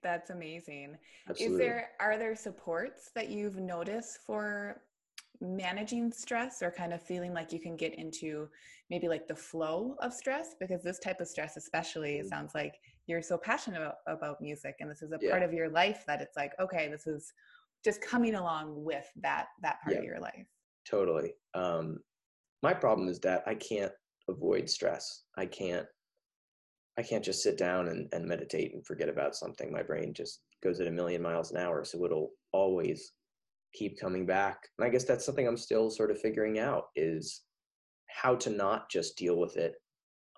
that's 0.02 0.30
amazing 0.30 0.98
Absolutely. 1.30 1.56
is 1.56 1.60
there 1.60 1.90
are 2.00 2.18
there 2.18 2.36
supports 2.36 3.12
that 3.16 3.30
you've 3.30 3.58
noticed 3.58 4.20
for 4.26 4.82
managing 5.42 6.12
stress 6.12 6.62
or 6.62 6.70
kind 6.72 6.94
of 6.94 7.02
feeling 7.02 7.34
like 7.34 7.54
you 7.54 7.60
can 7.60 7.78
get 7.78 7.98
into 7.98 8.48
maybe 8.90 9.08
like 9.08 9.28
the 9.28 9.36
flow 9.36 9.96
of 10.00 10.14
stress 10.14 10.56
because 10.60 10.84
this 10.84 11.00
type 11.00 11.22
of 11.22 11.28
stress 11.28 11.56
especially 11.56 12.18
it 12.18 12.22
mm-hmm. 12.22 12.30
sounds 12.30 12.54
like 12.54 12.76
you're 13.08 13.22
so 13.22 13.38
passionate 13.38 13.82
about, 13.82 13.96
about 14.08 14.42
music 14.42 14.76
and 14.80 14.90
this 14.90 15.02
is 15.02 15.12
a 15.12 15.18
yeah. 15.22 15.32
part 15.32 15.44
of 15.44 15.54
your 15.54 15.70
life 15.70 16.04
that 16.06 16.22
it's 16.22 16.36
like 16.36 16.52
okay 16.60 16.90
this 16.90 17.08
is 17.08 17.32
just 17.84 18.02
coming 18.02 18.36
along 18.36 18.84
with 18.84 19.06
that 19.22 19.48
that 19.62 19.82
part 19.82 19.94
yeah. 19.94 20.00
of 20.00 20.06
your 20.06 20.20
life 20.20 20.46
totally 20.86 21.34
um 21.54 21.98
my 22.62 22.74
problem 22.74 23.08
is 23.08 23.20
that 23.20 23.42
i 23.48 23.56
can't 23.56 23.94
avoid 24.28 24.70
stress 24.70 25.24
i 25.38 25.46
can't 25.46 25.88
i 27.00 27.04
can't 27.04 27.24
just 27.24 27.42
sit 27.42 27.58
down 27.58 27.88
and, 27.88 28.08
and 28.12 28.26
meditate 28.26 28.74
and 28.74 28.86
forget 28.86 29.10
about 29.10 29.36
something 29.36 29.72
my 29.72 29.82
brain 29.82 30.14
just 30.14 30.42
goes 30.62 30.80
at 30.80 30.88
a 30.88 30.92
million 30.92 31.22
miles 31.22 31.52
an 31.52 31.58
hour 31.58 31.84
so 31.84 32.06
it'll 32.06 32.32
always 32.52 33.14
keep 33.74 34.00
coming 34.00 34.26
back. 34.26 34.68
And 34.78 34.86
I 34.86 34.90
guess 34.90 35.04
that's 35.04 35.26
something 35.26 35.48
I'm 35.48 35.58
still 35.58 35.90
sort 35.90 36.12
of 36.12 36.20
figuring 36.20 36.60
out 36.60 36.86
is 36.96 37.42
how 38.10 38.36
to 38.36 38.50
not 38.50 38.90
just 38.90 39.18
deal 39.18 39.38
with 39.38 39.58
it 39.58 39.76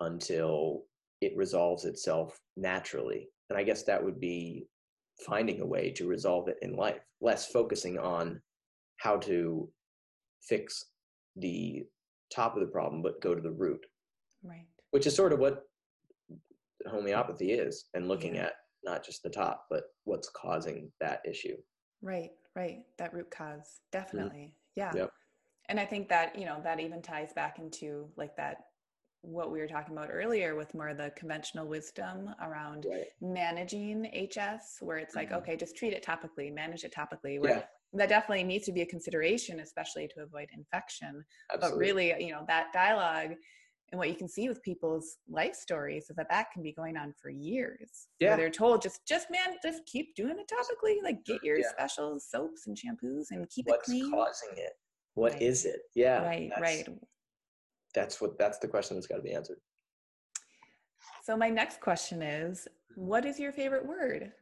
until 0.00 0.82
it 1.20 1.36
resolves 1.36 1.84
itself 1.84 2.38
naturally. 2.56 3.28
And 3.50 3.58
I 3.58 3.62
guess 3.62 3.84
that 3.84 4.02
would 4.02 4.20
be 4.20 4.66
finding 5.26 5.60
a 5.60 5.66
way 5.66 5.90
to 5.92 6.08
resolve 6.08 6.48
it 6.48 6.56
in 6.62 6.74
life, 6.74 7.00
less 7.20 7.46
focusing 7.46 7.98
on 7.98 8.40
how 8.98 9.16
to 9.18 9.68
fix 10.42 10.86
the 11.36 11.84
top 12.34 12.54
of 12.54 12.60
the 12.60 12.68
problem, 12.70 13.02
but 13.02 13.20
go 13.20 13.34
to 13.34 13.40
the 13.40 13.50
root. 13.50 13.84
Right. 14.42 14.66
Which 14.90 15.06
is 15.06 15.14
sort 15.14 15.32
of 15.32 15.38
what 15.38 15.62
homeopathy 16.88 17.52
is, 17.52 17.86
and 17.94 18.08
looking 18.08 18.38
at 18.38 18.52
not 18.84 19.04
just 19.04 19.22
the 19.22 19.30
top, 19.30 19.66
but 19.70 19.84
what's 20.04 20.30
causing 20.30 20.90
that 21.00 21.20
issue. 21.28 21.56
Right, 22.02 22.30
right. 22.56 22.80
That 22.98 23.14
root 23.14 23.30
cause. 23.30 23.58
Mm-hmm. 23.58 23.98
Definitely. 23.98 24.38
Mm-hmm. 24.38 24.50
Yeah. 24.76 24.92
Yep. 24.94 25.10
And 25.68 25.78
I 25.78 25.84
think 25.84 26.08
that, 26.08 26.36
you 26.38 26.44
know, 26.44 26.60
that 26.64 26.80
even 26.80 27.00
ties 27.02 27.32
back 27.32 27.58
into 27.58 28.08
like 28.16 28.36
that 28.36 28.56
what 29.22 29.52
we 29.52 29.60
were 29.60 29.68
talking 29.68 29.96
about 29.96 30.08
earlier 30.10 30.56
with 30.56 30.74
more 30.74 30.88
of 30.88 30.96
the 30.96 31.12
conventional 31.16 31.66
wisdom 31.66 32.34
around 32.42 32.86
right. 32.90 33.06
managing 33.20 34.06
HS, 34.12 34.78
where 34.80 34.98
it's 34.98 35.14
like, 35.14 35.28
mm-hmm. 35.28 35.38
okay, 35.38 35.56
just 35.56 35.76
treat 35.76 35.92
it 35.92 36.04
topically, 36.04 36.52
manage 36.52 36.82
it 36.82 36.92
topically. 36.92 37.40
Where 37.40 37.58
yeah. 37.58 37.62
That 37.94 38.08
definitely 38.08 38.44
needs 38.44 38.64
to 38.66 38.72
be 38.72 38.80
a 38.80 38.86
consideration, 38.86 39.60
especially 39.60 40.08
to 40.14 40.22
avoid 40.22 40.48
infection. 40.52 41.22
Absolutely. 41.52 41.78
But 41.78 41.78
really, 41.78 42.24
you 42.24 42.32
know, 42.32 42.42
that 42.48 42.72
dialogue 42.72 43.36
and 43.92 43.98
what 43.98 44.08
you 44.08 44.14
can 44.14 44.26
see 44.28 44.48
with 44.48 44.62
people's 44.62 45.18
life 45.28 45.54
stories 45.54 46.06
is 46.08 46.16
that 46.16 46.26
that 46.30 46.50
can 46.50 46.62
be 46.62 46.72
going 46.72 46.96
on 46.96 47.12
for 47.20 47.28
years. 47.28 48.08
Yeah. 48.20 48.36
they're 48.36 48.48
told 48.50 48.80
just, 48.80 49.06
just 49.06 49.30
man, 49.30 49.58
just 49.62 49.84
keep 49.84 50.14
doing 50.16 50.36
it 50.38 50.50
topically. 50.50 50.96
Like 51.04 51.22
get 51.26 51.44
your 51.44 51.58
Yeah. 51.58 51.68
special 51.70 52.18
soaps 52.18 52.66
and 52.66 52.76
shampoos 52.76 53.26
and 53.30 53.48
keep 53.50 53.66
What's 53.66 53.88
it 53.88 53.92
clean. 53.92 54.10
What's 54.12 54.40
causing 54.40 54.58
it? 54.64 54.72
What 55.12 55.34
Right. 55.34 55.42
is 55.42 55.66
it? 55.66 55.82
Yeah. 55.94 56.22
right, 56.24 56.48
that's, 56.48 56.60
right. 56.62 56.98
That's 57.94 58.18
what. 58.18 58.38
That's 58.38 58.58
the 58.58 58.68
question 58.68 58.96
that's 58.96 59.06
got 59.06 59.16
to 59.16 59.22
be 59.22 59.34
answered. 59.34 59.58
So 61.22 61.36
my 61.36 61.50
next 61.50 61.80
question 61.82 62.22
is, 62.22 62.66
what 62.96 63.26
is 63.26 63.38
your 63.38 63.52
favorite 63.52 63.86
word? 63.86 64.32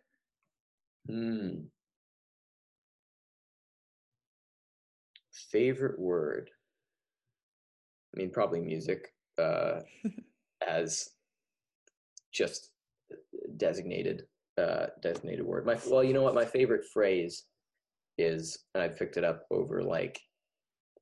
Hmm. 1.08 1.64
Favorite 5.32 5.98
word? 5.98 6.50
I 8.14 8.18
mean, 8.18 8.30
probably 8.30 8.60
music, 8.60 9.12
uh, 9.40 9.80
as 10.66 11.10
just 12.32 12.70
designated 13.56 14.24
uh, 14.58 14.86
designated 15.02 15.44
word. 15.44 15.66
My 15.66 15.78
well, 15.88 16.04
you 16.04 16.12
know 16.12 16.22
what? 16.22 16.34
My 16.34 16.44
favorite 16.44 16.84
phrase 16.92 17.44
is, 18.18 18.58
and 18.74 18.82
I 18.82 18.88
picked 18.88 19.16
it 19.16 19.24
up 19.24 19.44
over 19.50 19.82
like, 19.82 20.20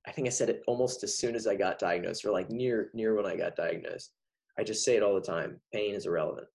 I 0.07 0.13
think 0.13 0.27
I 0.27 0.31
said 0.31 0.49
it 0.49 0.63
almost 0.67 1.03
as 1.03 1.19
soon 1.19 1.35
as 1.35 1.47
I 1.47 1.57
got 1.57 1.79
diagnosed, 1.79 2.25
or 2.25 2.31
like 2.31 2.51
near 2.51 2.91
near 2.95 3.15
when 3.15 3.27
I 3.27 3.37
got 3.37 3.57
diagnosed. 3.57 4.13
I 4.59 4.65
just 4.65 4.85
say 4.85 4.97
it 4.97 5.03
all 5.03 5.15
the 5.15 5.21
time. 5.21 5.61
Pain 5.73 5.95
is 5.95 6.07
irrelevant. 6.07 6.47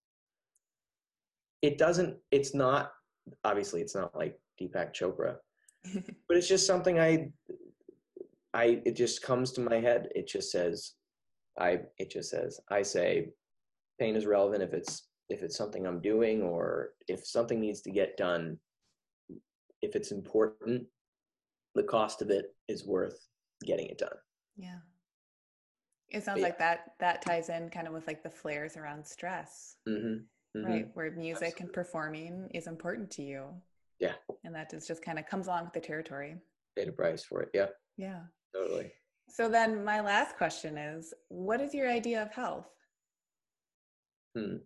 It 1.61 1.77
doesn't. 1.77 2.17
It's 2.31 2.53
not. 2.53 2.91
Obviously, 3.43 3.81
it's 3.81 3.95
not 3.95 4.15
like 4.15 4.39
Deepak 4.61 4.93
Chopra, 4.93 5.35
but 5.93 6.37
it's 6.37 6.47
just 6.47 6.67
something 6.67 6.99
I 6.99 7.29
I 8.53 8.81
it 8.85 8.95
just 8.95 9.21
comes 9.21 9.51
to 9.53 9.61
my 9.61 9.79
head. 9.79 10.09
It 10.15 10.27
just 10.27 10.51
says 10.51 10.93
I 11.59 11.81
it 11.97 12.09
just 12.11 12.29
says 12.29 12.59
I 12.69 12.81
say 12.81 13.29
pain 13.99 14.15
is 14.15 14.25
relevant 14.25 14.63
if 14.63 14.73
it's 14.73 15.07
if 15.29 15.43
it's 15.43 15.55
something 15.57 15.85
I'm 15.85 16.01
doing 16.01 16.41
or 16.41 16.89
if 17.07 17.25
something 17.25 17.59
needs 17.59 17.81
to 17.81 17.91
get 17.91 18.17
done 18.17 18.57
if 19.81 19.95
it's 19.95 20.11
important 20.11 20.85
the 21.75 21.83
cost 21.83 22.21
of 22.21 22.29
it 22.29 22.55
is 22.67 22.85
worth 22.85 23.27
getting 23.65 23.87
it 23.87 23.97
done. 23.97 24.17
yeah. 24.55 24.79
It 26.09 26.23
sounds 26.23 26.39
Yeah. 26.39 26.45
like 26.45 26.59
that 26.59 26.93
that 26.99 27.21
ties 27.23 27.49
in 27.49 27.69
kind 27.69 27.87
of 27.87 27.93
with 27.93 28.05
like 28.07 28.21
the 28.23 28.29
flares 28.29 28.77
around 28.77 29.05
stress, 29.05 29.77
Mhm. 29.87 30.25
Mhm. 30.55 30.65
right? 30.65 30.95
Where 30.95 31.09
music 31.11 31.59
and 31.59 31.73
performing 31.73 32.49
is 32.51 32.67
important 32.67 33.09
to 33.11 33.23
you. 33.23 33.59
Yeah. 33.99 34.15
And 34.43 34.53
that 34.53 34.69
just, 34.69 34.87
just 34.87 35.01
kind 35.01 35.17
of 35.17 35.25
comes 35.25 35.47
along 35.47 35.63
with 35.65 35.73
the 35.73 35.81
territory. 35.81 36.39
Paid 36.75 36.89
a 36.89 36.91
price 36.91 37.23
for 37.23 37.41
it. 37.41 37.49
Yeah, 37.53 37.69
Yeah. 37.97 38.27
totally. 38.53 38.93
So 39.29 39.49
then 39.49 39.83
my 39.83 40.01
last 40.01 40.37
question 40.37 40.77
is, 40.77 41.13
what 41.29 41.59
is 41.59 41.73
your 41.73 41.89
idea 41.89 42.21
of 42.21 42.31
health? 42.31 42.67
Hmm. 44.35 44.57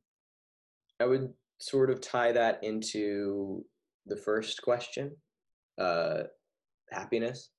I 0.99 1.05
would 1.05 1.33
sort 1.59 1.89
of 1.89 2.01
tie 2.01 2.31
that 2.31 2.63
into 2.63 3.63
the 4.05 4.17
first 4.17 4.61
question, 4.61 5.15
uh, 5.79 6.23
happiness. 6.91 7.49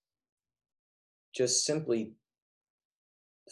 Just 1.35 1.65
simply 1.65 2.13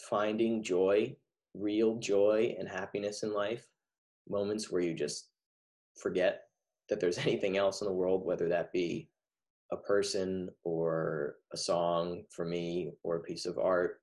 finding 0.09 0.63
joy, 0.63 1.15
real 1.53 1.97
joy 1.97 2.55
and 2.59 2.67
happiness 2.67 3.23
in 3.23 3.33
life, 3.33 3.67
moments 4.29 4.71
where 4.71 4.81
you 4.81 4.93
just 4.93 5.29
forget 5.95 6.43
that 6.89 6.99
there's 6.99 7.17
anything 7.25 7.57
else 7.57 7.81
in 7.81 7.87
the 7.87 7.93
world, 7.93 8.25
whether 8.25 8.49
that 8.49 8.71
be 8.71 9.09
a 9.71 9.77
person 9.77 10.49
or 10.63 11.35
a 11.53 11.57
song 11.57 12.23
for 12.29 12.45
me 12.45 12.91
or 13.03 13.17
a 13.17 13.23
piece 13.23 13.45
of 13.45 13.57
art 13.57 14.01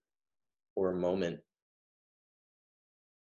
or 0.76 0.90
a 0.90 0.96
moment. 0.96 1.40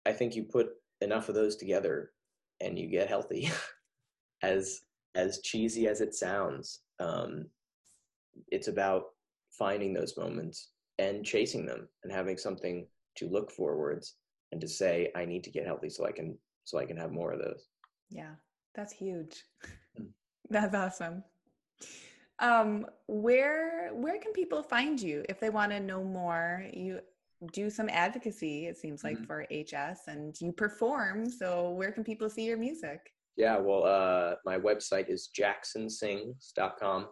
I 0.05 0.13
think 0.13 0.35
you 0.35 0.43
put 0.43 0.69
enough 1.01 1.29
of 1.29 1.35
those 1.35 1.55
together 1.55 2.11
and 2.59 2.77
you 2.77 2.87
get 2.87 3.09
healthy 3.09 3.49
as 4.43 4.81
as 5.15 5.41
cheesy 5.41 5.87
as 5.87 5.99
it 5.99 6.15
sounds 6.15 6.81
um, 6.99 7.45
it's 8.47 8.69
about 8.69 9.07
finding 9.51 9.93
those 9.93 10.15
moments 10.17 10.69
and 10.99 11.25
chasing 11.25 11.65
them 11.65 11.87
and 12.03 12.13
having 12.13 12.37
something 12.37 12.87
to 13.17 13.27
look 13.27 13.51
forwards 13.51 14.15
and 14.51 14.61
to 14.61 14.67
say 14.67 15.11
i 15.15 15.25
need 15.25 15.43
to 15.43 15.51
get 15.51 15.65
healthy 15.65 15.89
so 15.89 16.05
i 16.05 16.11
can 16.11 16.37
so 16.63 16.77
i 16.77 16.85
can 16.85 16.95
have 16.95 17.11
more 17.11 17.33
of 17.33 17.39
those 17.39 17.67
Yeah, 18.11 18.35
that's 18.75 18.93
huge. 18.93 19.45
Mm. 19.99 20.09
That's 20.49 20.75
awesome. 20.75 21.23
Um, 22.41 22.85
where 23.07 23.89
where 23.93 24.17
can 24.19 24.33
people 24.33 24.63
find 24.63 24.99
you 24.99 25.23
if 25.29 25.39
they 25.39 25.49
want 25.49 25.71
to 25.71 25.79
know 25.79 26.03
more? 26.03 26.65
You 26.73 26.99
do 27.53 27.69
some 27.69 27.89
advocacy, 27.89 28.67
it 28.67 28.77
seems 28.77 29.03
like, 29.03 29.17
Mhm. 29.17 29.25
for 29.27 29.45
HS, 29.49 30.07
and 30.07 30.39
you 30.41 30.51
perform. 30.51 31.29
So 31.29 31.71
where 31.71 31.91
can 31.91 32.03
people 32.03 32.29
see 32.29 32.43
your 32.45 32.57
music? 32.57 32.99
yeah 33.37 33.57
well 33.57 33.85
uh, 33.85 34.35
my 34.45 34.57
website 34.59 35.09
is 35.09 35.29
jacksonsings.com 35.39 37.07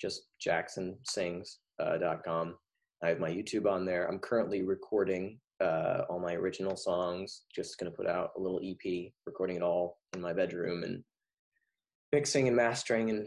just 0.00 0.28
jacksonsings.com 0.40 2.48
uh, 2.48 3.04
i 3.04 3.08
have 3.08 3.18
my 3.18 3.28
youtube 3.28 3.68
on 3.70 3.84
there 3.84 4.06
i'm 4.08 4.20
currently 4.20 4.62
recording 4.62 5.40
uh, 5.60 6.02
all 6.08 6.20
my 6.20 6.34
original 6.34 6.76
songs 6.76 7.42
just 7.54 7.76
going 7.78 7.90
to 7.90 7.96
put 7.96 8.06
out 8.06 8.30
a 8.36 8.40
little 8.40 8.60
ep 8.62 9.12
recording 9.26 9.56
it 9.56 9.62
all 9.62 9.98
in 10.14 10.20
my 10.20 10.32
bedroom 10.32 10.84
and 10.84 11.02
mixing 12.12 12.46
and 12.46 12.56
mastering 12.56 13.10
and 13.10 13.26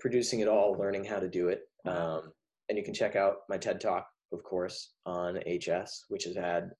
producing 0.00 0.40
it 0.40 0.48
all 0.48 0.76
learning 0.78 1.04
how 1.04 1.18
to 1.18 1.28
do 1.28 1.48
it 1.48 1.62
um, 1.86 2.32
and 2.68 2.78
you 2.78 2.84
can 2.84 2.94
check 2.94 3.16
out 3.16 3.38
my 3.48 3.56
ted 3.56 3.80
talk 3.80 4.06
of 4.32 4.42
course 4.42 4.94
on 5.06 5.38
hs 5.46 6.04
which 6.08 6.24
has 6.24 6.36
had 6.36 6.70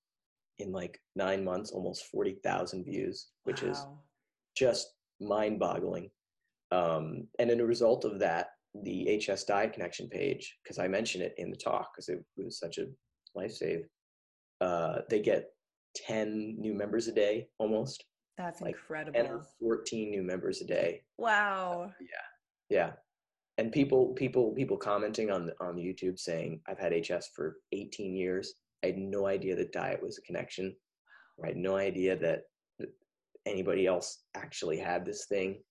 in 0.58 0.72
like 0.72 1.00
nine 1.16 1.44
months 1.44 1.70
almost 1.70 2.06
40000 2.12 2.84
views 2.84 3.28
which 3.44 3.62
is 3.62 3.84
just 4.56 4.94
mind 5.20 5.58
boggling. 5.58 6.10
Um, 6.70 7.26
and 7.38 7.50
in 7.50 7.60
a 7.60 7.66
result 7.66 8.04
of 8.04 8.18
that, 8.20 8.48
the 8.82 9.20
HS 9.20 9.44
Diet 9.44 9.72
Connection 9.72 10.08
page, 10.08 10.58
because 10.62 10.78
I 10.78 10.88
mentioned 10.88 11.22
it 11.22 11.34
in 11.38 11.50
the 11.50 11.56
talk 11.56 11.90
because 11.94 12.08
it 12.08 12.24
was 12.36 12.58
such 12.58 12.78
a 12.78 12.86
life 13.34 13.52
save, 13.52 13.84
uh, 14.60 15.00
they 15.08 15.20
get 15.20 15.50
10 15.96 16.56
new 16.58 16.74
members 16.74 17.06
a 17.06 17.12
day 17.12 17.46
almost, 17.58 18.04
That's 18.36 18.60
like, 18.60 18.74
incredible. 18.74 19.20
10 19.20 19.30
or 19.30 19.44
14 19.60 20.10
new 20.10 20.22
members 20.22 20.60
a 20.60 20.66
day. 20.66 21.02
wow. 21.18 21.92
Yeah. 22.00 22.06
Yeah. 22.70 22.92
And 23.56 23.70
people, 23.70 24.08
people, 24.14 24.52
people 24.52 24.76
commenting 24.76 25.30
on 25.30 25.50
on 25.60 25.76
YouTube 25.76 26.18
saying, 26.18 26.60
"I've 26.66 26.78
had 26.78 26.92
HS 26.92 27.30
for 27.34 27.58
18 27.72 28.14
years. 28.14 28.54
I 28.82 28.88
had 28.88 28.98
no 28.98 29.26
idea 29.26 29.54
that 29.56 29.72
diet 29.72 30.02
was 30.02 30.18
a 30.18 30.22
connection. 30.22 30.74
I 31.42 31.48
had 31.48 31.56
no 31.56 31.76
idea 31.76 32.16
that 32.16 32.42
that 32.78 32.90
anybody 33.46 33.86
else 33.86 34.24
actually 34.34 34.78
had 34.78 35.04
this 35.04 35.26
thing." 35.26 35.62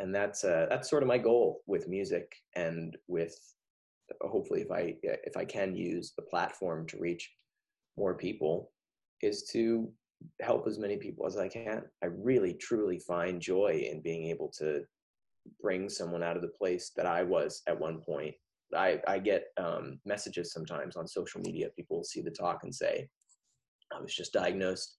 And 0.00 0.14
that's 0.14 0.42
uh, 0.42 0.66
that's 0.68 0.90
sort 0.90 1.02
of 1.02 1.08
my 1.08 1.18
goal 1.18 1.62
with 1.66 1.88
music 1.88 2.34
and 2.56 2.96
with 3.06 3.36
hopefully 4.20 4.62
if 4.62 4.70
I 4.70 4.96
if 5.02 5.36
I 5.36 5.44
can 5.44 5.76
use 5.76 6.12
the 6.16 6.22
platform 6.22 6.86
to 6.88 6.98
reach 6.98 7.30
more 7.96 8.14
people 8.14 8.72
is 9.20 9.44
to 9.52 9.90
help 10.40 10.66
as 10.66 10.78
many 10.78 10.96
people 10.96 11.26
as 11.26 11.36
I 11.36 11.48
can. 11.48 11.82
I 12.02 12.06
really 12.06 12.54
truly 12.54 12.98
find 12.98 13.40
joy 13.40 13.86
in 13.90 14.00
being 14.02 14.26
able 14.26 14.48
to 14.58 14.82
bring 15.60 15.88
someone 15.88 16.22
out 16.22 16.36
of 16.36 16.42
the 16.42 16.48
place 16.48 16.92
that 16.96 17.06
I 17.06 17.22
was 17.22 17.62
at 17.66 17.78
one 17.78 18.00
point. 18.00 18.34
I, 18.74 19.00
I 19.06 19.18
get 19.18 19.46
um, 19.58 19.98
messages 20.06 20.52
sometimes 20.52 20.96
on 20.96 21.06
social 21.06 21.40
media. 21.40 21.68
People 21.76 21.98
will 21.98 22.04
see 22.04 22.22
the 22.22 22.30
talk 22.30 22.60
and 22.62 22.74
say, 22.74 23.08
I 23.94 24.00
was 24.00 24.14
just 24.14 24.32
diagnosed. 24.32 24.96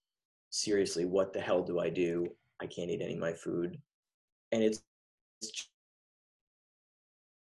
Seriously, 0.50 1.04
what 1.04 1.32
the 1.32 1.40
hell 1.40 1.62
do 1.62 1.80
I 1.80 1.90
do? 1.90 2.28
I 2.62 2.66
can't 2.66 2.90
eat 2.90 3.02
any 3.02 3.14
of 3.14 3.20
my 3.20 3.32
food. 3.32 3.76
And 4.52 4.62
it's, 4.62 4.80
it's 5.42 5.68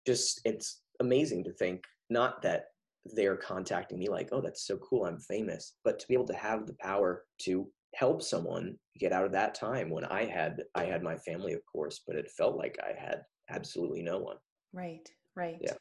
just, 0.07 0.41
it's 0.45 0.81
amazing 1.01 1.43
to 1.43 1.51
think 1.51 1.83
not 2.09 2.41
that 2.43 2.67
they're 3.13 3.35
contacting 3.35 3.99
me 3.99 4.07
like, 4.07 4.29
oh, 4.31 4.41
that's 4.41 4.65
so 4.65 4.77
cool, 4.77 5.05
I'm 5.05 5.19
famous, 5.19 5.73
but 5.83 5.99
to 5.99 6.07
be 6.07 6.13
able 6.13 6.27
to 6.27 6.35
have 6.35 6.65
the 6.65 6.75
power 6.79 7.23
to 7.41 7.67
help 7.95 8.21
someone 8.21 8.75
get 8.99 9.11
out 9.11 9.25
of 9.25 9.31
that 9.31 9.55
time 9.55 9.89
when 9.89 10.05
I 10.05 10.25
had 10.25 10.63
I 10.75 10.85
had 10.85 11.01
my 11.03 11.15
family, 11.17 11.53
of 11.53 11.61
course, 11.71 12.01
but 12.05 12.15
it 12.15 12.29
felt 12.31 12.57
like 12.57 12.77
I 12.83 12.99
had 12.99 13.21
absolutely 13.49 14.01
no 14.01 14.19
one. 14.19 14.37
Right. 14.73 15.09
Right. 15.35 15.57
Yeah. 15.61 15.73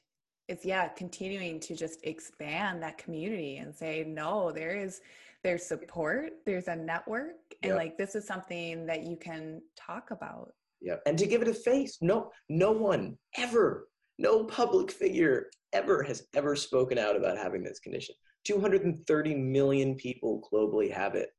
it's 0.48 0.64
yeah 0.64 0.88
continuing 0.88 1.58
to 1.60 1.74
just 1.74 1.98
expand 2.04 2.82
that 2.82 2.98
community 2.98 3.56
and 3.58 3.74
say 3.74 4.04
no 4.06 4.52
there 4.52 4.76
is 4.76 5.00
there's 5.44 5.64
support 5.64 6.32
there's 6.44 6.68
a 6.68 6.76
network 6.76 7.36
and 7.62 7.70
Yep. 7.70 7.76
like 7.78 7.96
this 7.98 8.14
is 8.14 8.26
something 8.26 8.84
that 8.86 9.02
you 9.04 9.16
can 9.16 9.62
talk 9.76 10.10
about 10.10 10.52
Yeah, 10.82 10.96
and 11.06 11.16
to 11.18 11.26
give 11.26 11.40
it 11.42 11.48
a 11.48 11.54
face. 11.54 11.98
No, 12.02 12.30
no 12.48 12.72
one 12.72 13.16
ever, 13.38 13.88
no 14.18 14.44
public 14.44 14.90
figure 14.90 15.50
ever 15.72 16.02
has 16.02 16.26
ever 16.34 16.54
spoken 16.56 16.98
out 16.98 17.16
about 17.16 17.38
having 17.38 17.62
this 17.64 17.80
condition. 17.80 18.14
230 18.44 19.34
million 19.36 19.94
people 19.94 20.46
globally 20.52 20.90
have 20.92 21.14
it, 21.14 21.30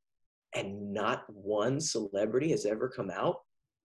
and 0.56 0.93
not 0.93 1.24
one 1.28 1.80
celebrity 1.80 2.49
has 2.51 2.66
ever 2.66 2.89
come 2.89 3.12
out 3.12 3.38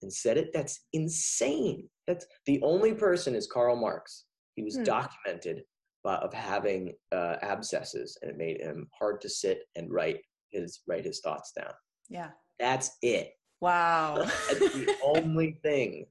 and 0.02 0.12
said 0.12 0.38
it. 0.38 0.50
That's 0.54 0.86
insane. 0.92 1.88
That's 2.06 2.26
the 2.46 2.60
only 2.62 2.94
person 2.94 3.34
is 3.34 3.46
Karl 3.46 3.76
Marx. 3.76 4.24
He 4.54 4.62
was 4.62 4.76
Hmm. 4.76 4.84
documented 4.84 5.64
by, 6.02 6.16
of 6.16 6.32
having 6.32 6.94
uh, 7.12 7.36
abscesses, 7.42 8.16
and 8.22 8.30
it 8.30 8.36
made 8.38 8.60
him 8.60 8.88
hard 8.98 9.20
to 9.20 9.28
sit 9.28 9.64
and 9.76 9.90
write 9.92 10.20
his 10.50 10.80
write 10.88 11.04
his 11.04 11.20
thoughts 11.20 11.52
down. 11.52 11.72
yeah 12.08 12.30
That's 12.58 12.96
it. 13.02 13.32
wow 13.60 14.14
That's 14.24 14.58
the 14.74 14.96
only 15.04 15.58
thing. 15.62 16.06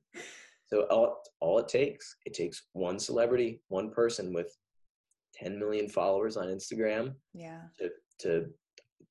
So 0.68 0.84
all, 0.84 1.22
all 1.42 1.58
it 1.60 1.68
takes, 1.68 2.16
it 2.26 2.34
takes 2.36 2.68
one 2.74 3.00
celebrity, 3.00 3.62
one 3.70 3.90
person 3.90 4.32
with 4.34 4.56
10 5.34 5.58
million 5.58 5.88
followers 5.90 6.38
on 6.38 6.48
Instagram 6.48 7.16
yeah 7.34 7.62
to 7.80 7.90
to 8.20 8.46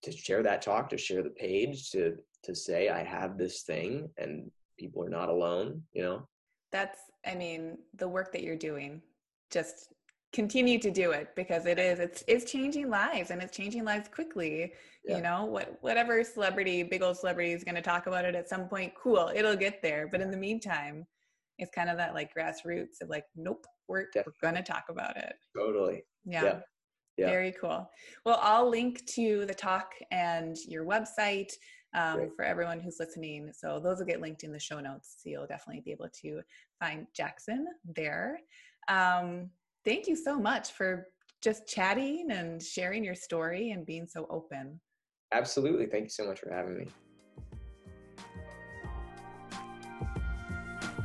to 0.02 0.12
share 0.12 0.42
that 0.42 0.62
talk, 0.62 0.88
to 0.90 0.98
share 0.98 1.22
the 1.22 1.30
page, 1.30 1.90
to 1.90 2.16
to 2.44 2.54
say 2.54 2.88
I 2.88 3.02
have 3.02 3.36
this 3.36 3.62
thing 3.62 4.08
and 4.16 4.50
people 4.78 5.02
are 5.04 5.08
not 5.10 5.28
alone, 5.28 5.82
you 5.92 6.02
know. 6.02 6.28
that's 6.70 7.00
i 7.26 7.34
mean 7.34 7.76
the 7.96 8.06
work 8.08 8.30
that 8.32 8.42
you're 8.44 8.54
doing 8.70 9.02
just 9.50 9.76
continue 10.32 10.78
to 10.78 10.90
do 10.90 11.10
it 11.10 11.26
because 11.34 11.64
it 11.66 11.78
is 11.78 11.98
it's 11.98 12.22
it's 12.28 12.44
changing 12.52 12.88
lives 12.88 13.30
and 13.32 13.42
it's 13.42 13.56
changing 13.56 13.84
lives 13.84 14.08
quickly 14.18 14.72
Yeah. 15.04 15.16
you 15.16 15.22
know 15.22 15.40
what 15.46 15.78
whatever 15.80 16.22
celebrity 16.22 16.82
big 16.84 17.02
old 17.02 17.16
celebrity 17.16 17.52
is 17.52 17.64
going 17.64 17.74
to 17.82 17.82
talk 17.92 18.06
about 18.06 18.24
it 18.24 18.34
at 18.36 18.48
some 18.48 18.68
point 18.68 18.92
cool 19.02 19.32
it'll 19.34 19.56
get 19.56 19.82
there 19.82 20.06
but 20.12 20.20
in 20.20 20.30
the 20.30 20.36
meantime 20.36 21.06
it's 21.58 21.72
kind 21.74 21.90
of 21.90 21.96
that 21.96 22.14
like 22.14 22.30
grassroots 22.36 23.00
of 23.02 23.08
like 23.08 23.24
nope 23.34 23.64
we're, 23.88 24.04
we're 24.14 24.32
going 24.42 24.54
to 24.54 24.62
talk 24.62 24.84
about 24.90 25.16
it 25.16 25.34
Totally. 25.56 26.02
yeah. 26.24 26.44
Yeah. 26.44 26.58
Yeah. 27.18 27.26
Very 27.26 27.52
cool. 27.60 27.90
Well, 28.24 28.38
I'll 28.40 28.70
link 28.70 29.04
to 29.14 29.44
the 29.44 29.54
talk 29.54 29.90
and 30.12 30.56
your 30.68 30.84
website 30.84 31.50
um, 31.94 32.30
for 32.36 32.44
everyone 32.44 32.78
who's 32.78 32.98
listening. 33.00 33.50
So 33.52 33.80
those 33.80 33.98
will 33.98 34.06
get 34.06 34.20
linked 34.20 34.44
in 34.44 34.52
the 34.52 34.60
show 34.60 34.78
notes. 34.78 35.16
So 35.18 35.30
you'll 35.30 35.46
definitely 35.46 35.82
be 35.84 35.90
able 35.90 36.08
to 36.22 36.40
find 36.78 37.06
Jackson 37.14 37.66
there. 37.96 38.38
Um, 38.88 39.50
thank 39.84 40.06
you 40.06 40.14
so 40.14 40.38
much 40.38 40.72
for 40.72 41.08
just 41.42 41.66
chatting 41.66 42.28
and 42.30 42.62
sharing 42.62 43.02
your 43.02 43.14
story 43.14 43.70
and 43.72 43.84
being 43.84 44.06
so 44.06 44.26
open. 44.30 44.80
Absolutely. 45.32 45.86
Thank 45.86 46.04
you 46.04 46.10
so 46.10 46.26
much 46.26 46.40
for 46.40 46.52
having 46.52 46.78
me. 46.78 46.86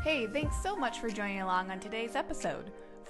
Hey, 0.04 0.28
thanks 0.28 0.62
so 0.62 0.76
much 0.76 1.00
for 1.00 1.10
joining 1.10 1.42
along 1.42 1.72
on 1.72 1.80
today's 1.80 2.16
episode. 2.16 2.72